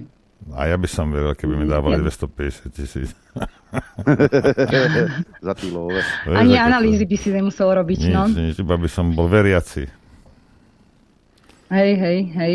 [0.53, 3.09] A ja by som veril, keby mi dávali 250 tisíc.
[5.41, 6.01] Za Tilové.
[6.29, 8.23] Ani analýzy by si nemusel robiť, Nič, no.
[8.29, 9.89] nič, iba by som bol veriaci.
[11.67, 12.53] Hej, hej, hej.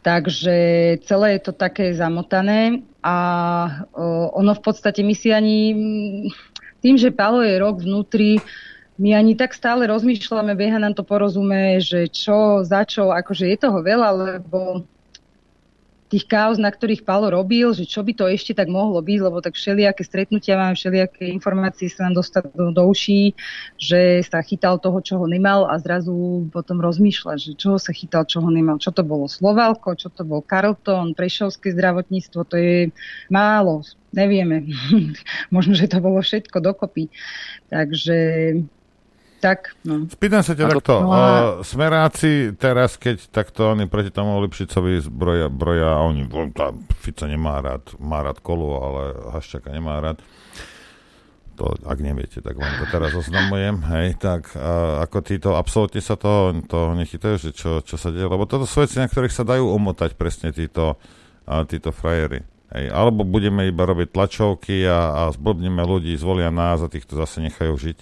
[0.00, 0.56] Takže
[1.04, 3.16] celé je to také zamotané a
[3.92, 5.56] o, ono v podstate my si ani
[6.80, 8.40] tým, že Palo je rok vnútri,
[9.00, 13.56] my ani tak stále rozmýšľame, Bieha nám to porozumie, že čo, za čo, akože je
[13.56, 14.84] toho veľa, lebo
[16.10, 19.38] tých kaos, na ktorých Palo robil, že čo by to ešte tak mohlo byť, lebo
[19.38, 23.38] tak všelijaké stretnutia máme, všelijaké informácie sa nám dostanú do, uší,
[23.78, 28.26] že sa chytal toho, čo ho nemal a zrazu potom rozmýšľa, že čoho sa chytal,
[28.26, 28.82] čo ho nemal.
[28.82, 32.90] Čo to bolo Slovalko, čo to bol Carlton, Prešovské zdravotníctvo, to je
[33.30, 34.66] málo, nevieme.
[35.54, 37.06] Možno, že to bolo všetko dokopy.
[37.70, 38.18] Takže
[39.40, 40.04] tak, no.
[40.06, 40.94] Spýtam sa ťa to- takto.
[41.00, 46.28] no a- Uh, smeráci teraz, keď takto oni proti tomu Lipšicovi zbroja, broja, a oni,
[46.28, 49.02] on tam Fico nemá rád, má rád kolu, ale
[49.32, 50.20] Haščaka nemá rád.
[51.56, 53.84] To, ak neviete, tak vám to teraz oznamujem.
[53.84, 58.24] Hej, tak uh, ako títo, absolútne sa to, to nechytajú, že čo, čo sa deje,
[58.24, 60.96] lebo toto sú veci, na ktorých sa dajú omotať presne títo,
[61.44, 62.44] uh, títo frajery.
[62.70, 67.42] Hej, alebo budeme iba robiť tlačovky a, a zblbneme ľudí, zvolia nás a týchto zase
[67.42, 67.98] nechajú žiť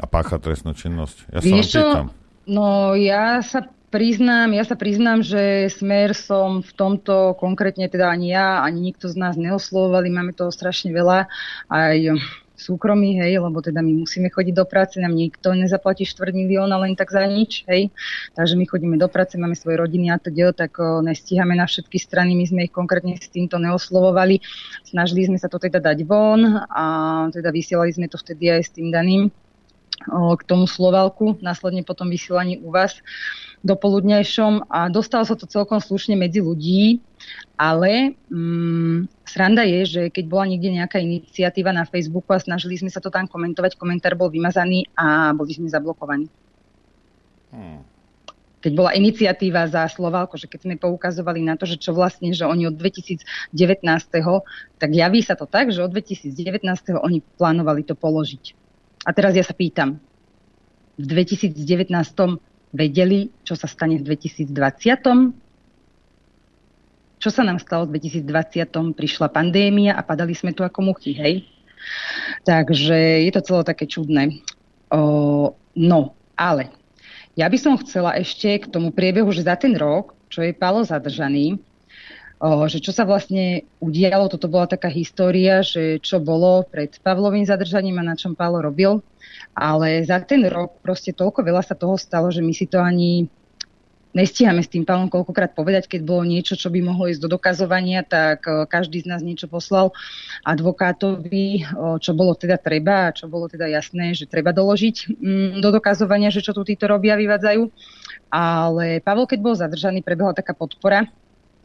[0.00, 1.16] a páchať trestnú činnosť.
[1.28, 2.08] Ja sa Vieš pýtam.
[2.48, 8.32] No ja sa priznám, ja sa priznám, že smer som v tomto konkrétne teda ani
[8.32, 11.28] ja, ani nikto z nás neoslovovali, máme toho strašne veľa,
[11.68, 12.16] aj
[12.60, 16.92] súkromí, hej, lebo teda my musíme chodiť do práce, nám nikto nezaplatí štvrt milióna len
[16.92, 17.88] tak za nič, hej.
[18.36, 21.64] Takže my chodíme do práce, máme svoje rodiny a to dielo, tak o, nestíhame na
[21.64, 24.44] všetky strany, my sme ich konkrétne s týmto neoslovovali.
[24.84, 26.84] Snažili sme sa to teda dať von a
[27.32, 29.32] teda vysielali sme to vtedy aj s tým daným
[30.08, 32.96] k tomu Slovalku, následne potom vysielaní u vás
[33.60, 37.04] dopoludnejšom a dostalo sa to celkom slušne medzi ľudí,
[37.60, 42.88] ale mm, sranda je, že keď bola niekde nejaká iniciatíva na Facebooku a snažili sme
[42.88, 46.32] sa to tam komentovať, komentár bol vymazaný a boli sme zablokovaní.
[48.60, 52.44] Keď bola iniciatíva za Slovalko, že keď sme poukazovali na to, že čo vlastne, že
[52.44, 53.24] oni od 2019.
[54.76, 56.32] tak javí sa to tak, že od 2019.
[57.00, 58.59] oni plánovali to položiť.
[59.04, 59.96] A teraz ja sa pýtam,
[61.00, 61.56] v 2019
[62.76, 64.52] vedeli, čo sa stane v 2020?
[67.20, 68.96] Čo sa nám stalo v 2020?
[68.96, 71.48] Prišla pandémia a padali sme tu ako muchy, hej?
[72.44, 74.44] Takže je to celé také čudné.
[74.92, 76.00] O, no,
[76.36, 76.68] ale
[77.38, 80.84] ja by som chcela ešte k tomu priebehu, že za ten rok, čo je Pálo
[80.84, 81.56] zadržaný,
[82.40, 88.00] že čo sa vlastne udialo, toto bola taká história, že čo bolo pred Pavlovým zadržaním
[88.00, 89.04] a na čom Pálo robil.
[89.52, 93.28] Ale za ten rok proste toľko veľa sa toho stalo, že my si to ani
[94.16, 98.02] nestíhame s tým Pavlom koľkokrát povedať, keď bolo niečo, čo by mohlo ísť do dokazovania,
[98.02, 99.94] tak každý z nás niečo poslal
[100.42, 101.62] advokátovi,
[102.02, 106.34] čo bolo teda treba a čo bolo teda jasné, že treba doložiť mm, do dokazovania,
[106.34, 107.62] že čo tu títo robia, vyvádzajú.
[108.30, 111.06] Ale Pavel, keď bol zadržaný, prebehla taká podpora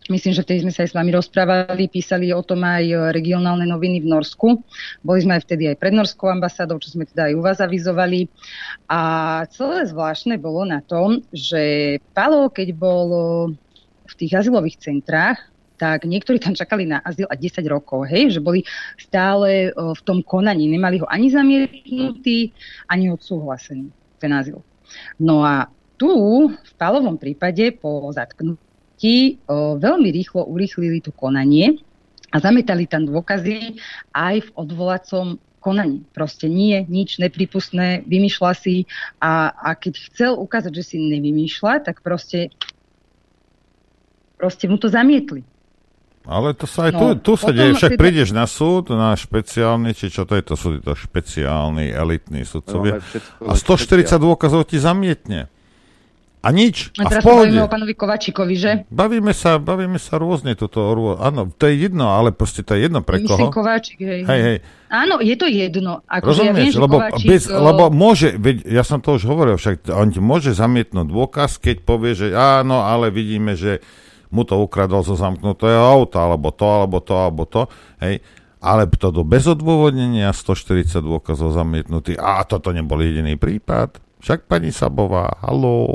[0.05, 4.05] Myslím, že vtedy sme sa aj s vami rozprávali, písali o tom aj regionálne noviny
[4.05, 4.61] v Norsku.
[5.01, 8.29] Boli sme aj vtedy aj pred Norskou ambasádou, čo sme teda aj u vás avizovali.
[8.85, 9.01] A
[9.49, 13.07] celé zvláštne bolo na tom, že Palo, keď bol
[14.05, 15.41] v tých azylových centrách,
[15.81, 18.61] tak niektorí tam čakali na azyl a 10 rokov, hej, že boli
[18.95, 22.53] stále v tom konaní, nemali ho ani zamietnutý,
[22.87, 23.89] ani odsúhlasený,
[24.21, 24.61] ten azyl.
[25.17, 25.67] No a
[25.97, 26.07] tu,
[26.47, 28.61] v Palovom prípade, po zatknutí
[28.95, 31.79] ti o, veľmi rýchlo urýchlili to konanie
[32.31, 33.79] a zametali tam dôkazy
[34.11, 35.25] aj v odvolacom
[35.59, 36.05] konaní.
[36.13, 38.85] Proste nie, nič nepripustné, vymýšľa si
[39.17, 42.53] a, a keď chcel ukázať, že si nevymýšľa, tak proste,
[44.37, 45.41] proste mu to zamietli.
[46.25, 49.13] Ale to sa aj No, tu, tu sa deje, však teda- prídeš na súd, na
[49.13, 53.61] špeciálny, či čo to je, to sú títo špeciálni, elitní sudcovia No, všetko a len
[53.61, 55.53] 140 dôkazov ti zamietne.
[56.45, 56.93] A nič.
[56.95, 57.57] A A v teraz sa pohode.
[57.57, 58.71] o pánovi Kovačíkovi, že?
[58.87, 60.77] Bavíme sa, bavíme sa rôzne toto.
[60.87, 63.55] rô- Áno, to je jedno, ale proste to je jedno pre Myslím koho.
[63.55, 64.21] Kováčik, hej.
[64.23, 64.57] Hej, hej.
[64.87, 66.05] Áno, je to jedno.
[66.05, 66.71] Akože ja viem, Rozumieš?
[66.71, 70.21] že lebo, Kováčik, bez, lebo môže, veď, ja som to už hovoril, však on ti
[70.21, 73.81] môže zamietnúť dôkaz, keď povie, že áno, ale vidíme, že
[74.29, 77.65] mu to ukradol zo zamknutého auta, alebo to, alebo to, alebo to.
[77.97, 78.21] Hej.
[78.61, 82.13] Ale to do bez odôvodnenia 140 dôkazov zamietnutý.
[82.13, 83.97] A toto nebol jediný prípad.
[84.25, 85.85] Však pani Sabová, haló.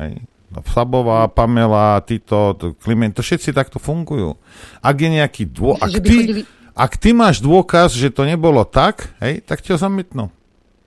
[0.00, 0.24] Hej.
[0.48, 4.40] No, Sabová, Pamela, títo, t- Kliment, to všetci takto fungujú.
[4.80, 5.76] Ak je nejaký dô...
[5.76, 9.76] Myslím, Ak ty, chodili- ak ty máš dôkaz, že to nebolo tak, hej, tak ťa
[9.76, 10.32] zamietnú.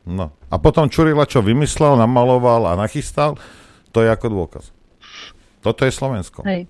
[0.09, 0.33] No.
[0.49, 3.37] A potom Čurila, čo vymyslel, namaloval a nachystal,
[3.93, 4.73] to je ako dôkaz.
[5.61, 6.41] Toto je Slovensko.
[6.49, 6.65] Hej.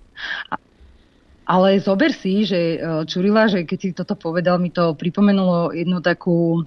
[1.48, 5.98] Ale zober si, že e, Čurila, že keď si toto povedal, mi to pripomenulo jednu
[5.98, 6.62] takú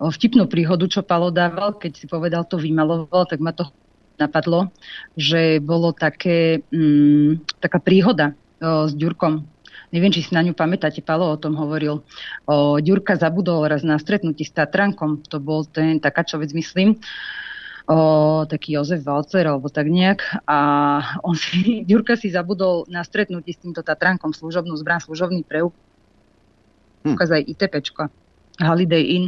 [0.00, 3.68] vtipnú príhodu, čo Palo dával, keď si povedal to vymaloval, tak ma to
[4.16, 4.72] napadlo,
[5.16, 9.44] že bolo také, mm, taká príhoda o, s Ďurkom.
[9.92, 12.04] Neviem, či si na ňu pamätáte, Palo o tom hovoril.
[12.48, 16.96] O, Ďurka zabudol raz na stretnutí s Tatrankom, to bol ten takáčovec, myslím,
[17.88, 20.58] o, taký Jozef Valcer alebo tak nejak a
[21.24, 25.86] on si, Ďurka si zabudol na stretnutí s týmto Tatrankom služobnú zbran, služobný preukaz
[27.06, 27.36] Hm.
[27.38, 28.04] aj ITPčka,
[28.58, 29.26] Holiday Inn,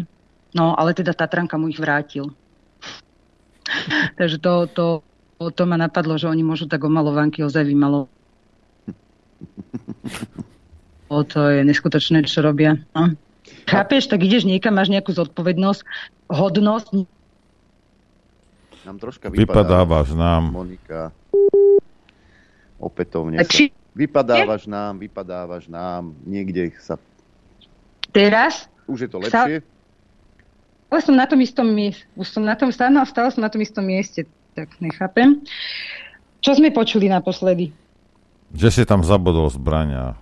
[0.55, 2.33] no ale teda Tatranka mu ich vrátil.
[4.19, 4.87] Takže to, to,
[5.53, 8.13] to ma napadlo, že oni môžu tak omalovanky ozaj vymalovať.
[11.09, 12.77] O, to je neskutočné, čo robia.
[12.93, 13.17] No.
[13.65, 15.81] Chápeš, tak ideš niekam, máš nejakú zodpovednosť,
[16.29, 17.09] hodnosť,
[18.85, 20.53] Nám troška Vypadávaš nám.
[20.53, 21.09] Monika.
[22.77, 23.49] Opätovne sa...
[23.49, 26.95] či- Vypadávaš nám, vypadávaš nám, niekde sa...
[28.13, 29.59] teraz Už je to Sa- lepšie?
[30.89, 32.09] Ale som na tom istom mieste.
[32.17, 34.25] Už som na tom stále, stále som na tom istom mieste.
[34.57, 35.45] Tak nechápem.
[36.41, 37.71] Čo sme počuli naposledy?
[38.57, 40.17] Že si tam zabodol zbrania,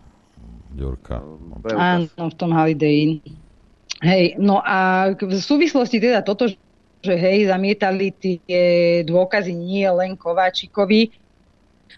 [0.77, 1.25] Ďurka.
[1.73, 3.15] Áno, v tom Holiday Inn.
[4.05, 6.53] Hej, no a v súvislosti teda toto,
[7.01, 11.17] že hej, zamietali tie dôkazy nie len Kováčikovi,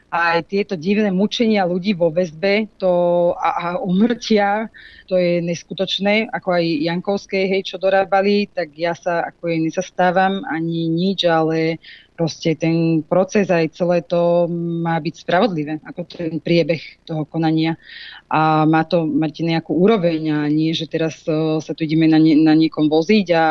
[0.09, 2.89] aj tieto divné mučenia ľudí vo väzbe to,
[3.35, 4.71] a, a umrtia,
[5.09, 10.45] to je neskutočné, ako aj Jankovské, hej, čo dorábali, tak ja sa ako jej nezastávam
[10.45, 11.81] ani nič, ale
[12.13, 17.81] proste ten proces aj celé to má byť spravodlivé, ako ten priebeh toho konania
[18.29, 22.21] a má to mať nejakú úroveň a nie, že teraz uh, sa tu ideme na,
[22.21, 23.45] nie, na niekom voziť a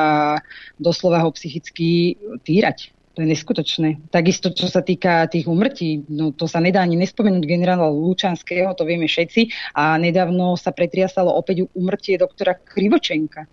[0.77, 2.96] doslova ho psychicky týrať.
[3.17, 4.13] To je neskutočné.
[4.13, 8.85] Takisto, čo sa týka tých umrtí, no to sa nedá ani nespomenúť generála Lučanského, to
[8.85, 9.73] vieme všetci.
[9.73, 13.49] A nedávno sa pretriasalo opäť umrtie doktora Krivočenka.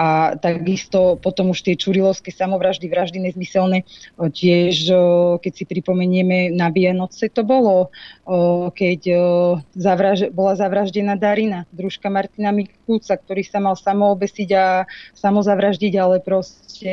[0.00, 3.84] A takisto potom už tie čurilovské samovraždy, vraždy nezmyselné,
[4.16, 4.88] tiež
[5.44, 7.92] keď si pripomenieme na Vianoce to bolo,
[8.72, 9.00] keď
[9.76, 16.88] zavraž- bola zavraždená Darina, družka Martina Mikulca, ktorý sa mal samoobesiť a samozavraždiť, ale proste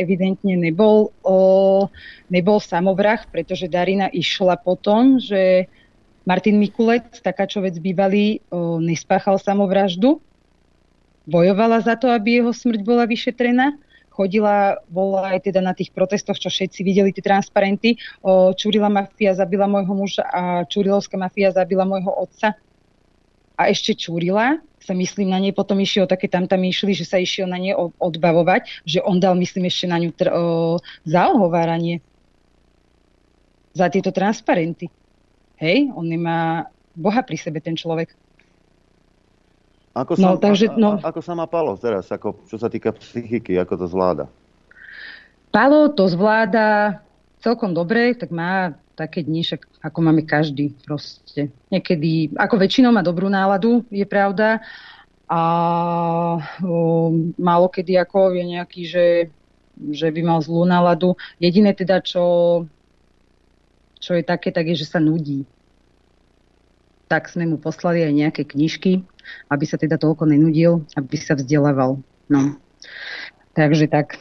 [0.00, 1.12] evidentne nebol,
[2.32, 5.68] nebol samovrah, pretože Darina išla potom, že
[6.24, 8.40] Martin Mikulec, takáčovec bývalý,
[8.80, 10.24] nespáchal samovraždu,
[11.28, 13.76] bojovala za to, aby jeho smrť bola vyšetrená.
[14.08, 18.00] Chodila, bola aj teda na tých protestoch, čo všetci videli, tie transparenty.
[18.24, 22.58] O, Čurila mafia zabila môjho muža a Čurilovská mafia zabila môjho otca.
[23.54, 27.22] A ešte Čurila, sa myslím, na nej potom išiel, také tam tam išli, že sa
[27.22, 32.02] išiel na nej odbavovať, že on dal, myslím, ešte na ňu tr- o, zaohováranie
[33.70, 34.90] za tieto transparenty.
[35.62, 36.66] Hej, on nemá
[36.98, 38.10] Boha pri sebe, ten človek.
[39.98, 40.90] Ako No, sa, takže, a, no.
[41.02, 44.24] a, ako sa má Palo teraz, ako, čo sa týka psychiky, ako to zvláda?
[45.50, 47.00] Palo to zvláda
[47.42, 51.54] celkom dobre, tak má také dni, však ako máme každý proste.
[51.70, 54.58] Niekedy, ako väčšinou má dobrú náladu, je pravda.
[55.28, 55.40] A
[56.64, 59.06] o, málo kedy ako je nejaký, že,
[59.94, 61.14] že by mal zlú náladu.
[61.38, 62.64] Jediné teda, čo,
[64.02, 65.46] čo je také, tak je, že sa nudí.
[67.06, 69.04] Tak sme mu poslali aj nejaké knižky,
[69.48, 72.00] aby sa teda toľko nenudil, aby sa vzdelával.
[72.28, 72.40] No.
[73.56, 74.16] Takže tak.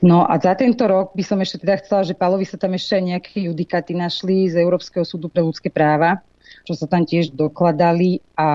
[0.00, 2.98] No a za tento rok by som ešte teda chcela, že Palovi sa tam ešte
[2.98, 6.24] aj nejaké judikáty našli z Európskeho súdu pre ľudské práva,
[6.62, 8.48] čo sa tam tiež dokladali a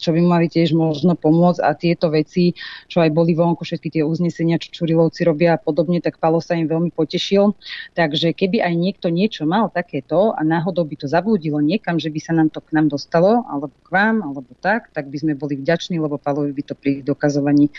[0.00, 2.56] čo by mali tiež možno pomôcť a tieto veci,
[2.88, 6.56] čo aj boli vonku, všetky tie uznesenia, čo Čurilovci robia a podobne, tak Palo sa
[6.56, 7.54] im veľmi potešil.
[7.94, 12.20] Takže keby aj niekto niečo mal takéto a náhodou by to zabludilo niekam, že by
[12.22, 15.58] sa nám to k nám dostalo, alebo k vám, alebo tak, tak by sme boli
[15.60, 17.70] vďační, lebo Palovi by to pri dokazovaní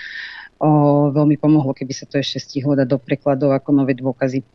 [0.62, 4.46] o, veľmi pomohlo, keby sa to ešte stihlo dať do prekladov ako nové dôkazy.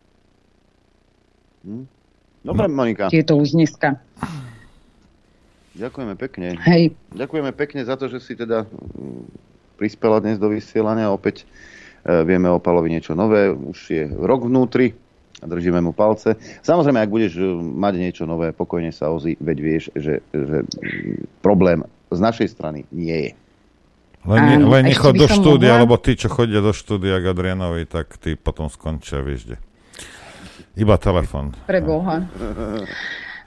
[1.66, 1.95] Hm?
[2.46, 3.10] Dobre, Monika.
[3.10, 3.98] Tieto už dneska.
[5.76, 6.56] Ďakujeme pekne.
[6.62, 6.94] Hej.
[7.12, 11.12] Ďakujeme pekne za to, že si teda mm, prispela dnes do vysielania.
[11.12, 13.52] Opäť e, vieme o Palovi niečo nové.
[13.52, 14.96] Už je rok vnútri
[15.42, 16.38] a držíme mu palce.
[16.64, 21.44] Samozrejme, ak budeš e, mať niečo nové, pokojne sa ozí, veď vieš, že, že mm,
[21.44, 23.32] problém z našej strany nie je.
[24.26, 25.82] Len, Áno, len nechod do štúdia, mohla?
[25.86, 29.56] lebo tí, čo chodia do štúdia k Adrianovi, tak tí potom skončia, vieš kde.
[30.76, 31.56] Iba telefon.
[31.64, 32.16] Pre Boha.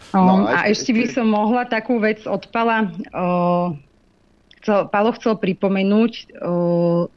[0.10, 2.90] No, Um, a a ešte- by som mohla takú vec od Pala.
[3.14, 3.78] O,
[4.58, 6.54] chcel, Palo chcel pripomenúť o,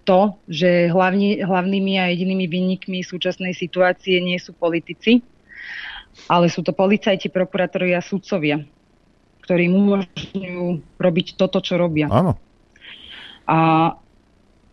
[0.05, 5.25] to, že hlavni, hlavnými a jedinými vinníkmi súčasnej situácie nie sú politici,
[6.29, 8.61] ale sú to policajti, prokurátori a sudcovia,
[9.49, 10.65] ktorí mu umožňujú
[11.01, 12.13] robiť toto, čo robia.
[12.13, 12.37] Áno.
[13.49, 13.97] A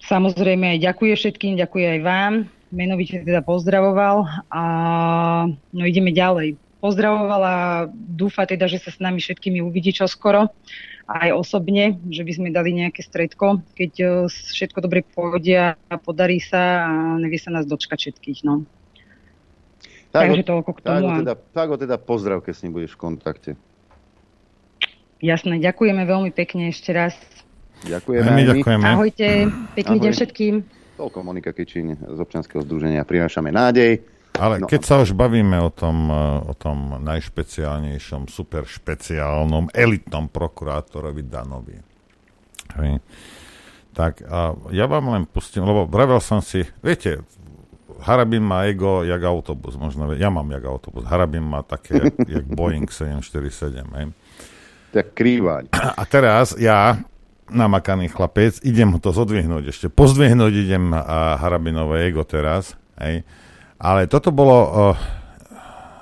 [0.03, 2.33] samozrejme aj ďakuje všetkým, ďakuje aj vám.
[2.69, 4.63] Menovite teda pozdravoval a
[5.73, 6.53] no ideme ďalej.
[6.79, 7.57] Pozdravoval a
[7.91, 10.53] dúfa teda, že sa s nami všetkými uvidí čoskoro
[11.09, 16.37] aj osobne, že by sme dali nejaké stredko, keď e, všetko dobre pôjde a podarí
[16.37, 18.45] sa a nevie sa nás dočkať všetkých.
[18.45, 18.61] No.
[20.13, 22.77] Takže toľko k tak, tomu ho a- teda, tak ho teda pozdrav, keď s ním
[22.77, 23.51] budeš v kontakte.
[25.19, 27.17] Jasné, ďakujeme veľmi pekne ešte raz.
[27.89, 28.29] Ďakujeme.
[28.29, 28.85] My ďakujeme.
[28.85, 29.27] Ahojte,
[29.73, 30.03] pekný Ahoj.
[30.05, 30.55] deň všetkým.
[30.99, 34.03] Toľko Monika Kičín z občanského združenia Prinášame nádej.
[34.35, 34.67] Ale No.
[34.67, 41.75] keď sa už bavíme o tom, eh, o tom najšpeciálnejšom, super špeciálnom, elitnom prokurátorovi Danovi,
[42.79, 42.99] hej,
[43.91, 47.23] tak a ja vám len pustím, lebo vravel som si, viete,
[47.99, 52.45] Harabin má ego jak autobus, možno, ja mám jak autobus, Harabin má také jak, jak
[52.47, 54.05] Boeing 747, hej.
[54.95, 55.69] Tak krývaň.
[55.75, 56.95] A teraz ja,
[57.49, 59.85] namakaný chlapec, idem ho to zodvihnúť ešte.
[59.91, 62.77] Pozdvihnúť idem a Harabinové ego teraz.
[63.01, 63.27] Hej.
[63.79, 64.57] Ale toto bolo...
[64.69, 64.97] Uh,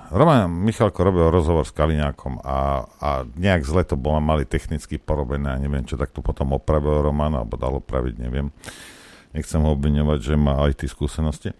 [0.07, 5.51] Roman Michalko robil rozhovor s Kaliňákom a, a nejak zle to bolo, mali technicky porobené
[5.51, 8.47] a neviem, čo tak to potom opravil Roman, alebo dal opraviť, neviem.
[9.35, 11.51] Nechcem ho obviňovať, že má aj tie skúsenosti.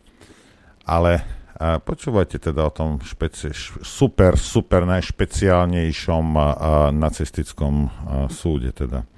[0.88, 1.28] Ale
[1.58, 3.52] a počúvajte teda o tom špeci-
[3.82, 7.90] super, super najšpeciálnejšom a, a nacistickom a,
[8.30, 9.10] súde teda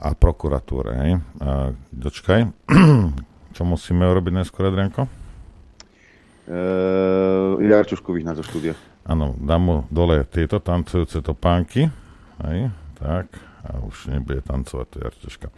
[0.00, 1.12] a prokuratúre, hej.
[1.44, 2.48] A, dočkaj.
[3.56, 5.04] Čo musíme urobiť neskôr, Adrianko?
[6.50, 8.74] Uh, Jarčušku vyhnať zo štúdia.
[9.06, 11.86] Áno, dám mu dole tieto tancujúce topánky.
[12.42, 13.30] Hej, tak.
[13.60, 15.48] A už nebude tancovať to Jarčuška.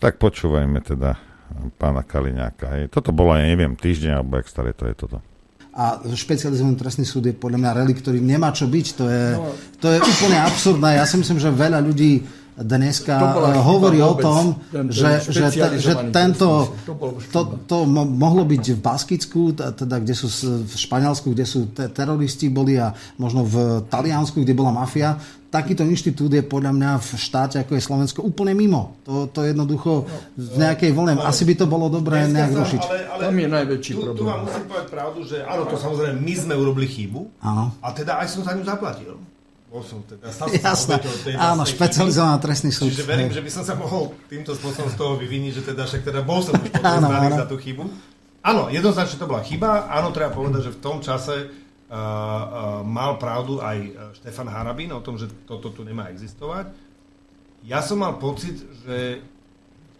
[0.00, 1.20] Tak počúvajme teda
[1.76, 2.80] pána Kaliňáka.
[2.80, 2.82] Hej.
[2.90, 5.18] Toto bolo, ja neviem, týždeň, alebo jak staré to je toto.
[5.76, 8.86] A špecializovaný trestný súd je podľa mňa relikt, ktorý nemá čo byť.
[8.96, 9.24] To je,
[9.76, 10.96] to je úplne absurdné.
[10.96, 12.24] Ja si myslím, že veľa ľudí
[12.56, 16.72] dneska eh, hovorí o tom, ten- ten že, že, te, že tento.
[16.88, 16.94] To
[17.28, 20.28] to, to mo- mohlo byť v Baskicku, teda kde sú
[20.64, 23.56] v Španielsku, kde sú te- teroristi boli a možno v
[23.86, 25.20] Taliansku, kde bola mafia.
[25.46, 28.98] Takýto inštitút je podľa mňa v štáte, ako je Slovensko, úplne mimo.
[29.04, 30.04] To, to jednoducho
[30.34, 31.16] v nejakej vlne.
[31.18, 32.80] Asi by to bolo dobré nejak rušiť.
[32.82, 34.16] Ale, ale Tam je najväčší tu, problém.
[34.16, 37.72] Tu vám musím povedať pravdu, že áno, to samozrejme my sme urobili chybu Áno.
[37.78, 39.16] a teda aj som za ňu zaplatil.
[39.66, 40.94] Bol som teda, stal som Jasné.
[41.34, 42.38] Áno, chyby.
[42.38, 42.94] trestný súd.
[42.94, 46.06] Čiže verím, že by som sa mohol týmto spôsobom z toho vyviniť, že teda však
[46.06, 47.84] teda bol som už potrestaný za tú chybu.
[48.46, 49.90] Áno, jednoznačne to bola chyba.
[49.90, 51.42] Áno, treba povedať, že v tom čase uh,
[51.90, 56.70] uh, mal pravdu aj uh, Štefan Harabín o tom, že toto tu nemá existovať.
[57.66, 59.18] Ja som mal pocit, že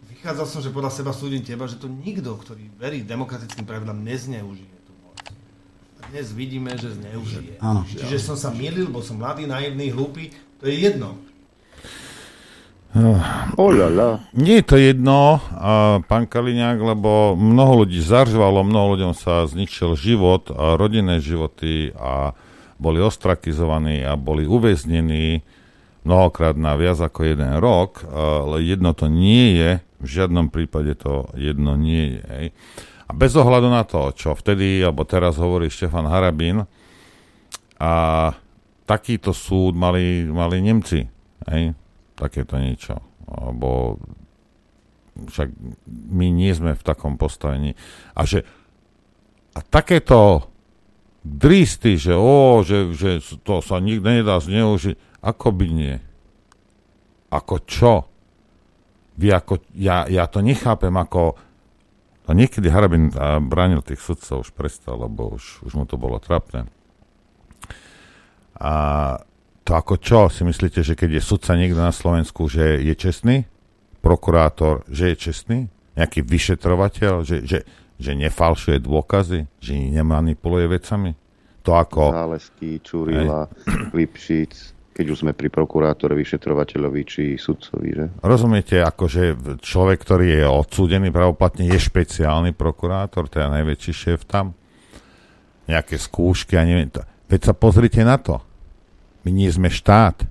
[0.07, 4.76] vychádzal som, že podľa seba súdim teba, že to nikto, ktorý verí demokratickým pravidlám, nezneužije
[6.11, 7.59] dnes vidíme, že zneužije.
[7.59, 7.83] Áno.
[7.87, 11.19] Čiže som sa milil, bol som mladý, naivný, hlúpy, to je jedno.
[13.59, 14.09] Oh la la.
[14.33, 19.93] Nie je to jedno, a pán Kaliňák, lebo mnoho ľudí zaržvalo, mnoho ľuďom sa zničil
[19.93, 22.33] život, a rodinné životy a
[22.81, 25.45] boli ostrakizovaní a boli uväznení
[26.07, 29.69] mnohokrát na viac ako jeden rok, ale jedno to nie je,
[30.01, 32.21] v žiadnom prípade to jedno nie je.
[32.33, 32.45] Hej.
[33.07, 36.67] A bez ohľadu na to, čo vtedy, alebo teraz hovorí Štefan Harabín,
[37.77, 37.93] a
[38.89, 41.05] takýto súd mali, mali Nemci.
[41.47, 41.77] Hej?
[42.17, 42.97] Takéto niečo.
[43.29, 44.01] Alebo
[45.17, 45.49] však
[46.09, 47.77] my nie sme v takom postavení.
[48.17, 48.45] A že
[49.57, 50.49] a takéto
[51.25, 55.95] dristy, že o, že, že to sa nikdy nedá zneužiť, ako by nie.
[57.33, 58.05] Ako čo?
[59.17, 61.35] Vy ako, ja, ja to nechápem ako
[62.27, 63.07] a niekedy Harabin
[63.47, 66.67] bránil tých sudcov, už prestal, lebo už, už mu to bolo trapné.
[68.59, 68.73] A
[69.63, 70.19] to ako čo?
[70.27, 73.47] Si myslíte, že keď je sudca niekto na Slovensku, že je čestný?
[74.03, 75.59] Prokurátor, že je čestný?
[75.95, 77.63] Nejaký vyšetrovateľ, že, že,
[77.95, 79.47] že nefalšuje dôkazy?
[79.63, 81.15] Že nemanipuluje vecami?
[81.67, 82.15] To ako...
[82.15, 83.51] Zálesky, Čurila,
[83.91, 88.05] Lipšic, keď už sme pri prokurátore, vyšetrovateľovi či sudcovi, že?
[88.25, 94.57] Rozumiete, akože človek, ktorý je odsúdený pravoplatne, je špeciálny prokurátor, to je najväčší šéf tam.
[95.69, 97.05] Nejaké skúšky a neviem to.
[97.29, 98.41] Veď sa pozrite na to.
[99.21, 100.25] My nie sme štát.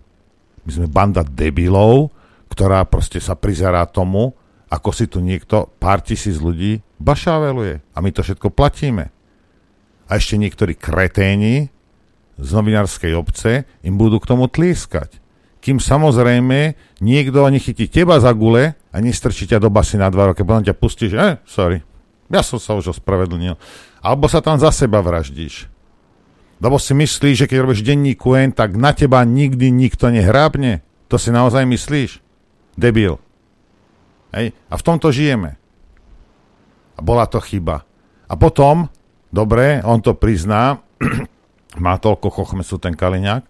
[0.66, 2.10] My sme banda debilov,
[2.50, 4.34] ktorá proste sa prizerá tomu,
[4.66, 7.94] ako si tu niekto, pár tisíc ľudí, bašáveluje.
[7.94, 9.14] A my to všetko platíme.
[10.10, 11.70] A ešte niektorí kreténi,
[12.36, 15.20] z novinárskej obce im budú k tomu tlieskať.
[15.64, 20.46] Kým samozrejme niekto nechytí teba za gule a nestrčí ťa do basy na dva roky,
[20.46, 21.82] potom ťa pustíš, eh, sorry,
[22.30, 23.54] ja som sa už ospravedlnil.
[24.02, 25.70] Alebo sa tam za seba vraždíš.
[26.62, 30.80] Lebo si myslíš, že keď robíš denní Q, tak na teba nikdy nikto nehrábne.
[31.12, 32.22] To si naozaj myslíš?
[32.74, 33.20] Debil.
[34.32, 34.56] Hej?
[34.70, 35.60] A v tomto žijeme.
[36.96, 37.84] A bola to chyba.
[38.26, 38.88] A potom,
[39.28, 40.80] dobre, on to prizná,
[41.82, 43.42] má toľko chochmesu ten Kaliňák.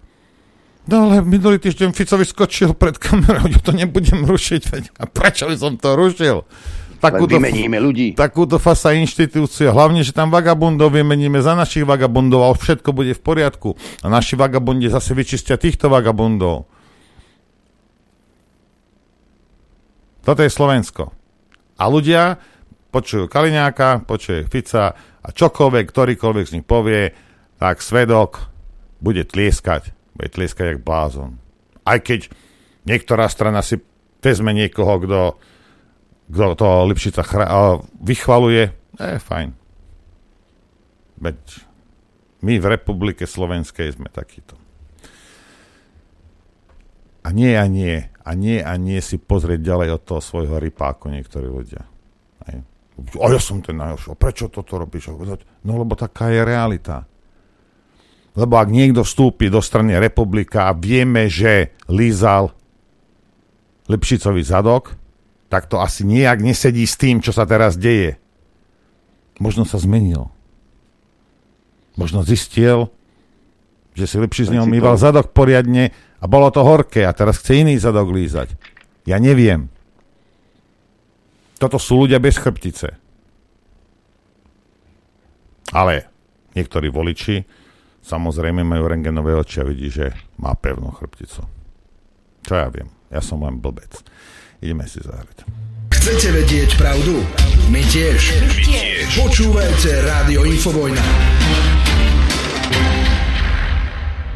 [0.86, 5.50] No ale minulý týždeň Ficovi skočil pred kamerou, ja to nebudem rušiť, veď a prečo
[5.50, 6.46] by som to rušil?
[6.96, 8.16] Takúto, vymeníme ľudí.
[8.16, 13.20] Takúto fasa inštitúcia, hlavne, že tam vagabundov vymeníme za našich vagabundov a všetko bude v
[13.20, 13.76] poriadku.
[14.00, 16.70] A naši vagabundi zase vyčistia týchto vagabundov.
[20.24, 21.12] Toto je Slovensko.
[21.76, 22.40] A ľudia
[22.90, 27.12] počujú Kaliňáka, počujú Fica a čokoľvek, ktorýkoľvek z nich povie,
[27.56, 28.48] tak svedok
[29.00, 29.92] bude tlieskať.
[30.16, 31.40] Bude tlieskať jak blázon.
[31.84, 32.32] Aj keď
[32.88, 33.80] niektorá strana si
[34.20, 35.20] vezme niekoho, kto,
[36.32, 39.54] kto to Lipšica chra- vychvaluje, je fajn.
[41.22, 41.38] Veď
[42.42, 44.58] my v Republike Slovenskej sme takíto.
[47.26, 48.06] A nie a nie.
[48.26, 51.86] A nie a nie si pozrieť ďalej od toho svojho rypáku niektorí ľudia.
[52.42, 52.56] Aj.
[53.22, 54.14] A ja som ten najhorší.
[54.18, 55.14] Prečo toto robíš?
[55.62, 57.06] No lebo taká je realita.
[58.36, 62.52] Lebo ak niekto vstúpi do strany republika a vieme, že lízal
[63.88, 64.92] Lipšicový zadok,
[65.48, 68.20] tak to asi nejak nesedí s tým, čo sa teraz deje.
[69.40, 70.28] Možno sa zmenil.
[71.96, 72.92] Možno zistil,
[73.96, 78.12] že si Lipšic neumýval zadok poriadne a bolo to horké a teraz chce iný zadok
[78.12, 78.52] lízať.
[79.08, 79.72] Ja neviem.
[81.56, 83.00] Toto sú ľudia bez chrbtice.
[85.72, 86.04] Ale
[86.52, 87.48] niektorí voliči
[88.06, 91.42] Samozrejme majú rengenové oči a vidí, že má pevnú chrbticu.
[92.46, 93.98] Čo ja viem, ja som len blbec.
[94.62, 95.42] Ideme si zahrať.
[95.90, 97.18] Chcete vedieť pravdu?
[97.66, 98.46] My tiež.
[98.46, 99.10] My tiež.
[99.10, 101.02] Počúvajte Rádio Infovojna.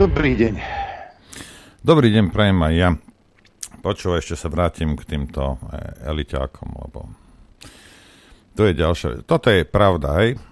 [0.02, 0.54] Dobrý deň.
[1.86, 2.90] Dobrý deň, prajem aj ja.
[3.86, 7.06] Počúvaj, ešte sa vrátim k týmto eh, eliťákom, lebo
[8.58, 10.49] to je ďalšia Toto je pravda, hej?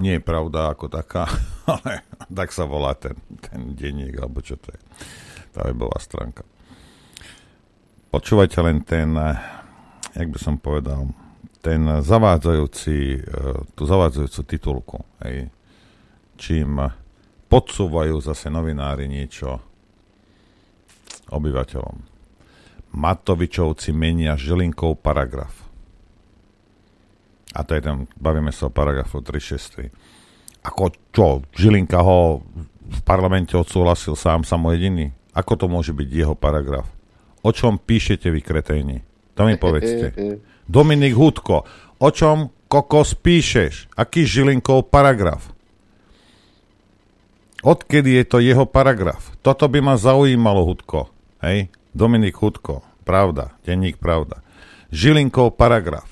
[0.00, 1.28] Nie je pravda ako taká,
[1.72, 4.80] ale tak sa volá ten, ten denník, alebo čo to je,
[5.52, 6.44] tá webová stránka.
[8.12, 9.16] Počúvajte len ten,
[10.12, 11.08] jak by som povedal,
[11.62, 13.20] ten zavádzajúci, e,
[13.72, 15.48] tú zavádzajúcu titulku, hej,
[16.36, 16.76] čím
[17.46, 19.62] podsúvajú zase novinári niečo
[21.30, 21.96] obyvateľom.
[22.92, 25.61] Matovičovci menia Žilinkov paragraf.
[27.52, 29.92] A to je tam, bavíme sa o paragrafu 363.
[30.62, 32.40] Ako čo, Žilinka ho
[32.82, 35.12] v parlamente odsúhlasil sám samo jediný?
[35.32, 36.88] Ako to môže byť jeho paragraf?
[37.42, 39.02] O čom píšete vy, kreténi?
[39.34, 40.12] To mi povedzte.
[40.68, 41.66] Dominik Hudko,
[41.98, 43.92] o čom kokos píšeš?
[43.98, 45.52] Aký Žilinkov paragraf?
[47.62, 49.34] Odkedy je to jeho paragraf?
[49.44, 51.10] Toto by ma zaujímalo, Hudko.
[51.42, 51.70] Hej?
[51.92, 54.40] Dominik Hudko, pravda, denník pravda.
[54.92, 56.11] Žilinkov paragraf.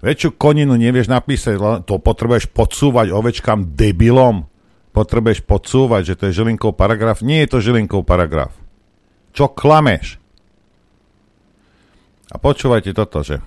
[0.00, 4.48] Väčšiu koninu nevieš napísať, to potrebuješ podsúvať ovečkám debilom.
[4.90, 7.20] Potrebuješ podsúvať, že to je Žilinkov paragraf.
[7.20, 8.56] Nie je to Žilinkov paragraf.
[9.36, 10.18] Čo klameš?
[12.32, 13.38] A počúvajte toto, že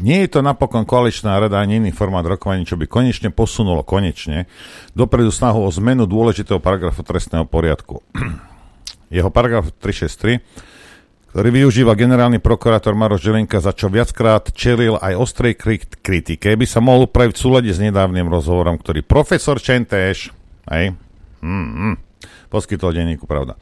[0.00, 4.48] Nie je to napokon koaličná rada ani iný formát rokovaní, čo by konečne posunulo konečne
[4.96, 8.00] dopredu snahu o zmenu dôležitého paragrafu trestného poriadku.
[9.14, 10.40] Jeho paragraf 363,
[11.30, 15.54] ktorý využíva generálny prokurátor Maroš Žilinka, za čo viackrát čelil aj ostrej
[16.02, 20.34] kritike, by sa mohol upraviť v súlade s nedávnym rozhovorom, ktorý profesor Čentéš,
[20.66, 20.90] aj,
[21.38, 21.94] mm, mm,
[22.50, 23.54] poskytol denníku, pravda.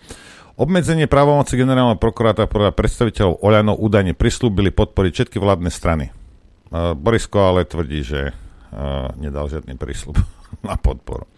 [0.56, 6.10] Obmedzenie právomoci generálneho prokurátora podľa predstaviteľov Oľano údajne prislúbili podporiť všetky vládne strany.
[6.72, 10.16] Uh, Borisko ale tvrdí, že uh, nedal žiadny prísľub
[10.68, 11.28] na podporu.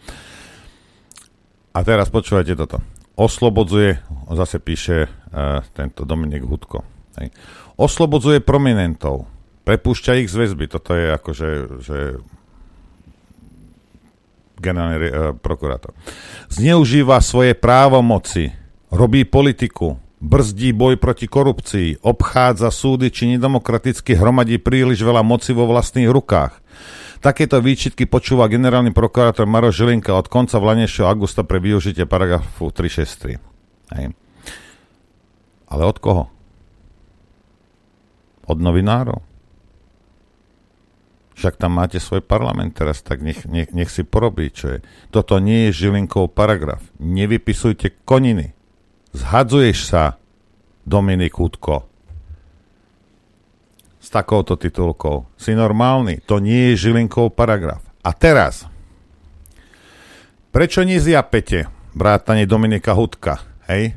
[1.75, 2.79] A teraz počúvajte toto
[3.21, 4.01] oslobodzuje,
[4.33, 5.05] zase píše
[5.71, 6.83] tento Dominik Hudko,
[7.19, 7.31] hej,
[7.79, 9.27] oslobodzuje prominentov,
[9.63, 11.47] prepúšťa ich z väzby, toto je akože
[11.79, 11.97] že
[14.61, 15.97] generálny uh, prokurátor.
[16.53, 18.53] Zneužíva svoje právomoci,
[18.93, 24.13] robí politiku, brzdí boj proti korupcii, obchádza súdy či nedemokraticky.
[24.13, 26.61] Hromadí príliš veľa moci vo vlastných rukách.
[27.21, 33.37] Takéto výčitky počúva generálny prokurátor Maro Žilinka od konca vlanejšieho augusta pre využitie paragrafu 363.
[33.97, 34.05] Hej.
[35.71, 36.27] Ale od koho?
[38.45, 39.23] Od novinárov?
[41.39, 44.79] Však tam máte svoj parlament teraz, tak nech, nech, nech si porobí, čo je.
[45.09, 46.83] Toto nie je Žilinkov paragraf.
[46.99, 48.51] Nevypisujte koniny.
[49.15, 50.19] Zhadzuješ sa,
[50.85, 51.91] Dominik Hudko
[54.11, 55.25] takouto titulkou.
[55.39, 56.19] Si normálny.
[56.27, 57.79] To nie je Žilinkov paragraf.
[58.03, 58.67] A teraz,
[60.51, 63.39] prečo nezjapete vrátanie Dominika Hudka,
[63.71, 63.95] hej?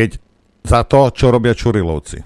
[0.00, 0.16] Keď
[0.64, 2.24] za to, čo robia Čurilovci,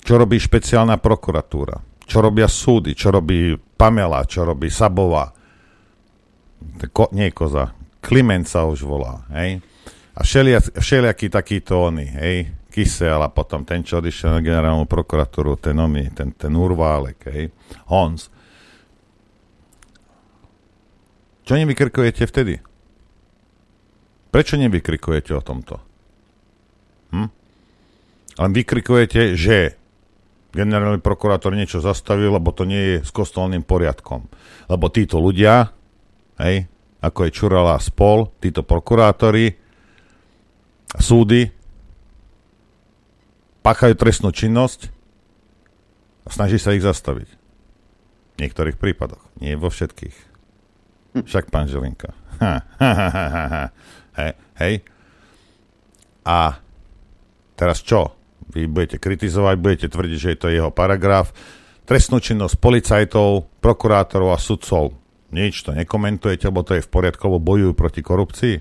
[0.00, 1.76] čo robí špeciálna prokuratúra,
[2.08, 5.28] čo robia súdy, čo robí Pamela, čo robí Sabová,
[6.88, 7.68] Ko, nie Koza,
[8.00, 9.60] Kliment už volá, hej?
[10.16, 10.24] A
[10.80, 12.36] všelijakí takíto oni, hej?
[12.72, 17.52] Kysel a potom ten, čo odišiel na generálnu prokuratúru, ten omi, ten, ten Urválek, hej,
[17.92, 18.32] Hons.
[21.44, 22.56] Čo nevykrikujete vtedy?
[24.32, 25.92] Prečo nevykrikujete o tomto?
[28.34, 28.40] Hm?
[28.42, 29.78] Len vykrikujete, že
[30.54, 34.30] generálny prokurátor niečo zastavil, lebo to nie je s kostolným poriadkom.
[34.70, 35.74] Lebo títo ľudia,
[36.38, 36.70] hej,
[37.02, 39.58] ako je Čurala spol, títo prokurátori,
[40.94, 41.50] súdy,
[43.66, 44.94] páchajú trestnú činnosť
[46.24, 47.28] a snaží sa ich zastaviť.
[48.34, 49.22] V niektorých prípadoch.
[49.38, 50.16] Nie vo všetkých.
[51.14, 52.10] Však pán Žilinka.
[54.18, 54.74] hej, hej.
[56.26, 56.58] A
[57.54, 58.23] teraz čo?
[58.54, 61.34] Vy budete kritizovať, budete tvrdiť, že je to jeho paragraf.
[61.84, 64.94] Trestnú činnosť policajtov, prokurátorov a sudcov.
[65.34, 68.56] Nič to nekomentujete, lebo to je v poriadku, lebo bojujú proti korupcii.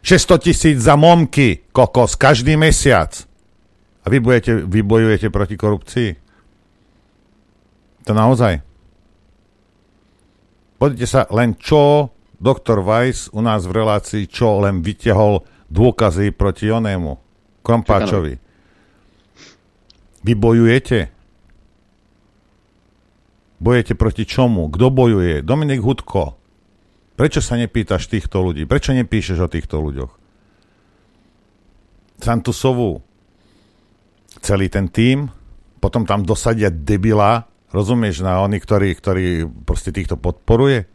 [0.00, 3.12] 600 tisíc za momky, kokos, každý mesiac.
[4.04, 6.08] A vy, budete, vy bojujete proti korupcii?
[8.04, 8.60] To naozaj.
[10.76, 15.40] Pozrite sa len, čo doktor Weiss u nás v relácii, čo len vytiahol
[15.72, 17.23] dôkazy proti onému,
[17.64, 18.36] Krompáčovi.
[20.24, 21.08] Vy bojujete?
[23.56, 24.68] Bojujete proti čomu?
[24.68, 25.40] Kto bojuje?
[25.40, 26.36] Dominik Hudko.
[27.16, 28.68] Prečo sa nepýtaš týchto ľudí?
[28.68, 30.12] Prečo nepíšeš o týchto ľuďoch?
[32.20, 33.00] Santusovu,
[34.40, 35.30] celý ten tím,
[35.78, 39.26] potom tam dosadia debila, rozumieš, na oni, ktorý, ktorý
[39.68, 40.88] proste týchto podporuje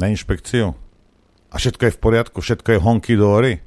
[0.00, 0.72] na inšpekciu.
[1.48, 3.60] A všetko je v poriadku, všetko je honky do hory.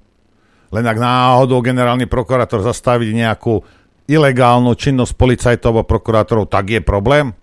[0.72, 3.60] Len ak náhodou generálny prokurátor zastaví nejakú
[4.08, 7.36] ilegálnu činnosť policajtov a prokurátorov, tak je problém?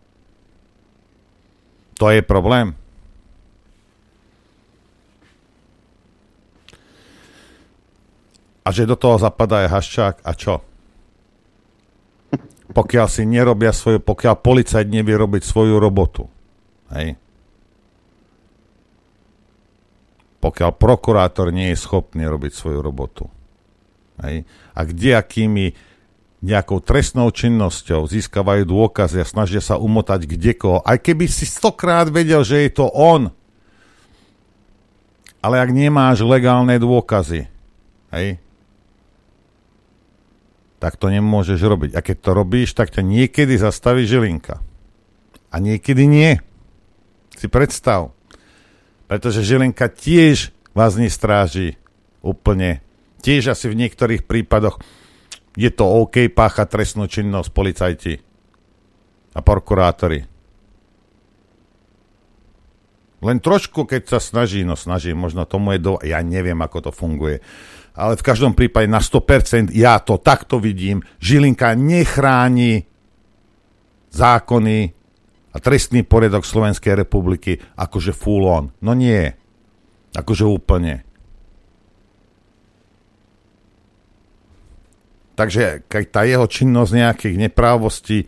[2.01, 2.73] To je problém.
[8.69, 10.61] a že do toho zapadá aj Haščák a čo?
[12.69, 16.29] Pokiaľ si nerobia svoju, pokiaľ policajt nevie robiť svoju robotu.
[16.93, 17.17] Hej?
[20.39, 23.27] Pokiaľ prokurátor nie je schopný robiť svoju robotu.
[24.23, 24.47] Hej?
[24.75, 25.67] A kde akými
[26.39, 32.07] nejakou trestnou činnosťou získavajú dôkazy a snažia sa umotať kde koho, aj keby si stokrát
[32.07, 33.35] vedel, že je to on.
[35.43, 37.51] Ale ak nemáš legálne dôkazy,
[38.15, 38.29] hej,
[40.79, 41.91] tak to nemôžeš robiť.
[41.99, 44.63] A keď to robíš, tak ťa niekedy zastaví Žilinka.
[45.51, 46.39] A niekedy nie.
[47.35, 48.15] Si predstav.
[49.09, 51.81] Pretože Žilinka tiež vás nestráži
[52.21, 52.85] úplne.
[53.25, 54.79] Tiež asi v niektorých prípadoch
[55.59, 58.15] je to OK páchať trestnú činnosť policajti
[59.35, 60.29] a prokurátori.
[63.19, 65.93] Len trošku, keď sa snaží, no snaží, možno tomu je do...
[66.07, 67.43] Ja neviem, ako to funguje
[67.99, 71.03] ale v každom prípade na 100% ja to takto vidím.
[71.19, 72.87] Žilinka nechráni
[74.15, 74.95] zákony
[75.53, 78.65] a trestný poriadok Slovenskej republiky akože full on.
[78.85, 79.33] No nie.
[80.13, 81.09] Akože úplne.
[85.39, 88.27] Takže keď tá jeho činnosť nejakých neprávostí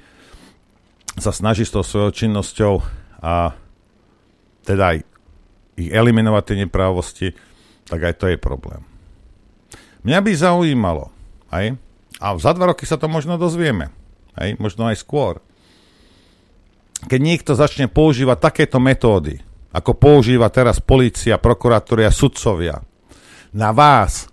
[1.19, 2.75] sa snaží s tou svojou činnosťou
[3.19, 3.53] a
[4.63, 4.99] teda aj
[5.75, 7.29] ich eliminovať tie neprávosti,
[7.91, 8.87] tak aj to je problém.
[10.07, 11.11] Mňa by zaujímalo,
[11.51, 11.75] aj,
[12.23, 13.91] a za dva roky sa to možno dozvieme,
[14.39, 15.43] aj, možno aj skôr,
[17.09, 19.41] keď niekto začne používať takéto metódy,
[19.71, 22.83] ako používa teraz policia, prokurátori a sudcovia,
[23.55, 24.29] na vás,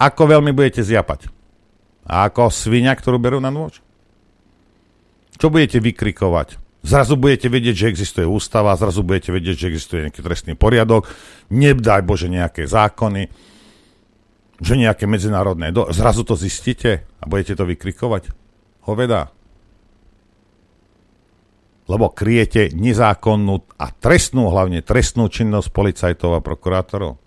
[0.00, 1.28] ako veľmi budete zjapať?
[2.08, 3.84] A ako svinia, ktorú berú na nôž?
[5.36, 6.56] Čo budete vykrikovať?
[6.80, 11.04] Zrazu budete vedieť, že existuje ústava, zrazu budete vedieť, že existuje nejaký trestný poriadok,
[11.52, 13.28] nedaj Bože nejaké zákony,
[14.60, 15.76] že nejaké medzinárodné...
[15.76, 15.92] Do...
[15.92, 18.39] Zrazu to zistíte a budete to vykrikovať?
[18.90, 19.30] Hoveda.
[21.90, 27.18] Lebo kryjete nezákonnú a trestnú, hlavne trestnú činnosť policajtov a prokurátorov.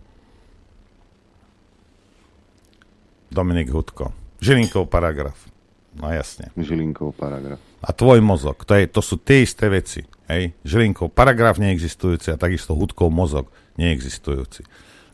[3.28, 4.16] Dominik Hudko.
[4.40, 5.36] Žilinkov paragraf.
[6.00, 6.54] No jasne.
[6.56, 7.60] Žilinkov paragraf.
[7.84, 8.64] A tvoj mozog.
[8.64, 10.06] To, je, to sú tie isté veci.
[10.32, 10.56] Hej?
[10.64, 14.64] Žilinkov paragraf neexistujúci a takisto Hudkov mozog neexistujúci.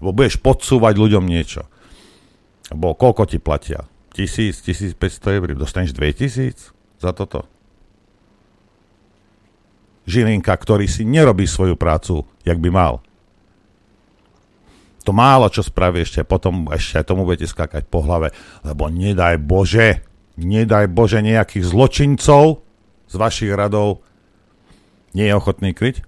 [0.03, 1.65] Lebo budeš podsúvať ľuďom niečo.
[2.69, 3.87] Lebo koľko ti platia?
[4.25, 4.59] 1000,
[4.97, 5.47] 1500 eur?
[5.55, 7.45] Dostaneš 2000 za toto?
[10.09, 13.05] Žilinka, ktorý si nerobí svoju prácu, jak by mal
[15.09, 18.29] to málo čo spraví ešte, potom ešte aj tomu budete skákať po hlave,
[18.61, 20.05] lebo nedaj Bože,
[20.37, 22.61] nedaj Bože nejakých zločincov
[23.09, 24.05] z vašich radov
[25.17, 26.05] nie je ochotný kryť?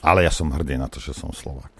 [0.00, 1.74] Ale ja som hrdý na to, že som Slovák.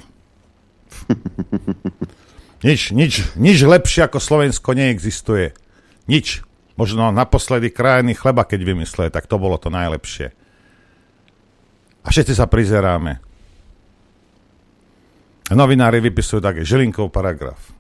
[2.63, 5.55] nič, nič, nič lepšie ako Slovensko neexistuje.
[6.11, 6.43] Nič.
[6.79, 10.31] Možno naposledy krajiny chleba, keď vymysleli, tak to bolo to najlepšie.
[12.07, 13.19] A všetci sa prizeráme.
[15.51, 17.73] Novinári vypisujú také Žilinkov paragraf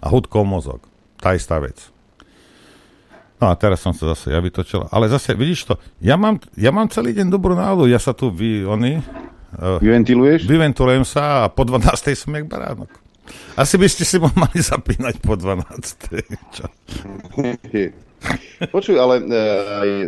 [0.00, 0.80] a Hudkov mozog.
[1.20, 1.94] Tá istá vec.
[3.38, 4.88] No a teraz som sa zase ja vytočil.
[4.88, 8.32] Ale zase, vidíš to, ja mám, ja mám celý deň dobrú náladu, ja sa tu
[8.32, 9.04] vy, oni...
[9.54, 10.48] Uh, Vyventiluješ?
[10.48, 11.92] Vyventilujem sa a po 12.
[12.16, 13.03] som jak baránok.
[13.54, 16.56] Asi by ste si ma mali zapínať po 12.
[16.56, 16.64] Čo?
[18.72, 19.24] Počuj, ale e,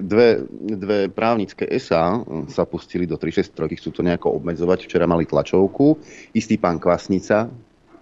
[0.00, 4.88] dve, dve právnické SA sa pustili do 363, chcú to nejako obmedzovať.
[4.88, 6.00] Včera mali tlačovku.
[6.32, 7.52] Istý pán Kvasnica,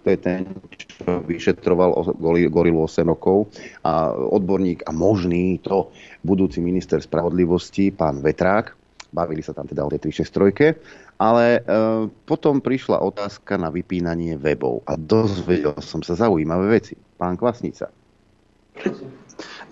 [0.05, 0.45] to je ten,
[0.77, 2.15] čo vyšetroval
[2.53, 3.49] Gorilu 8 rokov
[3.81, 5.89] a odborník a možný to
[6.21, 8.77] budúci minister spravodlivosti, pán Vetrák.
[9.09, 11.04] Bavili sa tam teda o tej 363.
[11.15, 11.61] Ale e,
[12.27, 16.99] potom prišla otázka na vypínanie webov a dozvedel som sa zaujímavé veci.
[17.15, 17.87] Pán Kvasnica.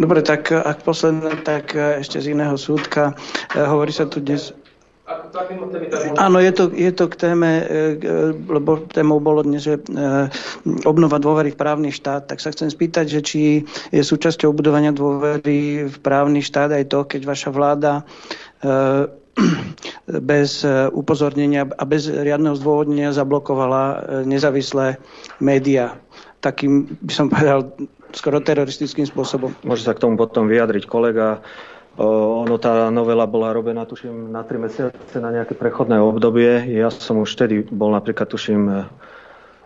[0.02, 3.14] Dobre, tak ak posledné, tak e, ešte z iného súdka.
[3.54, 4.56] E, hovorí sa tu dnes
[6.16, 7.92] Áno, je to, je to k téme, e,
[8.32, 9.84] lebo témou bolo dnes, že
[10.88, 13.42] obnova dôvery v právny štát, tak sa chcem spýtať, že či
[13.92, 18.08] je súčasťou budovania dôvery v právny štát aj to, keď vaša vláda
[20.08, 20.62] bez
[20.94, 25.02] upozornenia a bez riadneho zdôvodnenia zablokovala nezávislé
[25.42, 25.98] médiá.
[26.44, 27.74] Takým by som povedal
[28.14, 29.56] skoro teroristickým spôsobom.
[29.66, 31.42] Môže sa k tomu potom vyjadriť kolega.
[31.98, 36.66] Ono, tá novela bola robená, tuším, na 3 mesiace na nejaké prechodné obdobie.
[36.74, 38.90] Ja som už vtedy bol napríklad, tuším,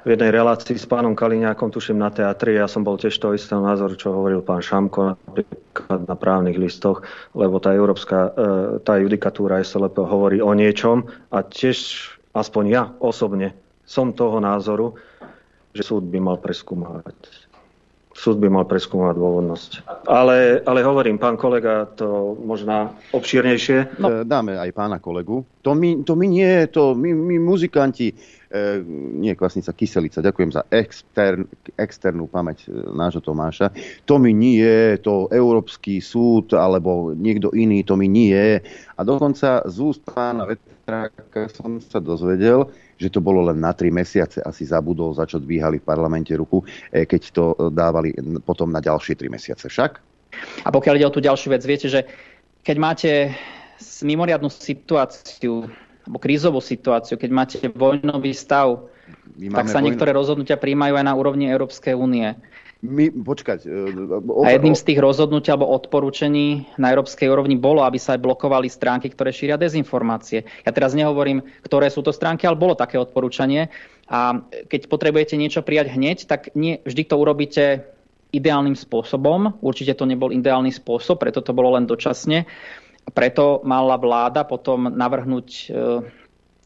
[0.07, 2.55] v jednej relácii s pánom Kaliňákom, tuším, na teatri.
[2.55, 7.03] Ja som bol tiež toho istého názoru, čo hovoril pán Šamko napríklad na právnych listoch,
[7.35, 8.39] lebo tá európska, e,
[8.88, 13.51] tá judikatúra SLP hovorí o niečom a tiež, aspoň ja osobne,
[13.84, 14.95] som toho názoru,
[15.75, 17.47] že súd by mal preskúmať
[18.17, 19.71] súd by mal preskúmať dôvodnosť.
[20.09, 24.01] Ale, ale hovorím, pán kolega, to možná obšírnejšie.
[24.01, 24.25] No.
[24.25, 25.45] Dáme aj pána kolegu.
[25.61, 28.17] To my, to my nie, to my, my muzikanti,
[28.52, 28.82] e,
[29.18, 33.72] nie kvasnica, kyselica, ďakujem za extern, externú pamäť e, nášho Tomáša.
[34.07, 38.60] To mi nie, to Európsky súd alebo niekto iný, to mi nie.
[38.98, 43.94] A dokonca z úst pána Vetráka som sa dozvedel, že to bolo len na tri
[43.94, 48.72] mesiace, asi zabudol, za čo dvíhali v parlamente ruku, e, keď to e, dávali potom
[48.72, 49.91] na ďalšie tri mesiace však.
[50.65, 52.03] A pokiaľ ide o tú ďalšiu vec, viete, že
[52.65, 53.11] keď máte
[54.03, 55.69] mimoriadnú situáciu,
[56.07, 58.88] alebo krízovú situáciu, keď máte vojnový stav,
[59.51, 59.91] tak sa vojno...
[59.91, 62.34] niektoré rozhodnutia príjmajú aj na úrovni Európskej únie.
[62.77, 63.65] My, počkať.
[64.29, 68.21] O, a jedným z tých rozhodnutí alebo odporúčení na európskej úrovni bolo, aby sa aj
[68.21, 70.45] blokovali stránky, ktoré šíria dezinformácie.
[70.61, 73.73] Ja teraz nehovorím, ktoré sú to stránky, ale bolo také odporúčanie.
[74.05, 77.63] A keď potrebujete niečo prijať hneď, tak nie vždy to urobíte
[78.29, 79.57] ideálnym spôsobom.
[79.65, 82.45] Určite to nebol ideálny spôsob, preto to bolo len dočasne.
[83.07, 85.65] Preto mala vláda potom navrhnúť e,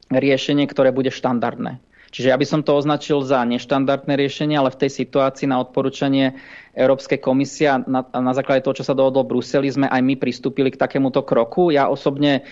[0.09, 1.77] riešenie, ktoré bude štandardné.
[2.11, 6.35] Čiže ja by som to označil za neštandardné riešenie, ale v tej situácii na odporúčanie
[6.75, 10.75] Európskej komisie na, na základe toho, čo sa dohodlo v Bruseli, sme aj my pristúpili
[10.75, 11.71] k takémuto kroku.
[11.71, 12.43] Ja osobne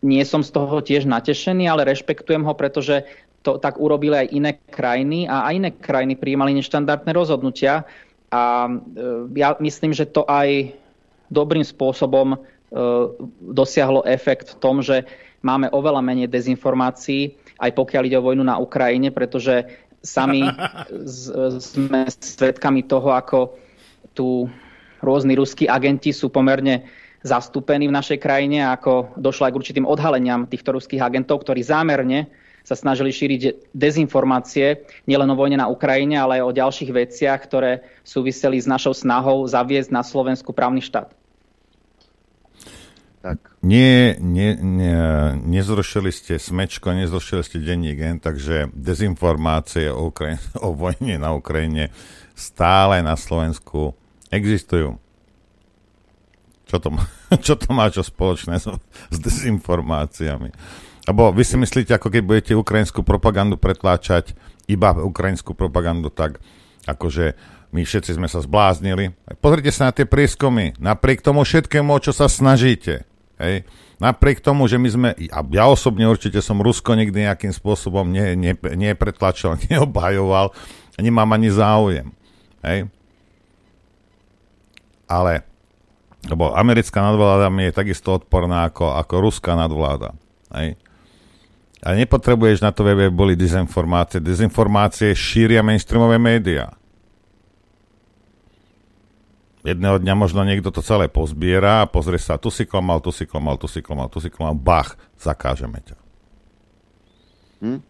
[0.00, 3.04] nie som z toho tiež natešený, ale rešpektujem ho, pretože
[3.44, 7.84] to tak urobili aj iné krajiny a aj iné krajiny prijímali neštandardné rozhodnutia.
[8.32, 8.70] A e,
[9.38, 10.72] ja myslím, že to aj
[11.30, 12.40] dobrým spôsobom
[13.40, 15.06] dosiahlo efekt v tom, že
[15.42, 19.64] máme oveľa menej dezinformácií, aj pokiaľ ide o vojnu na Ukrajine, pretože
[20.02, 20.42] sami
[21.72, 23.54] sme svedkami toho, ako
[24.16, 24.50] tu
[25.04, 26.88] rôzni ruskí agenti sú pomerne
[27.22, 32.30] zastúpení v našej krajine, ako došlo aj k určitým odhaleniam týchto ruských agentov, ktorí zámerne
[32.66, 37.86] sa snažili šíriť dezinformácie nielen o vojne na Ukrajine, ale aj o ďalších veciach, ktoré
[38.02, 41.14] súviseli s našou snahou zaviesť na Slovensku právny štát.
[43.26, 43.58] Tak.
[43.66, 44.94] Nie, nie, nie,
[45.34, 51.90] nezrušili ste smečko, nezrušili ste denní gen, takže dezinformácie o, Ukrajine, o vojne na Ukrajine
[52.38, 53.98] stále na Slovensku
[54.30, 55.02] existujú.
[56.70, 57.02] Čo to má,
[57.44, 58.70] čo, to má čo spoločné s,
[59.10, 60.54] s dezinformáciami?
[61.10, 64.38] Lebo vy si myslíte, ako keď budete ukrajinskú propagandu pretláčať,
[64.70, 66.38] iba ukrajinskú propagandu, tak
[66.86, 67.34] akože
[67.74, 69.18] my všetci sme sa zbláznili.
[69.42, 70.78] Pozrite sa na tie prieskumy.
[70.78, 73.15] Napriek tomu všetkému, čo sa snažíte.
[73.36, 73.68] Hej,
[74.00, 78.32] napriek tomu, že my sme, a ja osobne určite som Rusko nikdy nejakým spôsobom ne,
[78.32, 80.56] ne, nepretlačil, neobhajoval,
[80.96, 82.08] nemám ani záujem.
[82.64, 82.88] Hej.
[85.06, 85.44] Ale,
[86.26, 90.16] lebo americká nadvláda mi je takisto odporná ako, ako ruská nadvláda.
[90.56, 90.80] Hej.
[91.84, 94.18] Ale nepotrebuješ na to, aby boli dezinformácie.
[94.18, 96.72] Dezinformácie šíria mainstreamové médiá.
[99.66, 103.26] Jedného dňa možno niekto to celé pozbiera a pozrie sa, tu si klamal, tu si
[103.26, 105.96] klamal, tu si klamal, tu si klamal, bach, zakážeme ťa.
[107.66, 107.80] Hm?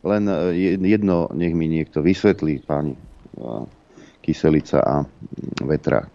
[0.00, 0.36] Len e,
[0.80, 3.00] jedno, nech mi niekto vysvetlí, páni e,
[4.24, 5.04] Kyselica a
[5.60, 6.12] Vetrák.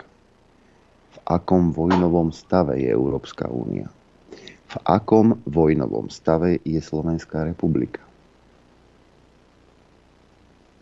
[1.13, 3.93] V akom vojnovom stave je Európska únia?
[4.71, 7.99] v akom vojnovom stave je Slovenská republika.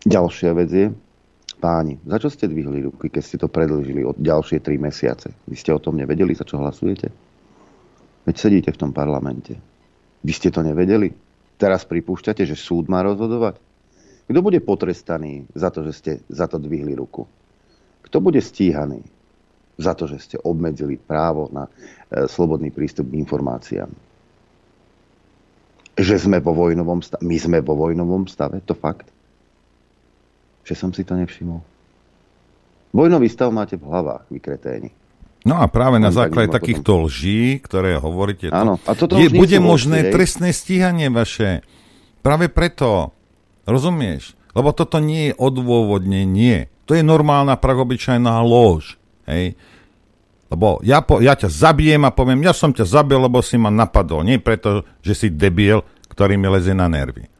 [0.06, 0.86] Ďalšia vec je,
[1.60, 5.28] páni, za čo ste dvihli ruky, keď ste to predlžili od ďalšie tri mesiace?
[5.44, 7.12] Vy ste o tom nevedeli, za čo hlasujete?
[8.24, 9.60] Veď sedíte v tom parlamente.
[10.24, 11.12] Vy ste to nevedeli?
[11.60, 13.60] Teraz pripúšťate, že súd má rozhodovať?
[14.24, 17.28] Kto bude potrestaný za to, že ste za to dvihli ruku?
[18.00, 19.04] Kto bude stíhaný?
[19.80, 23.88] za to, že ste obmedzili právo na e, slobodný prístup k informáciám.
[25.96, 27.24] Že sme vo vojnovom stave.
[27.24, 29.08] My sme vo vojnovom stave, to fakt.
[30.64, 31.60] Že som si to nevšimol.
[32.90, 34.90] Vojnový stav máte v hlavách, vy kreténi.
[35.40, 37.06] No a práve na základe takýchto potom...
[37.08, 40.12] lží, ktoré hovoríte, Áno, a toto je, bude možné hej.
[40.12, 41.64] trestné stíhanie vaše.
[42.20, 43.16] Práve preto.
[43.64, 44.36] Rozumieš?
[44.52, 46.68] Lebo toto nie je odôvodnenie.
[46.84, 49.00] To je normálna pragobyčajná lož.
[49.24, 49.56] Hej.
[50.50, 53.70] Lebo ja, po, ja ťa zabijem a poviem, ja som ťa zabil, lebo si ma
[53.70, 54.26] napadol.
[54.26, 57.30] Nie preto, že si debil, ktorý mi lezie na nervy.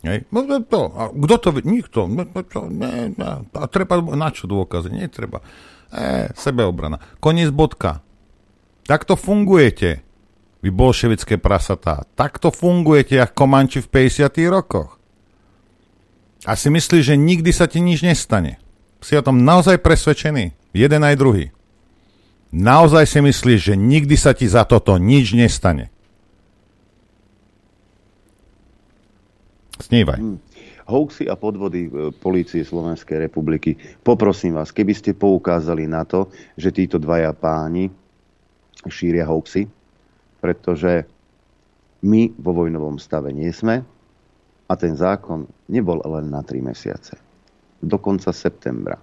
[0.00, 0.24] Hej?
[0.32, 1.62] No, to, a kto to vie?
[1.68, 2.08] Nikto.
[2.08, 3.44] No, to, ne, ne.
[3.52, 4.88] A treba, na čo dôkazy?
[4.88, 5.44] Netreba.
[5.92, 7.20] E, sebeobrana.
[7.20, 8.00] Koniec bodka.
[8.88, 10.02] Takto fungujete,
[10.64, 12.08] vy bolševické prasatá.
[12.16, 14.96] Takto fungujete, ako Komanči v 50 rokoch.
[16.48, 18.56] A si myslíš, že nikdy sa ti nič nestane.
[19.04, 20.72] Si o tom naozaj presvedčený.
[20.72, 21.52] Jeden aj druhý.
[22.50, 25.92] Naozaj si myslíš, že nikdy sa ti za toto nič nestane?
[29.80, 30.20] Snívaj.
[30.20, 30.38] Hmm.
[30.84, 33.78] Hoaxy a podvody e, polície Slovenskej republiky.
[34.04, 36.28] Poprosím vás, keby ste poukázali na to,
[36.60, 37.88] že títo dvaja páni
[38.86, 39.68] šíria hoaxy,
[40.40, 41.04] pretože
[42.04, 43.84] my vo vojnovom stave nie sme
[44.68, 47.16] a ten zákon nebol len na 3 mesiace.
[47.80, 48.96] Do konca septembra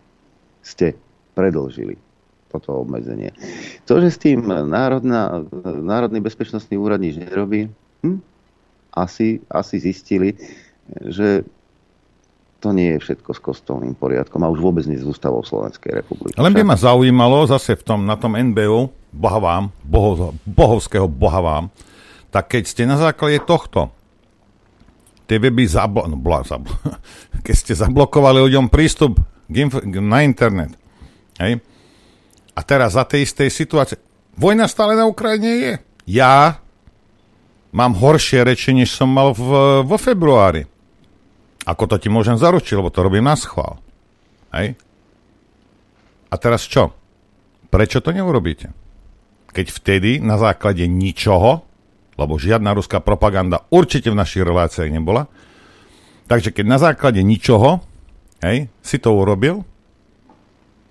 [0.66, 0.98] ste
[1.38, 1.98] predlžili
[2.48, 3.36] toto obmedzenie.
[3.86, 7.68] To, že s tým Národná, Národný bezpečnostný úrad nič nerobí,
[8.02, 8.20] hm?
[8.96, 10.34] asi, asi zistili,
[11.08, 11.44] že
[12.58, 16.34] to nie je všetko s kostolným poriadkom a už vôbec nie s ústavou Slovenskej republiky.
[16.36, 21.40] Len by ma zaujímalo zase v tom, na tom NBU, boha vám, boho, bohovského boha
[21.40, 21.66] vám,
[22.34, 23.94] tak keď ste na základe tohto
[25.30, 26.76] tie weby zablo- no, bla, zablo-
[27.46, 29.22] keď ste zablokovali ľuďom prístup
[30.02, 30.74] na internet,
[31.38, 31.62] hej,
[32.58, 34.02] a teraz za tej istej situácie.
[34.34, 35.74] Vojna stále na Ukrajine je.
[36.10, 36.58] Ja
[37.70, 40.66] mám horšie reči, než som mal v, vo februári.
[41.68, 43.84] Ako to ti môžem zaručiť, lebo to robím na schvál.
[44.56, 44.80] Hej?
[46.32, 46.96] A teraz čo?
[47.68, 48.72] Prečo to neurobíte?
[49.52, 51.68] Keď vtedy na základe ničoho,
[52.16, 55.28] lebo žiadna ruská propaganda určite v našich reláciách nebola,
[56.28, 57.80] Takže keď na základe ničoho,
[58.44, 59.64] hej, si to urobil,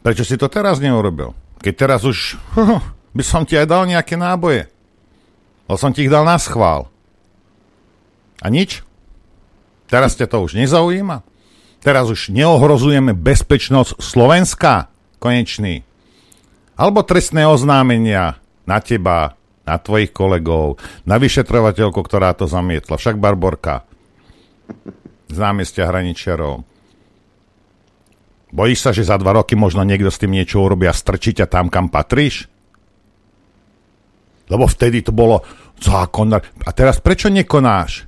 [0.01, 1.37] prečo si to teraz neurobil?
[1.61, 2.41] Keď teraz už
[3.17, 4.73] by som ti aj dal nejaké náboje.
[5.69, 6.89] Lebo som ti ich dal na schvál.
[8.41, 8.81] A nič?
[9.87, 11.23] Teraz ťa to už nezaujíma?
[11.83, 14.91] Teraz už neohrozujeme bezpečnosť Slovenska?
[15.23, 15.87] Konečný.
[16.77, 22.99] Alebo trestné oznámenia na teba, na tvojich kolegov, na vyšetrovateľku, ktorá to zamietla.
[22.99, 23.87] Však Barborka
[25.31, 26.67] z námestia hraničiarov.
[28.51, 31.47] Bojíš sa, že za dva roky možno niekto s tým niečo urobí a strčí ťa
[31.51, 32.47] tam, kam patríš?
[34.47, 35.43] Lebo vtedy to bolo
[35.83, 36.31] zákon.
[36.39, 38.07] A teraz prečo nekonáš?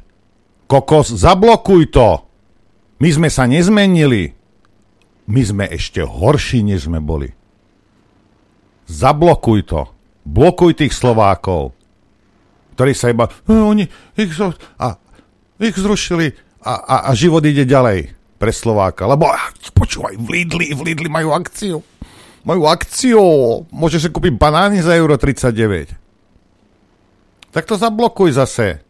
[0.68, 2.28] Kokos, zablokuj to!
[3.00, 4.36] My sme sa nezmenili.
[5.24, 7.32] My sme ešte horší, než sme boli.
[8.84, 9.88] Zablokuj to.
[10.28, 11.72] Blokuj tých Slovákov,
[12.76, 13.32] ktorí sa iba...
[13.48, 14.32] No, oni ich,
[14.76, 15.00] a,
[15.56, 19.08] ich zrušili a, a, a život ide ďalej pre Slováka.
[19.08, 19.32] Lebo
[19.72, 21.80] počúvaj, v Lidli, v Lidli majú akciu.
[22.44, 23.24] Majú akciu.
[23.72, 25.96] Môžeš si kúpiť banány za euro 39.
[27.56, 28.84] Tak to zablokuj zase.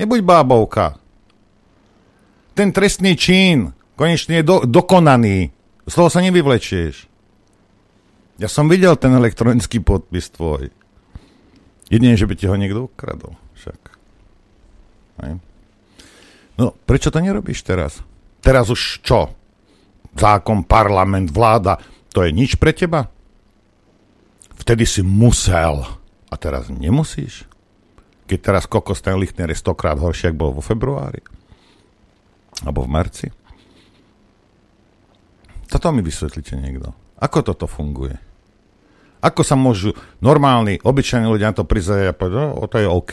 [0.00, 1.01] Nebuď bábovka.
[2.52, 5.52] Ten trestný čin konečne je do, dokonaný.
[5.88, 7.08] Z toho sa nevyvlečieš.
[8.40, 10.72] Ja som videl ten elektronický podpis tvoj.
[11.92, 13.36] Jedine, že by ti ho niekto ukradol.
[13.56, 13.80] Však.
[15.22, 15.32] Hej.
[16.56, 18.00] No, prečo to nerobíš teraz?
[18.42, 19.32] Teraz už čo?
[20.12, 21.80] Zákon, parlament, vláda,
[22.12, 23.08] to je nič pre teba?
[24.60, 25.84] Vtedy si musel.
[26.28, 27.48] A teraz nemusíš?
[28.28, 31.20] Keď teraz kokos ten Lichtner je stokrát horšie, ako bol vo februári.
[32.62, 33.26] Alebo v marci.
[35.66, 36.92] Toto mi vysvetlíte niekto.
[37.22, 38.18] Ako toto funguje?
[39.22, 43.12] Ako sa môžu normálni, obyčajní ľudia na to prizrieť a povedať, no, to je OK.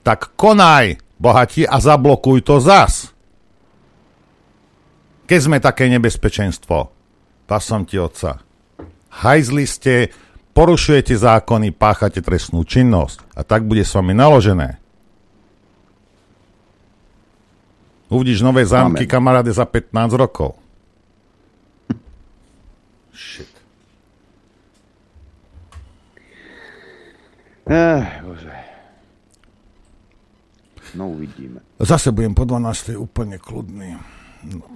[0.00, 3.12] Tak konaj, bohatí, a zablokuj to zas.
[5.28, 6.90] Keď sme také nebezpečenstvo,
[7.60, 8.40] som ti otca.
[9.10, 9.94] Hajzli ste,
[10.56, 14.79] porušujete zákony, páchate trestnú činnosť a tak bude s vami naložené.
[18.10, 20.58] Uvidíš nové zámky, kamaráde, za 15 rokov.
[23.14, 23.54] Shit.
[27.70, 28.50] Ech, bože.
[30.98, 31.62] No uvidíme.
[31.78, 32.98] Zase budem po 12.
[32.98, 33.94] úplne kľudný.
[34.42, 34.66] No.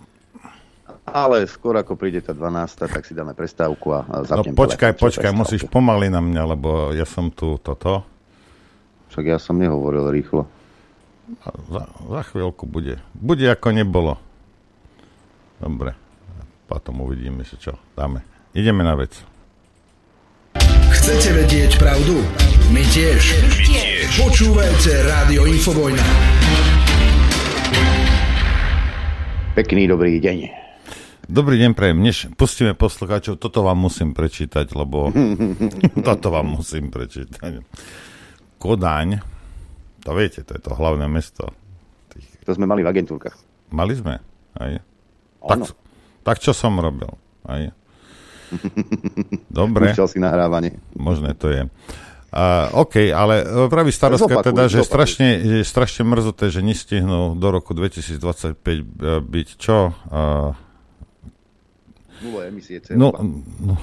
[1.04, 5.34] Ale skôr ako príde tá 12, tak si dáme prestávku a zapnem No počkaj, počkaj,
[5.34, 8.06] musíš pomaly na mňa, lebo ja som tu toto.
[9.10, 10.46] Však ja som nehovoril rýchlo.
[11.72, 13.00] Za, za chvíľku bude.
[13.16, 14.20] Bude ako nebolo.
[15.56, 15.96] Dobre.
[16.68, 18.20] Potom uvidíme, že čo dáme.
[18.52, 19.16] Ideme na vec.
[20.92, 22.20] Chcete vedieť pravdu?
[22.72, 23.20] My tiež.
[23.40, 24.08] My tiež.
[24.20, 26.04] Počúvajte Rádio Infovojna.
[29.56, 30.38] Pekný dobrý deň.
[31.24, 32.04] Dobrý deň, prejem.
[32.04, 35.08] Než pustíme poslucháčov, toto vám musím prečítať, lebo
[36.08, 37.64] toto vám musím prečítať.
[38.60, 39.33] Kodaň,
[40.04, 41.48] to viete, to je to hlavné mesto.
[42.44, 43.34] To sme mali v agentúrkach.
[43.72, 44.20] Mali sme,
[44.60, 44.84] aj.
[45.40, 45.58] Tak,
[46.22, 47.08] tak čo som robil,
[47.48, 47.72] aj.
[49.48, 49.90] Dobre.
[49.90, 50.76] Púšťal si nahrávanie.
[50.94, 51.64] Možné to je.
[52.34, 54.90] Uh, OK, ale praví starostka zopakuj, teda, že zopakuj.
[54.90, 58.82] strašne, je strašne mrzuté, že nestihnú do roku 2025 e,
[59.22, 59.94] byť čo?
[60.10, 60.50] Uh,
[62.26, 62.98] Nulové emisie CO2.
[62.98, 63.14] No,
[63.62, 63.78] no,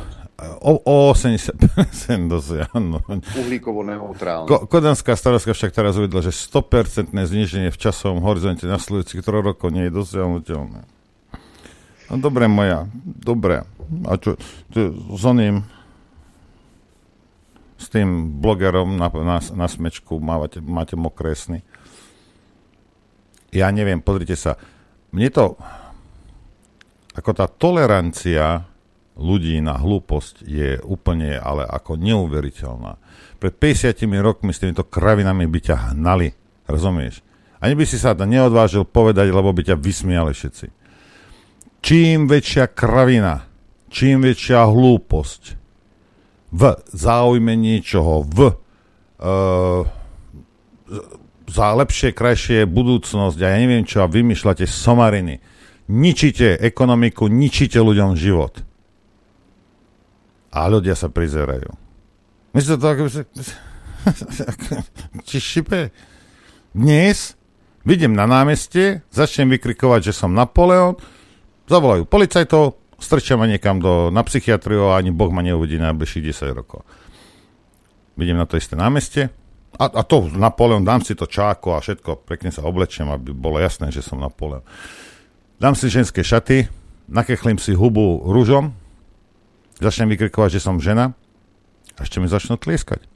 [0.61, 1.53] o, o 80%
[2.27, 2.97] dosiahnu.
[3.37, 4.49] Uhlíkovo neutrálne.
[4.49, 9.69] Ko, Kodanská starostka však teraz uvedla, že 100% zniženie v časovom horizonte nasledujúcich 3 rokov
[9.69, 10.81] nie je dosiahnutelné.
[12.11, 13.63] No dobre moja, dobre.
[14.09, 14.35] A čo,
[14.73, 15.63] čo s oným
[17.81, 21.65] s tým blogerom na, na, na smečku máte, máte mokresný.
[23.49, 24.55] Ja neviem, pozrite sa.
[25.11, 25.45] Mne to,
[27.17, 28.70] ako tá tolerancia
[29.17, 32.97] ľudí na hlúposť je úplne, ale ako neuveriteľná.
[33.41, 36.31] Pred 50 rokmi s týmito kravinami by ťa hnali,
[36.69, 37.25] rozumieš?
[37.61, 40.81] Ani by si sa to neodvážil povedať, lebo by ťa vysmiali všetci
[41.81, 43.43] čím väčšia kravina,
[43.89, 45.43] čím väčšia hlúposť
[46.53, 46.61] v
[46.93, 49.81] záujme niečoho, v uh,
[51.51, 55.43] za lepšie, krajšie budúcnosť a ja neviem čo, a vymýšľate somariny.
[55.91, 58.63] Ničíte ekonomiku, ničíte ľuďom život.
[60.51, 61.71] A ľudia sa prizerajú.
[62.51, 63.03] Myslíte to ako...
[65.27, 65.95] Či šipe?
[66.75, 67.39] Dnes
[67.87, 70.99] vidím na námestie, začnem vykrikovať, že som Napoleon,
[71.71, 76.51] Zavolajú policajtov, strčia ma niekam do, na psychiatriu a ani Boh ma neuvidí na najbližších
[76.51, 76.83] 10 rokov.
[78.19, 79.31] Vidím na to isté námestie
[79.79, 83.55] A, a to Napoleon, dám si to čáko a všetko, pekne sa oblečiem, aby bolo
[83.55, 84.67] jasné, že som Napoleon.
[85.63, 86.67] Dám si ženské šaty,
[87.07, 88.75] nakechlím si hubu rúžom,
[89.81, 91.17] začnem vykrikovať, že som žena
[91.97, 93.09] a ešte mi začnú tlieskať.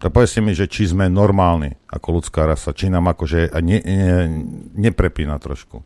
[0.00, 4.12] Tak povedzte mi, že či sme normálni ako ľudská rasa, či nám akože ne, ne,
[4.72, 5.84] neprepína trošku.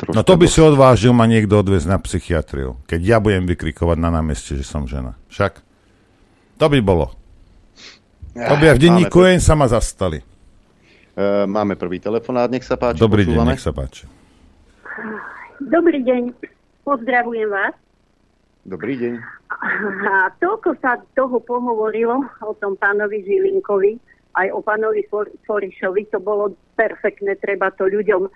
[0.00, 3.98] Trošku no to by si odvážil ma niekto odviezť na psychiatriu, keď ja budem vykrikovať
[4.00, 5.20] na námestie, že som žena.
[5.28, 5.60] Však?
[6.56, 7.12] To by bolo.
[8.32, 10.24] To by v denníku pr- sa ma zastali.
[11.12, 12.96] Uh, máme prvý telefonát, nech sa páči.
[12.96, 13.52] Dobrý počúvame.
[13.52, 14.08] deň, nech sa páči.
[15.60, 16.32] Dobrý deň,
[16.90, 17.74] pozdravujem vás.
[18.66, 19.14] Dobrý deň.
[20.10, 23.94] A toľko sa toho pohovorilo o tom pánovi Žilinkovi,
[24.34, 25.06] aj o pánovi
[25.46, 28.26] Forišovi, to bolo perfektné, treba to ľuďom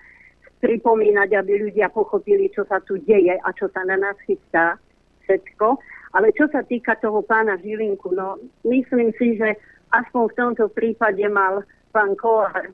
[0.62, 4.78] pripomínať, aby ľudia pochopili, čo sa tu deje a čo sa na nás chystá
[5.26, 5.74] všetko.
[6.14, 9.58] Ale čo sa týka toho pána Žilinku, no myslím si, že
[9.90, 12.70] aspoň v tomto prípade mal pán Kolár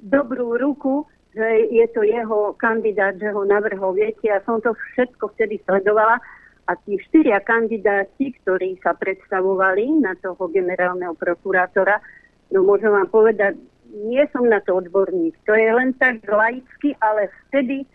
[0.00, 3.94] dobrú ruku, že je to jeho kandidát, že ho navrhol.
[3.94, 6.18] Viete, ja som to všetko vtedy sledovala
[6.66, 12.02] a tí štyria kandidáti, ktorí sa predstavovali na toho generálneho prokurátora,
[12.50, 13.58] no môžem vám povedať,
[13.90, 15.34] nie som na to odborník.
[15.46, 17.86] To je len tak laicky, ale vtedy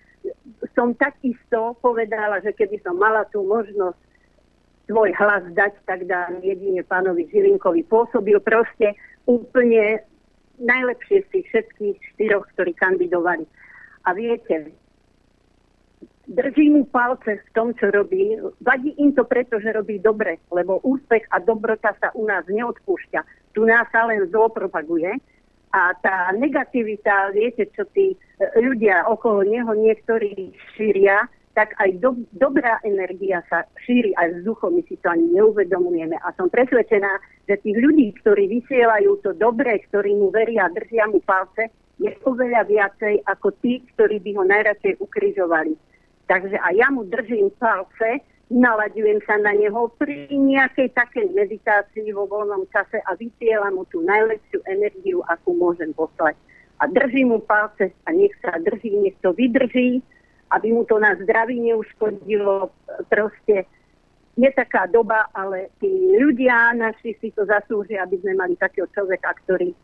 [0.76, 4.00] som takisto povedala, že keby som mala tú možnosť
[4.86, 7.88] svoj hlas dať, tak dám jedine pánovi Žilinkovi.
[7.90, 8.94] Pôsobil proste
[9.26, 10.04] úplne
[10.60, 13.46] najlepšie z tých všetkých štyroch, ktorí kandidovali.
[14.06, 14.72] A viete,
[16.28, 18.38] drží mu palce v tom, čo robí.
[18.62, 23.54] Vadí im to preto, že robí dobre, lebo úspech a dobrota sa u nás neodpúšťa.
[23.54, 25.14] Tu nás sa len zlo propaguje.
[25.76, 28.16] A tá negativita, viete, čo tí
[28.56, 34.84] ľudia okolo neho niektorí šíria, tak aj do, dobrá energia sa šíri aj vzduchom, my
[34.92, 36.20] si to ani neuvedomujeme.
[36.20, 37.08] A som presvedčená,
[37.48, 42.68] že tých ľudí, ktorí vysielajú to dobré, ktorí mu veria držia mu palce, je oveľa
[42.68, 45.74] viacej ako tí, ktorí by ho najradšej ukrižovali.
[46.28, 48.20] Takže a ja mu držím palce,
[48.52, 54.04] nalaďujem sa na neho pri nejakej takej meditácii vo voľnom čase a vysielam mu tú
[54.04, 56.36] najlepšiu energiu, akú môžem poslať.
[56.84, 60.04] A držím mu palce a nech sa drží, nech to vydrží,
[60.56, 62.72] aby mu to na zdraví neuškodilo.
[63.12, 63.68] Proste
[64.36, 69.36] je taká doba, ale tí ľudia naši si to zaslúžia, aby sme mali takého človeka,
[69.44, 69.76] ktorý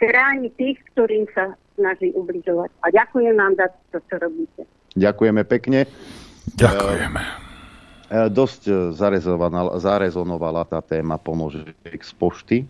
[0.00, 2.72] chráni tých, ktorým sa snaží ubližovať.
[2.84, 4.64] A ďakujem vám za to, čo robíte.
[4.96, 5.88] Ďakujeme pekne.
[6.56, 7.20] Ďakujeme.
[7.20, 7.28] E,
[8.12, 8.92] e, dosť
[9.80, 12.64] zarezonovala tá téma pomôže z pošty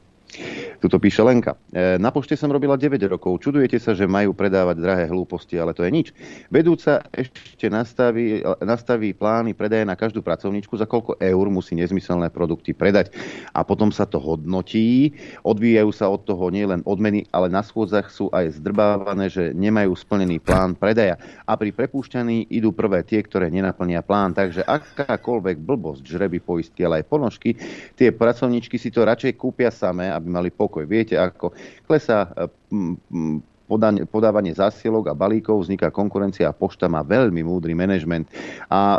[0.80, 1.60] Tuto píše Lenka.
[1.74, 3.42] E, na pošte som robila 9 rokov.
[3.44, 6.08] Čudujete sa, že majú predávať drahé hlúposti, ale to je nič.
[6.48, 12.72] Vedúca ešte nastaví, nastaví plány predaje na každú pracovníčku, za koľko eur musí nezmyselné produkty
[12.72, 13.12] predať.
[13.52, 15.12] A potom sa to hodnotí.
[15.44, 20.40] Odvíjajú sa od toho nielen odmeny, ale na schôdzach sú aj zdrbávané, že nemajú splnený
[20.40, 21.20] plán predaja.
[21.44, 24.32] A pri prepúšťaní idú prvé tie, ktoré nenaplnia plán.
[24.32, 27.50] Takže akákoľvek blbosť, žreby poistky, ale aj ponožky,
[27.98, 30.84] tie pracovníčky si to radšej kúpia samé, aby mali pokoj.
[30.84, 31.56] Viete, ako
[31.88, 32.46] klesá eh,
[34.10, 38.26] podávanie zásielok a balíkov, vzniká konkurencia a pošta má veľmi múdry manažment.
[38.66, 38.98] A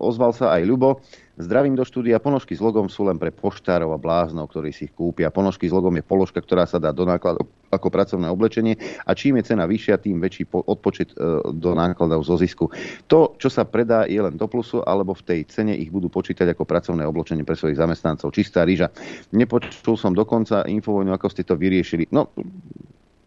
[0.00, 1.04] ozval sa aj Ľubo,
[1.36, 2.16] Zdravím do štúdia.
[2.16, 5.28] Ponožky s logom sú len pre poštárov a bláznov, ktorí si ich kúpia.
[5.28, 9.36] Ponožky s logom je položka, ktorá sa dá do nákladov ako pracovné oblečenie a čím
[9.36, 11.16] je cena vyššia, tým väčší odpočet e,
[11.52, 12.72] do nákladov zo zisku.
[13.12, 16.56] To, čo sa predá, je len do plusu, alebo v tej cene ich budú počítať
[16.56, 18.32] ako pracovné oblečenie pre svojich zamestnancov.
[18.32, 18.88] Čistá ryža.
[19.36, 22.08] Nepočul som dokonca infovojnu, ako ste to vyriešili.
[22.16, 22.32] No,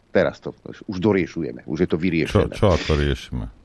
[0.10, 0.58] teraz to
[0.90, 2.58] už doriešujeme, už je to vyriešené.
[2.58, 3.59] Čo, čo ako riešime?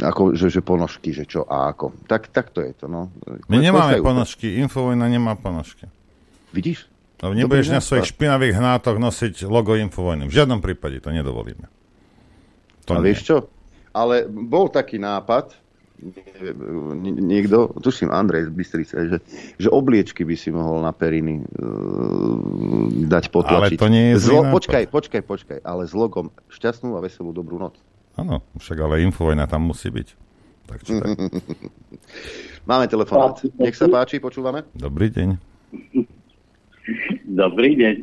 [0.00, 1.92] Ako, že, že ponožky, že čo a ako.
[2.08, 2.86] Tak, tak to je to.
[2.88, 3.12] No.
[3.48, 5.86] My nemáme ponožky, Infovojna nemá ponožky.
[6.54, 6.86] Vidíš?
[7.22, 10.28] No, nebudeš na svojich špinavých hnátoch nosiť logo Infovojny.
[10.28, 11.70] V žiadnom prípade to nedovolíme.
[12.84, 13.12] To a nie.
[13.12, 13.36] vieš čo?
[13.94, 15.54] Ale bol taký nápad,
[17.22, 19.18] niekto, tuším Andrej z Bystrice, že,
[19.56, 21.46] že obliečky by si mohol na periny uh,
[23.08, 23.78] dať potlačiť.
[23.78, 27.56] Ale to nie je Zlo, Počkaj, počkaj, počkaj, ale s logom šťastnú a veselú dobrú
[27.56, 27.78] noc.
[28.14, 30.08] Áno, však ale infovojna tam musí byť.
[30.70, 31.18] Tak či tak.
[32.70, 33.42] Máme telefonát.
[33.58, 34.62] Nech sa páči, počúvame.
[34.72, 35.28] Dobrý deň.
[37.42, 37.94] Dobrý deň.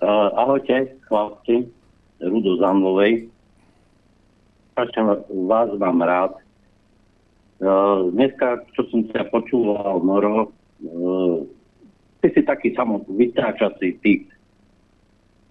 [0.00, 1.68] Uh, ahojte, chlapci.
[2.16, 3.28] Rudo Zamlovej.
[4.72, 6.32] Pačam, vás mám rád.
[7.60, 10.52] Uh, dneska, čo som sa počúval, Noro,
[10.84, 11.44] uh,
[12.24, 14.32] ty si taký samovytáčací typ.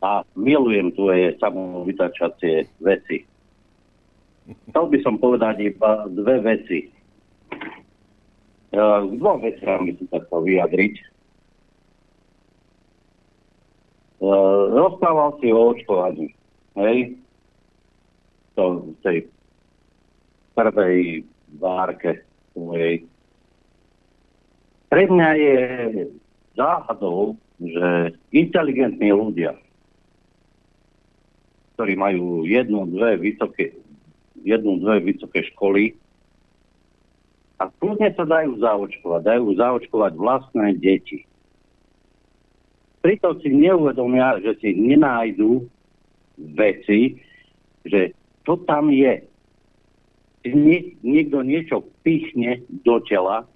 [0.01, 3.25] A milujem tvoje samovytáčacie veci
[4.45, 6.79] Chcel by som povedať iba dve veci.
[8.69, 8.77] K
[9.17, 10.95] dvom veciam by som sa chcel vyjadriť.
[14.21, 16.27] Uh, rozprával si o očkovaní.
[16.77, 17.17] Hej?
[18.55, 19.17] To v tej
[20.55, 21.25] prvej
[21.59, 22.23] várke
[22.55, 23.03] svojej.
[24.87, 25.57] Pre mňa je
[26.55, 29.55] záhadou, že inteligentní ľudia,
[31.75, 33.75] ktorí majú jednu, dve vysoké,
[34.45, 35.97] jednu, dve vysoké školy,
[37.55, 41.23] a kľudne sa dajú zaočkovať, dajú zaočkovať vlastné deti.
[42.99, 45.63] Pritom si neuvedomia, že si nenájdu
[46.35, 47.15] veci,
[47.87, 48.11] že
[48.43, 49.23] to tam je.
[50.45, 53.47] Nie, niekto niečo pichne do tela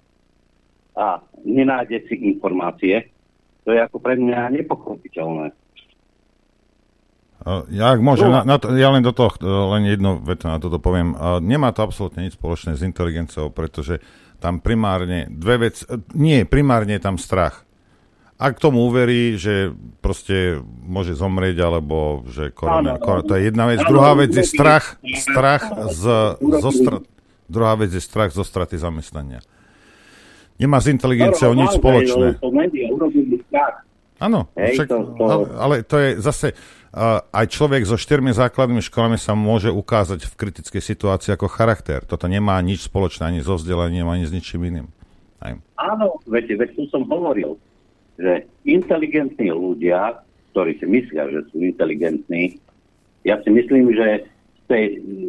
[0.96, 3.10] a nenájde si informácie.
[3.68, 5.52] To je ako pre mňa nepochopiteľné.
[7.72, 9.32] Ja, ak môžem, na, na to, ja len do toho,
[9.72, 11.16] len jednu vetu na toto poviem.
[11.40, 14.04] Nemá to absolútne nič spoločné s inteligenciou, pretože
[14.40, 17.64] tam primárne dve veci, nie, primárne je tam strach.
[18.40, 23.84] Ak tomu uverí, že proste môže zomrieť, alebo že korona, korona to je jedna vec.
[23.84, 26.04] Druhá vec je strach, strach z,
[26.40, 27.04] zo stra,
[27.52, 29.44] druhá vec je strach zo straty zamestnania.
[30.56, 32.40] Nemá s inteligenciou nič spoločné.
[34.20, 34.88] Áno, však,
[35.20, 36.52] ale, ale to je zase,
[37.30, 42.02] aj človek so štyrmi základnými školami sa môže ukázať v kritickej situácii ako charakter.
[42.02, 44.90] Toto nemá nič spoločné ani so vzdelaním, ani s ničím iným.
[45.38, 45.54] Aj.
[45.78, 47.54] Áno, veď, veď tu som hovoril,
[48.18, 50.18] že inteligentní ľudia,
[50.50, 52.58] ktorí si myslia, že sú inteligentní,
[53.22, 54.84] ja si myslím, že z tej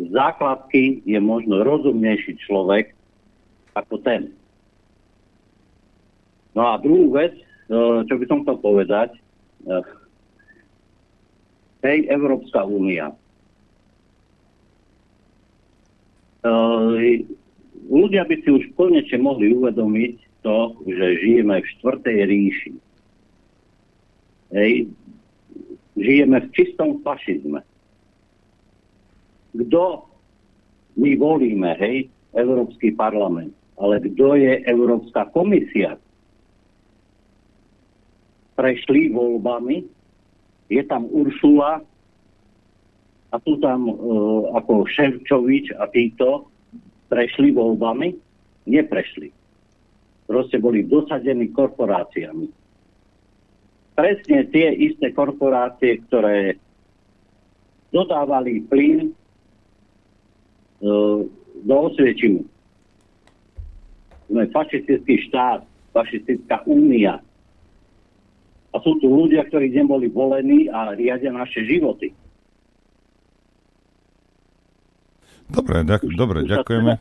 [0.10, 2.98] základky je možno rozumnejší človek
[3.78, 4.34] ako ten.
[6.58, 7.38] No a druhú vec,
[7.72, 9.16] čo by som chcel povedať,
[11.84, 13.14] hej, Európska únia.
[17.92, 22.74] Ľudia by si už konečne mohli uvedomiť to, že žijeme v štvrtej ríši.
[24.52, 24.72] Hej,
[25.96, 27.62] žijeme v čistom fašizme.
[29.54, 30.08] Kto
[30.98, 36.00] my volíme, hej, Európsky parlament, ale kto je Európska komisia?
[38.56, 40.01] Prešli voľbami,
[40.72, 41.84] je tam Uršula
[43.32, 46.48] a sú tam uh, ako Ševčovič a títo
[47.12, 48.16] prešli voľbami?
[48.72, 49.28] Neprešli.
[50.32, 52.48] Proste boli dosadení korporáciami.
[54.00, 56.56] Presne tie isté korporácie, ktoré
[57.92, 61.20] dodávali plyn uh,
[61.68, 62.48] do Osviečinu.
[64.32, 67.20] Sme fašistický štát, fašistická únia,
[68.72, 72.16] a sú tu ľudia, ktorí neboli volení a riadia naše životy.
[75.52, 76.92] Dobre, ďak, dobre ďakujeme.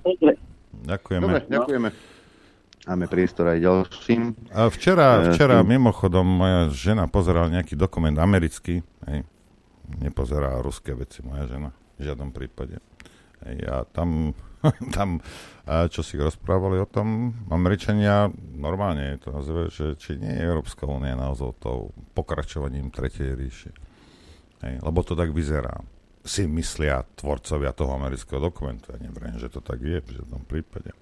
[0.83, 1.23] Ďakujeme.
[1.23, 1.89] Dobre, ďakujeme.
[2.91, 4.51] Máme priestor aj ďalším.
[4.51, 8.83] A včera, včera mimochodom moja žena pozerala nejaký dokument americký.
[9.07, 9.23] Hej.
[10.03, 11.71] Nepozerá ruské veci moja žena.
[12.01, 12.83] V žiadnom prípade.
[13.47, 14.33] Hej, a tam,
[14.93, 15.21] tam
[15.89, 21.15] čo si rozprávali o tom Američania, normálne to nazve, že či nie je Európska únia
[21.15, 23.71] naozaj tou pokračovaním Tretej ríše.
[24.61, 25.81] Hej, lebo to tak vyzerá.
[26.21, 28.93] Si myslia tvorcovia toho amerického dokumentu.
[28.93, 30.93] Ja neviem, že to tak je v žiadnom prípade.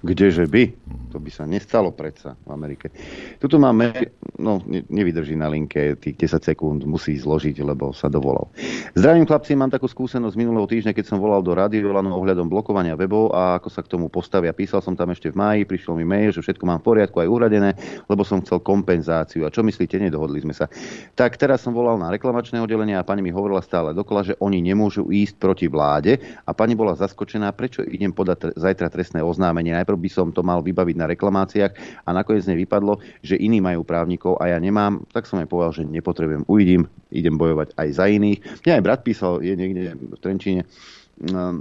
[0.00, 0.64] Kdeže by?
[1.12, 2.88] To by sa nestalo predsa v Amerike.
[3.36, 3.92] Tuto máme,
[4.40, 8.48] no nevydrží na linke, tých 10 sekúnd musí zložiť, lebo sa dovolal.
[8.96, 13.34] Zdravím chlapci, mám takú skúsenosť minulého týždňa, keď som volal do Radiolanu ohľadom blokovania webov
[13.36, 14.56] a ako sa k tomu postavia.
[14.56, 17.28] Písal som tam ešte v máji, prišiel mi mail, že všetko mám v poriadku aj
[17.28, 17.76] uradené,
[18.08, 19.44] lebo som chcel kompenzáciu.
[19.44, 20.70] A čo myslíte, nedohodli sme sa.
[21.12, 24.64] Tak teraz som volal na reklamačné oddelenie a pani mi hovorila stále dokola, že oni
[24.64, 26.16] nemôžu ísť proti vláde
[26.46, 30.60] a pani bola zaskočená, prečo idem podať zajtra trestné oznámenie najprv by som to mal
[30.60, 31.72] vybaviť na reklamáciách.
[32.04, 35.88] A nakoniec nevypadlo, že iní majú právnikov a ja nemám, tak som aj povedal, že
[35.88, 38.38] nepotrebujem, uvidím, idem bojovať aj za iných.
[38.66, 40.62] Mňa aj brat písal, je niekde v Trenčine,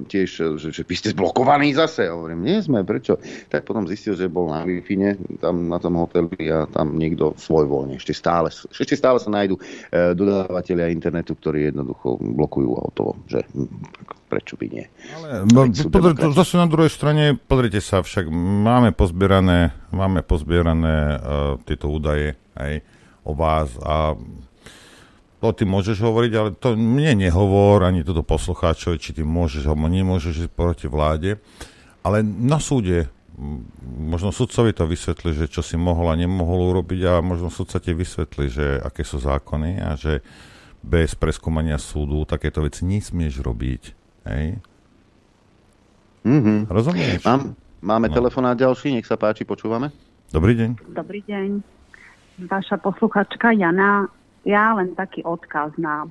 [0.08, 2.08] tiež, že, že vy ste zblokovaní zase.
[2.08, 3.20] Hovorím, nie sme, prečo?
[3.52, 4.80] Tak potom zistil, že bol na wi
[5.44, 8.00] tam na tom hoteli a tam niekto svoj voľne.
[8.00, 9.62] Ešte stále, ešte stále sa nájdú e,
[10.16, 13.20] dodávateľia internetu, ktorí jednoducho blokujú auto.
[13.28, 13.44] Že,
[14.32, 14.86] prečo by nie?
[15.20, 21.18] Ale, no, podr- zase na druhej strane, pozrite sa, však máme pozbierané, máme pozbierané uh,
[21.66, 22.86] tieto údaje aj
[23.26, 24.14] o vás a
[25.40, 29.88] to ty môžeš hovoriť, ale to mne nehovor, ani toto poslucháčovi, či ty môžeš alebo
[29.88, 31.40] nemôžeš ísť proti vláde.
[32.04, 33.08] Ale na súde,
[33.88, 37.96] možno sudcovi to vysvetli, že čo si mohol a nemohol urobiť a možno sudca ti
[37.96, 40.20] vysvetli, že aké sú zákony a že
[40.84, 43.84] bez preskúmania súdu takéto veci nesmieš robiť.
[44.28, 44.60] Hej?
[46.28, 46.58] Mm-hmm.
[46.68, 47.24] Rozumieš?
[47.24, 48.16] Mám, máme no.
[48.16, 49.92] telefonát ďalší, nech sa páči, počúvame.
[50.36, 50.70] Dobrý deň.
[50.92, 51.64] Dobrý deň.
[52.48, 56.08] Vaša posluchačka Jana Ja len taký odkaz na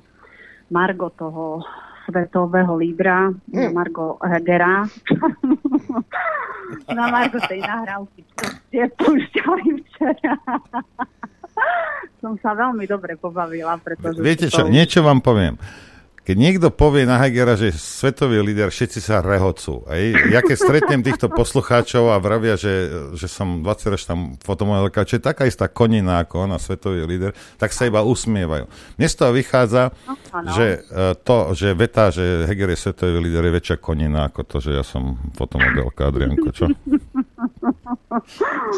[0.69, 1.65] Margo toho
[2.09, 3.69] svetového lídra, mm.
[3.73, 4.89] Margo Hegera.
[6.97, 10.33] na Margo tej nahrávky, čo ste púšťali včera.
[12.21, 14.19] Som sa veľmi dobre pobavila, pretože...
[14.21, 14.73] Viete čo, to...
[14.73, 15.57] niečo vám poviem.
[16.29, 19.81] Keď niekto povie na Hegera, že svetový líder, všetci sa rehocú.
[19.89, 20.29] Ej?
[20.29, 22.85] Ja keď stretnem týchto poslucháčov a vravia, že,
[23.17, 27.89] že som 20-ročná fotomodelka, čo je taká istá konina ako ona, svetový líder, tak sa
[27.89, 28.69] iba usmievajú.
[29.01, 29.89] Mne z toho vychádza,
[30.29, 30.53] Áno.
[30.53, 34.61] že e, to, že veta, že Heger je svetový líder, je väčšia konina ako to,
[34.61, 36.69] že ja som fotomodelka, Adrianko, čo?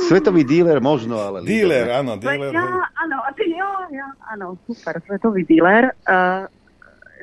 [0.07, 1.43] Svetový díler možno, ale...
[1.43, 2.55] Díler, áno, díler.
[2.55, 2.63] Ja,
[2.95, 4.07] áno, a ty, jo, ja,
[4.39, 5.91] áno, super, svetový díler.
[6.07, 6.47] Uh,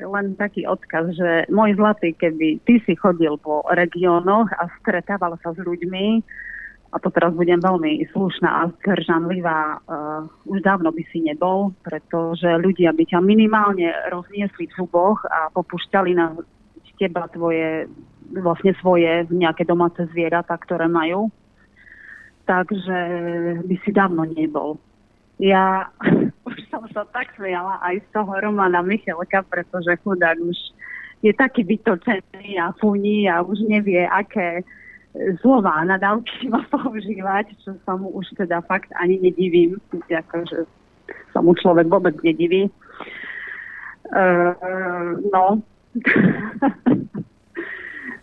[0.03, 5.51] len taký odkaz, že môj zlatý, keby ty si chodil po regiónoch a stretával sa
[5.55, 6.21] s ľuďmi,
[6.89, 12.49] a to teraz budem veľmi slušná a zdržanlivá, uh, už dávno by si nebol, pretože
[12.57, 16.33] ľudia by ťa minimálne rozniesli v zuboch a popušťali na
[16.97, 17.87] teba tvoje,
[18.35, 21.31] vlastne svoje nejaké domáce zvieratá, ktoré majú.
[22.49, 22.97] Takže
[23.69, 24.81] by si dávno nebol.
[25.39, 25.87] Ja
[26.47, 30.59] už som sa tak smiala aj z toho Romana Michalka, pretože chudák už
[31.23, 34.63] je taký vytočený a funí a už nevie, aké
[35.41, 39.79] slova nadávky má používať, čo sa mu už teda fakt ani nedivím.
[40.11, 40.67] Akože
[41.33, 42.69] sa mu človek vôbec nediví.
[44.09, 45.61] Uh, no.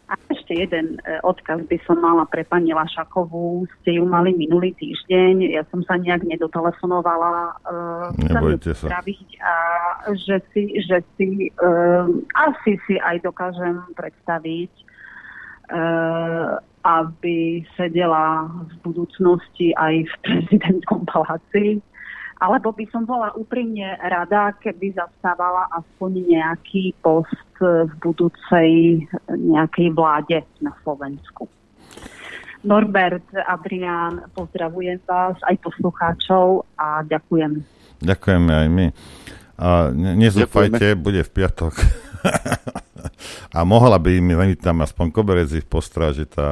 [0.06, 3.66] A ešte jeden e, odkaz by som mala pre pani Lašakovú.
[3.82, 5.50] Ste ju mali minulý týždeň.
[5.50, 7.58] Ja som sa nejak nedotelefonovala.
[7.66, 8.86] Uh, Nebojte sa.
[8.86, 9.54] Spraviť a
[10.14, 12.06] že si, že si uh,
[12.38, 14.72] asi si aj dokážem predstaviť,
[15.74, 21.82] uh, aby sedela v budúcnosti aj v prezidentskom paláci
[22.36, 28.70] alebo by som bola úprimne rada, keby zastávala aspoň nejaký post v budúcej
[29.30, 31.48] nejakej vláde na Slovensku.
[32.66, 37.62] Norbert, Adrián, pozdravujem vás, aj poslucháčov a ďakujem.
[38.02, 38.86] Ďakujeme aj my.
[39.56, 41.78] A ne- nezúfajte, bude v piatok.
[43.56, 46.50] a mohla by mi len tam aspoň koberec ich postrážiť tá,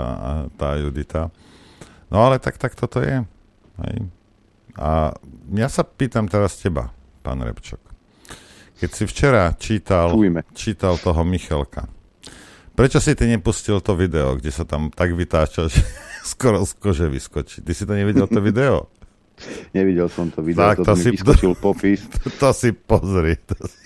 [0.55, 1.35] tá Judita.
[2.09, 3.27] No ale tak, tak toto je.
[3.83, 3.97] Hej.
[4.79, 5.15] A
[5.55, 6.95] ja sa pýtam teraz teba,
[7.27, 7.94] pán Repčok.
[8.75, 10.11] Keď si včera čítal,
[10.53, 11.87] čítal toho Michalka,
[12.73, 15.81] prečo si ty nepustil to video, kde sa tam tak vytáča, že
[16.27, 17.63] skoro z kože vyskočí?
[17.63, 18.91] Ty si to nevidel, to video?
[19.77, 22.07] Nevidel som to video, Tak, to, to si- vyskočil popis.
[22.09, 23.35] To, to si pozri.
[23.47, 23.77] To si...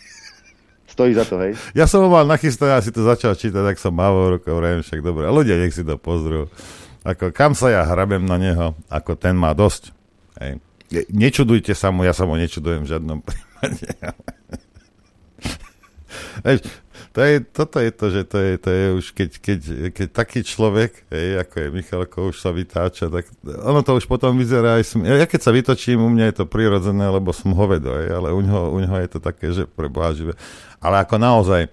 [0.88, 1.52] Stojí za to, hej?
[1.72, 4.82] Ja som ho mal nachystané a si to začal čítať, tak som mával rukou, vrajím
[4.82, 5.24] však dobre.
[5.24, 6.48] A ľudia nech si to pozrú.
[7.06, 9.94] Ako, kam sa ja hrabem na neho, ako ten má dosť.
[10.36, 10.58] Hej.
[10.90, 13.88] Ne- Nečudujte sa mu, ja sa mu nečudujem v žiadnom prípade.
[16.44, 16.58] Vieš,
[17.14, 19.60] to je, toto je to, že to je, to je už, keď, keď,
[19.94, 24.34] keď taký človek, hej, ako je Michalko, už sa vytáča, tak ono to už potom
[24.34, 27.94] vyzerá aj sm- Ja keď sa vytočím, u mňa je to prirodzené, lebo som hovedo,
[27.94, 30.34] hej, ale u ňoho, u ňoho je to také, že pre Boha živé.
[30.82, 31.70] Ale ako naozaj,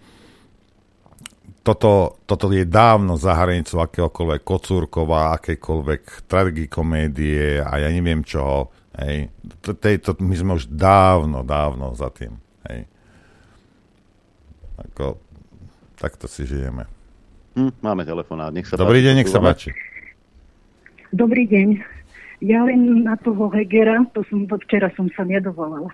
[1.66, 8.70] toto, toto je dávno za hranicou akéhokoľvek kocúrkova, akékoľvek tragikomédie a ja neviem čoho.
[9.02, 9.34] Hej.
[9.66, 12.38] To, to, my sme už dávno, dávno za tým.
[12.70, 12.86] Hej.
[14.76, 15.20] Ako,
[15.96, 16.84] takto si žijeme.
[17.56, 19.70] Hm, máme telefonát, nech sa Dobrý páči, deň, nech sa páči.
[21.16, 21.68] Dobrý deň.
[22.44, 25.88] Ja len na toho Hegera, to som, včera som sa nedovolala.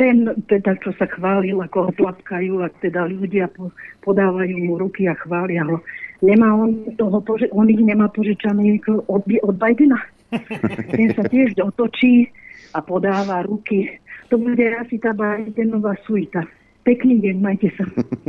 [0.00, 3.72] Ten, teda, čo sa chválil, ako ho tlapkajú, a teda ľudia po,
[4.04, 5.80] podávajú mu ruky a chvália ho.
[6.24, 10.00] Nemá on toho, poži- on ich nemá požičaný od, od Bidena.
[10.96, 12.32] Ten sa tiež otočí
[12.72, 14.00] a podáva ruky.
[14.32, 16.44] To bude asi tá Bidenová suita.
[16.86, 17.82] Pekný deň, majte sa.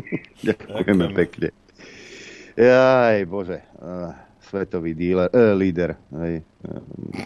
[0.50, 1.54] Ďakujeme pekne.
[2.58, 3.62] Jaj, bože.
[3.78, 4.10] Uh,
[4.50, 5.94] svetový díler, uh, líder.
[6.10, 6.57] Hej, uh,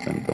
[0.05, 0.31] tento.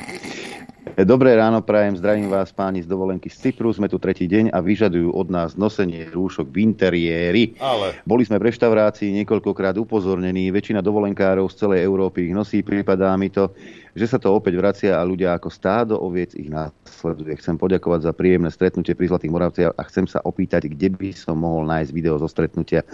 [0.98, 3.72] E, Dobré ráno, prajem, zdravím vás páni z dovolenky z Cypru.
[3.72, 7.44] Sme tu tretí deň a vyžadujú od nás nosenie rúšok v interiéri.
[7.62, 7.96] Ale.
[8.04, 13.32] Boli sme v reštaurácii niekoľkokrát upozornení, väčšina dovolenkárov z celej Európy ich nosí, prípadá mi
[13.32, 13.52] to,
[13.98, 17.34] že sa to opäť vracia a ľudia ako stádo oviec ich následuje.
[17.42, 21.42] Chcem poďakovať za príjemné stretnutie pri Zlatých Moravciach a chcem sa opýtať, kde by som
[21.42, 22.86] mohol nájsť video zo stretnutia.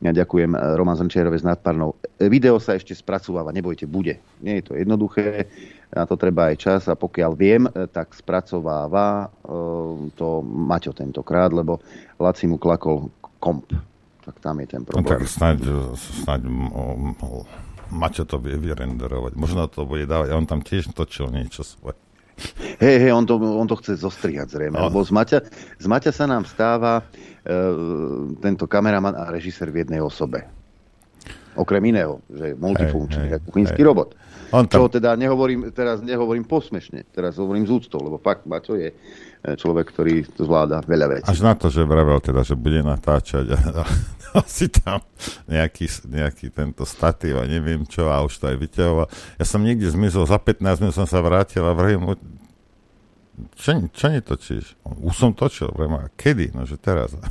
[0.00, 1.98] Ja ďakujem eh, Roman Zrnčerove s nadparnou.
[2.16, 4.22] Eh, Video sa ešte spracováva, nebojte, bude.
[4.40, 5.47] Nie je to jednoduché,
[5.88, 11.52] na to treba aj čas a pokiaľ viem, eh, tak spracováva eh, to Maťo tentokrát,
[11.52, 11.80] lebo
[12.20, 13.08] Laci mu klakol
[13.38, 13.70] komp.
[14.28, 15.08] Tak tam je ten No problém.
[15.08, 15.58] tak snáď,
[15.96, 16.44] snáď
[17.88, 19.32] Maťo to vie vyrenderovať.
[19.32, 20.36] Možno to bude dávať.
[20.36, 21.96] On tam tiež točil niečo svoje.
[22.78, 24.86] Hej, hej, on to, on to chce zostrihať zrejme, no.
[24.86, 25.38] lebo z Maťa,
[25.82, 27.58] z Maťa sa nám stáva e,
[28.38, 30.46] tento kameraman a režisér v jednej osobe.
[31.58, 34.14] Okrem iného, že je multifunkčný, ako kuchynský robot.
[34.50, 34.84] On tam...
[34.84, 38.96] Čo teda nehovorím, teraz nehovorím posmešne, teraz hovorím z úctou, lebo fakt Maťo je e,
[39.54, 41.28] človek, ktorý to zvláda veľa vecí.
[41.28, 43.82] Až na to, že vravel teda, že bude natáčať a, a,
[44.36, 45.04] a si tam
[45.44, 49.06] nejaký, nejaký tento statív a neviem čo a už to aj vyťahoval.
[49.36, 52.12] Ja som niekde zmizol, za 15 minút som sa vrátil a vrajím mu,
[53.54, 54.80] čo, čo netočíš?
[55.04, 56.56] Už som točil, vrajím, a kedy?
[56.56, 57.14] No, že teraz.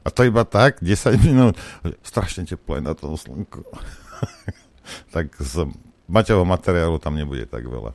[0.00, 1.60] A to iba tak, 10 minút,
[2.00, 3.60] strašne teplo je na tom slnku.
[5.10, 5.68] tak z
[6.10, 7.94] Maťovho materiálu tam nebude tak veľa.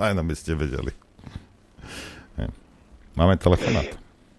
[0.00, 0.92] Aj aby ste vedeli.
[3.18, 3.90] Máme telefonát.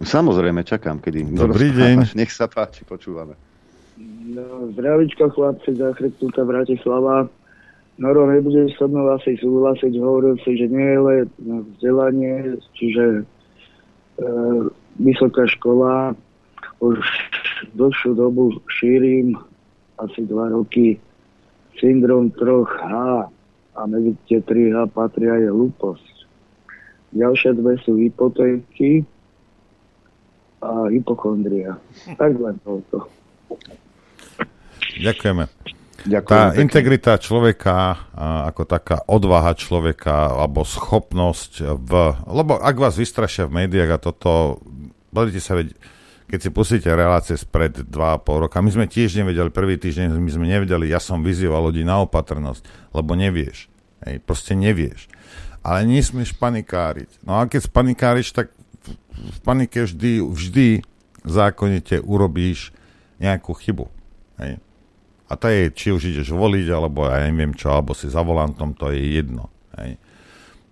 [0.01, 2.17] Samozrejme, čakám, kedy Dobrý deň.
[2.17, 3.37] Nech sa páči, počúvame.
[4.01, 7.29] No, zdravička chlapci, zachrypnutá Bratislava.
[8.01, 11.27] Noro nebude so mnou asi súhlasiť, hovoril si, že nie je len
[11.77, 13.23] vzdelanie, čiže e,
[14.97, 16.17] vysoká škola,
[16.81, 16.97] už
[17.77, 19.37] dlhšiu dobu šírim,
[20.01, 20.97] asi dva roky,
[21.81, 22.81] syndrom 3H
[23.73, 26.15] a medzi tie 3H patria je hlúposť.
[27.11, 29.03] Ďalšie dve sú hypotéky
[30.61, 31.75] a hypochondria.
[32.15, 33.09] Tak len toľko.
[35.01, 35.49] Ďakujeme.
[36.01, 36.61] Ďakujem tá pekne.
[36.65, 37.75] integrita človeka,
[38.49, 41.91] ako taká odvaha človeka, alebo schopnosť v...
[42.25, 44.61] Lebo ak vás vystrašia v médiách a toto,
[45.13, 45.77] budete sa vedieť,
[46.31, 50.47] keď si pustíte relácie spred 2,5 roka, my sme tiež nevedeli, prvý týždeň my sme
[50.47, 52.63] nevedeli, ja som vyzýval ľudí na opatrnosť,
[52.95, 53.67] lebo nevieš.
[54.07, 55.11] Hej, proste nevieš.
[55.59, 57.19] Ale nesmieš panikáriť.
[57.27, 58.55] No a keď spanikáriš, tak
[59.11, 60.67] v panike vždy, vždy
[61.27, 62.71] zákonite urobíš
[63.19, 63.91] nejakú chybu.
[64.39, 64.63] Hej.
[65.27, 68.71] A to je, či už ideš voliť, alebo ja neviem čo, alebo si za volantom,
[68.71, 69.51] to je jedno.
[69.75, 69.99] Hej.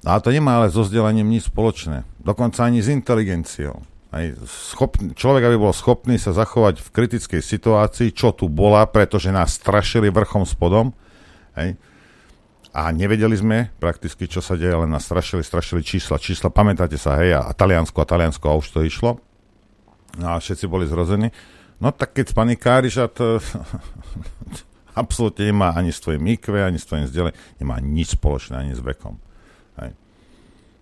[0.08, 2.08] A to nemá ale so vzdelaním nič spoločné.
[2.24, 3.84] Dokonca ani s inteligenciou.
[4.10, 4.42] Hej.
[4.50, 9.54] Schopný, človek, aby bol schopný sa zachovať v kritickej situácii, čo tu bola, pretože nás
[9.54, 10.98] strašili vrchom spodom.
[11.54, 11.78] Hej.
[12.74, 16.22] A nevedeli sme prakticky, čo sa deje, len nás strašili, strašili čísla.
[16.22, 19.18] Čísla, pamätáte sa, hej, a Taliansko a Taliansko, a už to išlo.
[20.18, 21.30] No a všetci boli zrození.
[21.80, 23.38] No tak keď spanikáriš a to
[25.02, 28.82] absolútne nemá ani s tvojim IQ, ani s tvojim vzdelením, nemá nič spoločné ani s
[28.82, 29.22] vekom.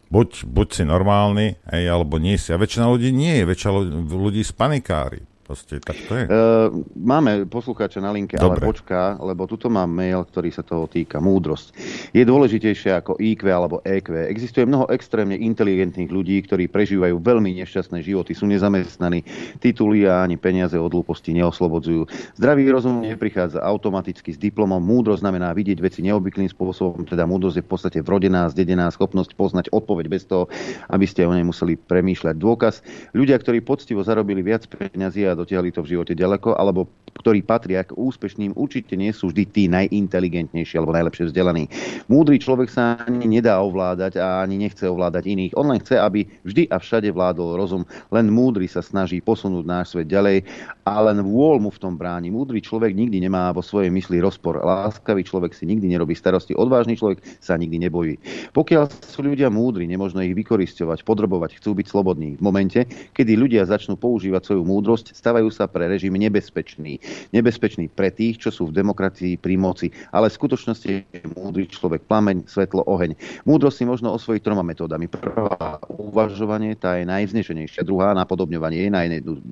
[0.08, 2.56] Buď, buď si normálny, hej, alebo nie si.
[2.56, 3.72] A väčšina ľudí nie je, väčšina
[4.08, 5.28] ľudí spanikári.
[5.48, 6.28] Proste, tak to je.
[6.28, 8.60] Uh, máme poslucháča na linke, Dobre.
[8.60, 11.24] ale počká, lebo tuto mám mail, ktorý sa toho týka.
[11.24, 11.72] Múdrosť.
[12.12, 14.28] Je dôležitejšie ako IQ alebo EQ.
[14.28, 19.24] Existuje mnoho extrémne inteligentných ľudí, ktorí prežívajú veľmi nešťastné životy, sú nezamestnaní,
[19.64, 22.36] tituly a ani peniaze od hlúposti neoslobodzujú.
[22.36, 24.84] Zdravý rozum neprichádza automaticky s diplomom.
[24.84, 29.72] Múdrosť znamená vidieť veci neobvyklým spôsobom, teda múdrosť je v podstate vrodená, zdedená schopnosť poznať
[29.72, 30.52] odpoveď bez toho,
[30.92, 32.36] aby ste o nej museli premýšľať.
[32.36, 32.84] Dôkaz,
[33.16, 37.82] ľudia, ktorí poctivo zarobili viac peniazy a dotiahli to v živote ďaleko, alebo ktorí patria
[37.82, 41.66] k úspešným, určite nie sú vždy tí najinteligentnejší alebo najlepšie vzdelaní.
[42.06, 45.54] Múdry človek sa ani nedá ovládať a ani nechce ovládať iných.
[45.58, 47.84] On len chce, aby vždy a všade vládol rozum.
[48.14, 50.46] Len múdry sa snaží posunúť náš svet ďalej
[50.86, 52.30] a len vôľ mu v tom bráni.
[52.30, 54.62] Múdry človek nikdy nemá vo svojej mysli rozpor.
[54.62, 56.54] Láskavý človek si nikdy nerobí starosti.
[56.54, 58.22] Odvážny človek sa nikdy nebojí.
[58.54, 62.38] Pokiaľ sú ľudia múdri, nemožno ich vykoristovať, podrobovať, chcú byť slobodní.
[62.38, 62.86] V momente,
[63.18, 67.04] kedy ľudia začnú používať svoju múdrosť, stávajú sa pre režim nebezpečný.
[67.36, 69.92] Nebezpečný pre tých, čo sú v demokracii pri moci.
[70.16, 73.12] Ale v skutočnosti je múdry človek plameň, svetlo, oheň.
[73.44, 75.12] Múdrosť si možno osvojiť troma metódami.
[75.12, 77.84] Prvá uvažovanie, tá je najvznešenejšia.
[77.84, 78.92] Druhá napodobňovanie je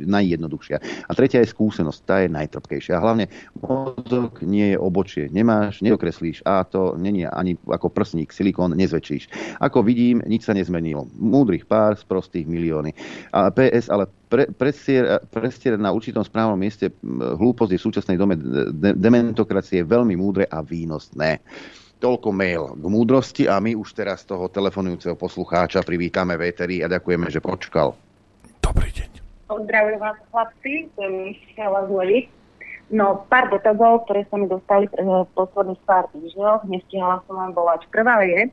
[0.08, 0.80] najjednoduchšia.
[0.80, 2.96] A tretia je skúsenosť, tá je najtrpkejšia.
[2.96, 3.28] A hlavne
[3.60, 5.28] mozog nie je obočie.
[5.28, 9.60] Nemáš, neokreslíš a to není ani ako prsník, silikón nezväčšíš.
[9.60, 11.12] Ako vidím, nič sa nezmenilo.
[11.20, 12.96] Múdrych pár z prostých milióny.
[13.36, 14.68] A PS, ale pre,
[15.32, 20.60] prestierať na určitom správnom mieste hlúposť je v súčasnej dome de, dementokracie veľmi múdre a
[20.60, 21.40] výnosné.
[22.04, 27.32] Toľko mail k múdrosti a my už teraz toho telefonujúceho poslucháča privítame Véteri a ďakujeme,
[27.32, 27.96] že počkal.
[28.60, 29.10] Dobrý deň.
[29.48, 30.92] Pozdravujem vás chlapci.
[32.92, 37.88] No, pár dotazov, ktoré sa mi dostali v posledných pár týždňoch, nestihala som vám volať.
[37.90, 38.52] Prvá je,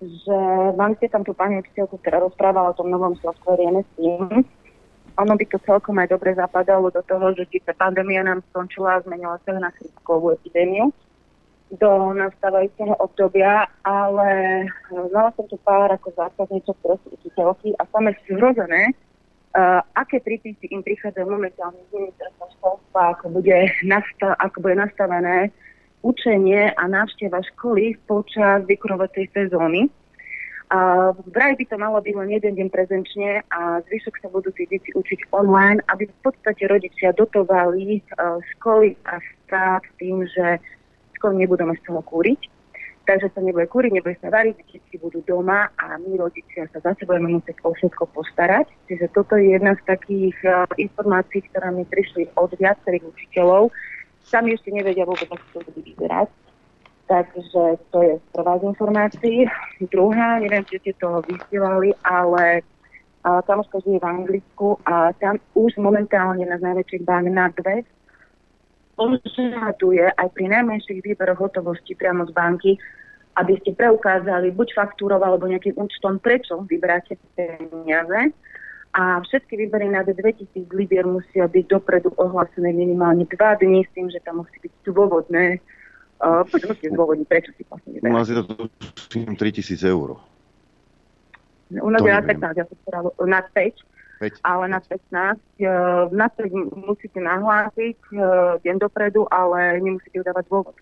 [0.00, 0.38] že
[0.78, 4.46] mali ste tam tú pani učiteľku, ktorá rozprávala o tom novom software MSTeam
[5.16, 9.02] ono by to celkom aj dobre zapadalo do toho, že síce pandémia nám skončila a
[9.04, 10.92] zmenila sa na chrypkovú epidémiu
[11.74, 14.30] do nastávajúceho obdobia, ale
[15.10, 18.94] mala som tu pár ako zákazníčok, ktoré sú učiteľky a same sú zhrozené,
[19.56, 25.50] uh, aké prípisy im prichádzajú momentálne z ministerstva školstva, ako bude, nastav, ako bude nastavené
[26.06, 29.90] učenie a návšteva školy počas vykurovacej sezóny.
[30.66, 34.66] A vraj by to malo byť len jeden deň prezenčne a zvyšok sa budú tí
[34.66, 40.58] deti učiť online, aby v podstate rodičia dotovali uh, školy a štát tým, že
[41.22, 42.50] školy nebudú z toho kúriť.
[43.06, 47.06] Takže sa nebude kúriť, nebude sa variť, deti budú doma a my rodičia sa zase
[47.06, 48.66] budeme musieť o všetko postarať.
[48.90, 53.70] Čiže toto je jedna z takých uh, informácií, ktoré mi prišli od viacerých učiteľov.
[54.26, 56.26] Sami ešte nevedia vôbec, ako to bude vyzerať.
[57.06, 59.46] Takže to je prvá z informácií.
[59.94, 62.66] Druhá, neviem, či ste to vysielali, ale
[63.22, 67.86] uh, kamoška žije v Anglicku a tam už momentálne na najväčších bank na dve
[68.96, 72.72] požaduje aj pri najmenších výberoch hotovosti priamo z banky,
[73.36, 78.32] aby ste preukázali buď faktúrou alebo nejakým účtom, prečo vyberáte peniaze.
[78.96, 84.08] A všetky výbery nad 2000 libier musia byť dopredu ohlásené minimálne 2 dní s tým,
[84.08, 85.60] že tam musí byť dôvodné.
[86.16, 88.08] Uh, musíte zdôvodniť, prečo si vlastne vyberáte.
[88.08, 88.44] U nás je to
[89.36, 90.16] 3000 eur.
[91.76, 92.76] U nás je na 15, ja som
[93.28, 94.40] na 5 5.
[94.48, 95.36] ale na 15.
[95.60, 100.76] Uh, na 5 musíte nahlásiť uh, deň dopredu, ale nemusíte udávať dôvod.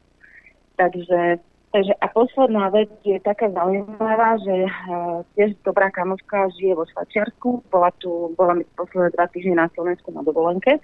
[0.79, 1.43] Takže,
[1.75, 7.67] takže a posledná vec je taká zaujímavá, že uh, tiež dobrá kamoška žije vo Švačiarsku,
[7.75, 10.79] bola tu, bola mi posledné dva týždne na Slovensku na dovolenke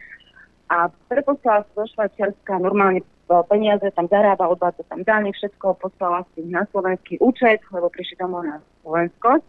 [0.70, 3.02] a preposlala do Švačiarska normálne
[3.50, 8.46] peniaze, tam zarába, odvádza tam dane, všetko poslala si na slovenský účet, lebo prišli domov
[8.46, 9.42] na Slovensko.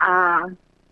[0.00, 0.44] A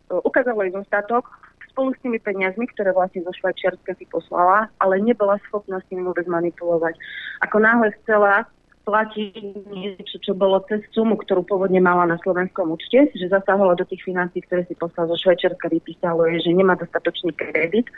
[0.09, 1.29] ukázalo jej dostatok
[1.69, 6.09] spolu s tými peniazmi, ktoré vlastne zo Švajčiarska si poslala, ale nebola schopná s tým
[6.09, 6.97] vôbec manipulovať.
[7.45, 8.49] Ako náhle chcela
[8.85, 13.89] platiť niečo, čo bolo cez sumu, ktorú pôvodne mala na slovenskom účte, že zasahovala do
[13.89, 17.89] tých financií, ktoré si poslala zo Švajčiarska, vypísalo je, že nemá dostatočný kredit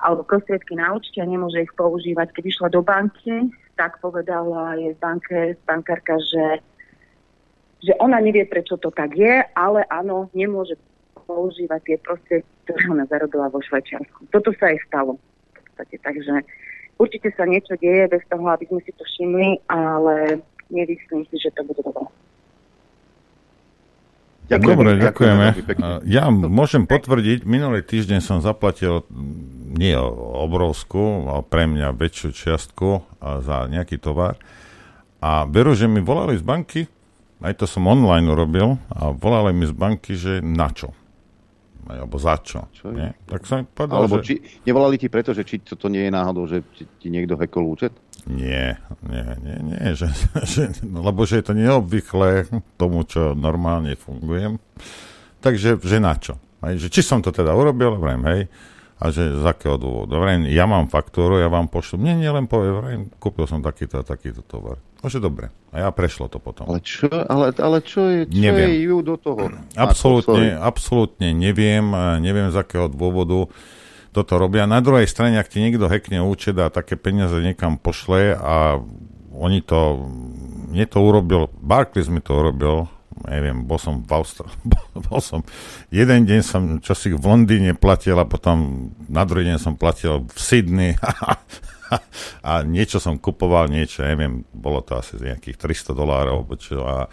[0.00, 2.32] alebo prostriedky na účte a nemôže ich používať.
[2.32, 6.64] Keď išla do banky, tak povedala jej banke, bankárka, že
[7.80, 10.76] že ona nevie, prečo to tak je, ale áno, nemôže
[11.24, 14.28] používať tie prostriedky, ktoré ona zarobila vo Švajčiarsku.
[14.28, 15.16] Toto sa aj stalo.
[15.16, 16.44] V podstate, takže
[17.00, 21.48] určite sa niečo deje bez toho, aby sme si to všimli, ale nemyslím si, že
[21.56, 22.04] to bude dobré.
[24.50, 25.46] Ďakujem, Dobre, ďakujeme.
[26.10, 29.06] Ja môžem potvrdiť, minulý týždeň som zaplatil
[29.70, 34.34] nie obrovskú, ale pre mňa väčšiu čiastku za nejaký tovar.
[35.22, 36.82] A veru, že mi volali z banky,
[37.46, 40.90] aj to som online urobil, a volali mi z banky, že na čo
[41.90, 42.70] alebo za čo.
[42.70, 43.10] čo nie?
[43.26, 44.24] Tak som povedal, alebo že...
[44.30, 47.66] či, nevolali ti preto, že či toto nie je náhodou, že ti, ti niekto hekol
[47.66, 47.90] účet?
[48.28, 48.76] Nie,
[49.06, 50.08] nie, nie, nie, že,
[50.44, 54.58] že, lebo že je to neobvyklé tomu, čo normálne fungujem.
[55.40, 56.36] Takže, že na čo?
[56.60, 58.40] Hej, že či som to teda urobil, vrajím, hej,
[59.00, 60.12] a že z akého dôvodu.
[60.20, 61.96] Vrajím, ja mám faktúru, ja vám pošlu.
[61.96, 64.76] Nie, nie, len poviem, vrajím, kúpil som takýto a takýto tovar.
[65.00, 65.48] Môže dobre.
[65.72, 66.68] A ja prešlo to potom.
[66.68, 68.68] Ale čo, ale, ale čo je, čo neviem.
[68.68, 69.48] je ju do toho?
[69.72, 71.88] Absolútne, absolútne neviem,
[72.20, 73.48] neviem z akého dôvodu
[74.10, 74.66] toto robia.
[74.66, 78.82] Na druhej strane, ak ti niekto hekne účet a také peniaze niekam pošle a
[79.30, 80.10] oni to,
[80.74, 82.90] mne to urobil, Barclays mi to urobil,
[83.30, 84.58] neviem, bol som v Austrálii,
[85.08, 85.46] bol som,
[85.94, 90.38] jeden deň som časík v Londýne platil a potom na druhý deň som platil v
[90.38, 90.92] Sydney
[92.50, 97.06] a niečo som kupoval, niečo, neviem, bolo to asi nejakých 300 dolárov, čo, a,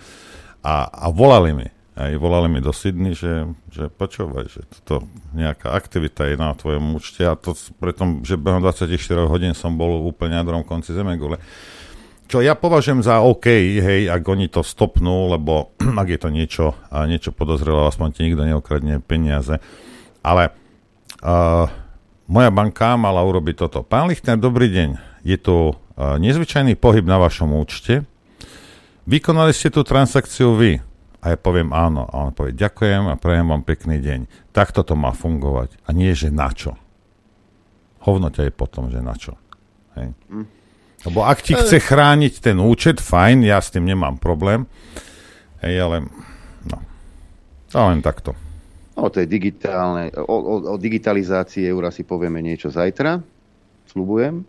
[0.66, 1.67] a, a volali mi,
[1.98, 6.93] aj volali mi do Sydney, že, že počúvaj, že toto nejaká aktivita je na tvojom
[6.93, 8.93] účte a to preto, že behom 24
[9.26, 11.42] hodín som bol úplne na druhom konci Zemegule.
[12.27, 13.50] Čo ja považujem za OK,
[13.82, 16.66] hej, ak oni to stopnú, lebo ak je to niečo,
[17.09, 19.58] niečo podozrelo, aspoň ti nikto neokradne peniaze.
[20.22, 20.53] Ale
[21.24, 21.66] uh,
[22.30, 23.80] moja banka mala urobiť toto.
[23.82, 24.90] Pán Lichtner, dobrý deň.
[25.26, 28.06] Je tu uh, nezvyčajný pohyb na vašom účte.
[29.08, 30.84] Vykonali ste tú transakciu vy.
[31.21, 32.05] A ja poviem áno.
[32.05, 34.51] A on povie ďakujem a prajem vám pekný deň.
[34.53, 35.77] Takto to má fungovať.
[35.85, 36.77] A nie, že na čo.
[38.05, 39.35] Hovno ťa je potom, že na čo.
[39.97, 40.13] Hej.
[41.05, 44.65] Lebo ak ti chce chrániť ten účet, fajn, ja s tým nemám problém.
[45.61, 45.95] Hej, ale
[46.65, 46.77] no.
[47.73, 48.37] To len takto.
[48.97, 53.21] O tej digitálnej, o, o, o digitalizácii eura si povieme niečo zajtra,
[53.93, 54.41] slubujem.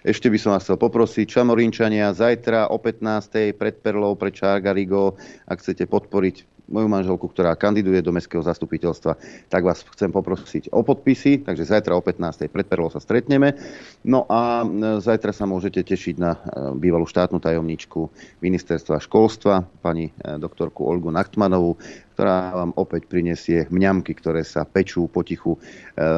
[0.00, 3.52] Ešte by som vás chcel poprosiť, Čamorinčania, zajtra o 15.
[3.52, 9.18] pred Perlou, pred Čargarigo, ak chcete podporiť moju manželku, ktorá kandiduje do mestského zastupiteľstva,
[9.50, 12.46] tak vás chcem poprosiť o podpisy, takže zajtra o 15.
[12.46, 13.58] pred sa stretneme.
[14.06, 14.66] No a e,
[15.02, 16.38] zajtra sa môžete tešiť na e,
[16.78, 18.00] bývalú štátnu tajomničku
[18.40, 21.74] ministerstva školstva, pani e, doktorku Olgu Nachtmanovú,
[22.14, 25.56] ktorá vám opäť prinesie mňamky, ktoré sa pečú potichu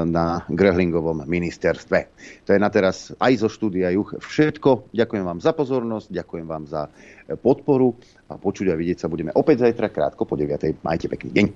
[0.02, 1.98] na Grehlingovom ministerstve.
[2.42, 4.90] To je na teraz aj zo štúdia Juch všetko.
[4.90, 6.90] Ďakujem vám za pozornosť, ďakujem vám za
[7.39, 7.94] podporu
[8.32, 10.80] a počuť a vidieť sa budeme opäť zajtra krátko po 9.
[10.80, 11.46] Majte pekný deň.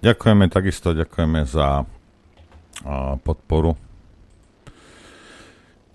[0.00, 1.84] Ďakujeme takisto, ďakujeme za
[3.24, 3.76] podporu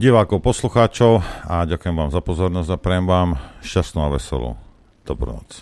[0.02, 3.30] divákov, poslucháčov a ďakujem vám za pozornosť a prajem vám
[3.62, 4.58] šťastnú a veselú
[5.06, 5.62] dobrú noc.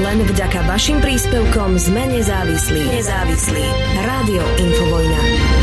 [0.00, 2.82] Len vďaka vašim príspevkom sme nezávislí.
[2.90, 3.64] Nezávislí.
[4.02, 5.59] Rádio Infovojna.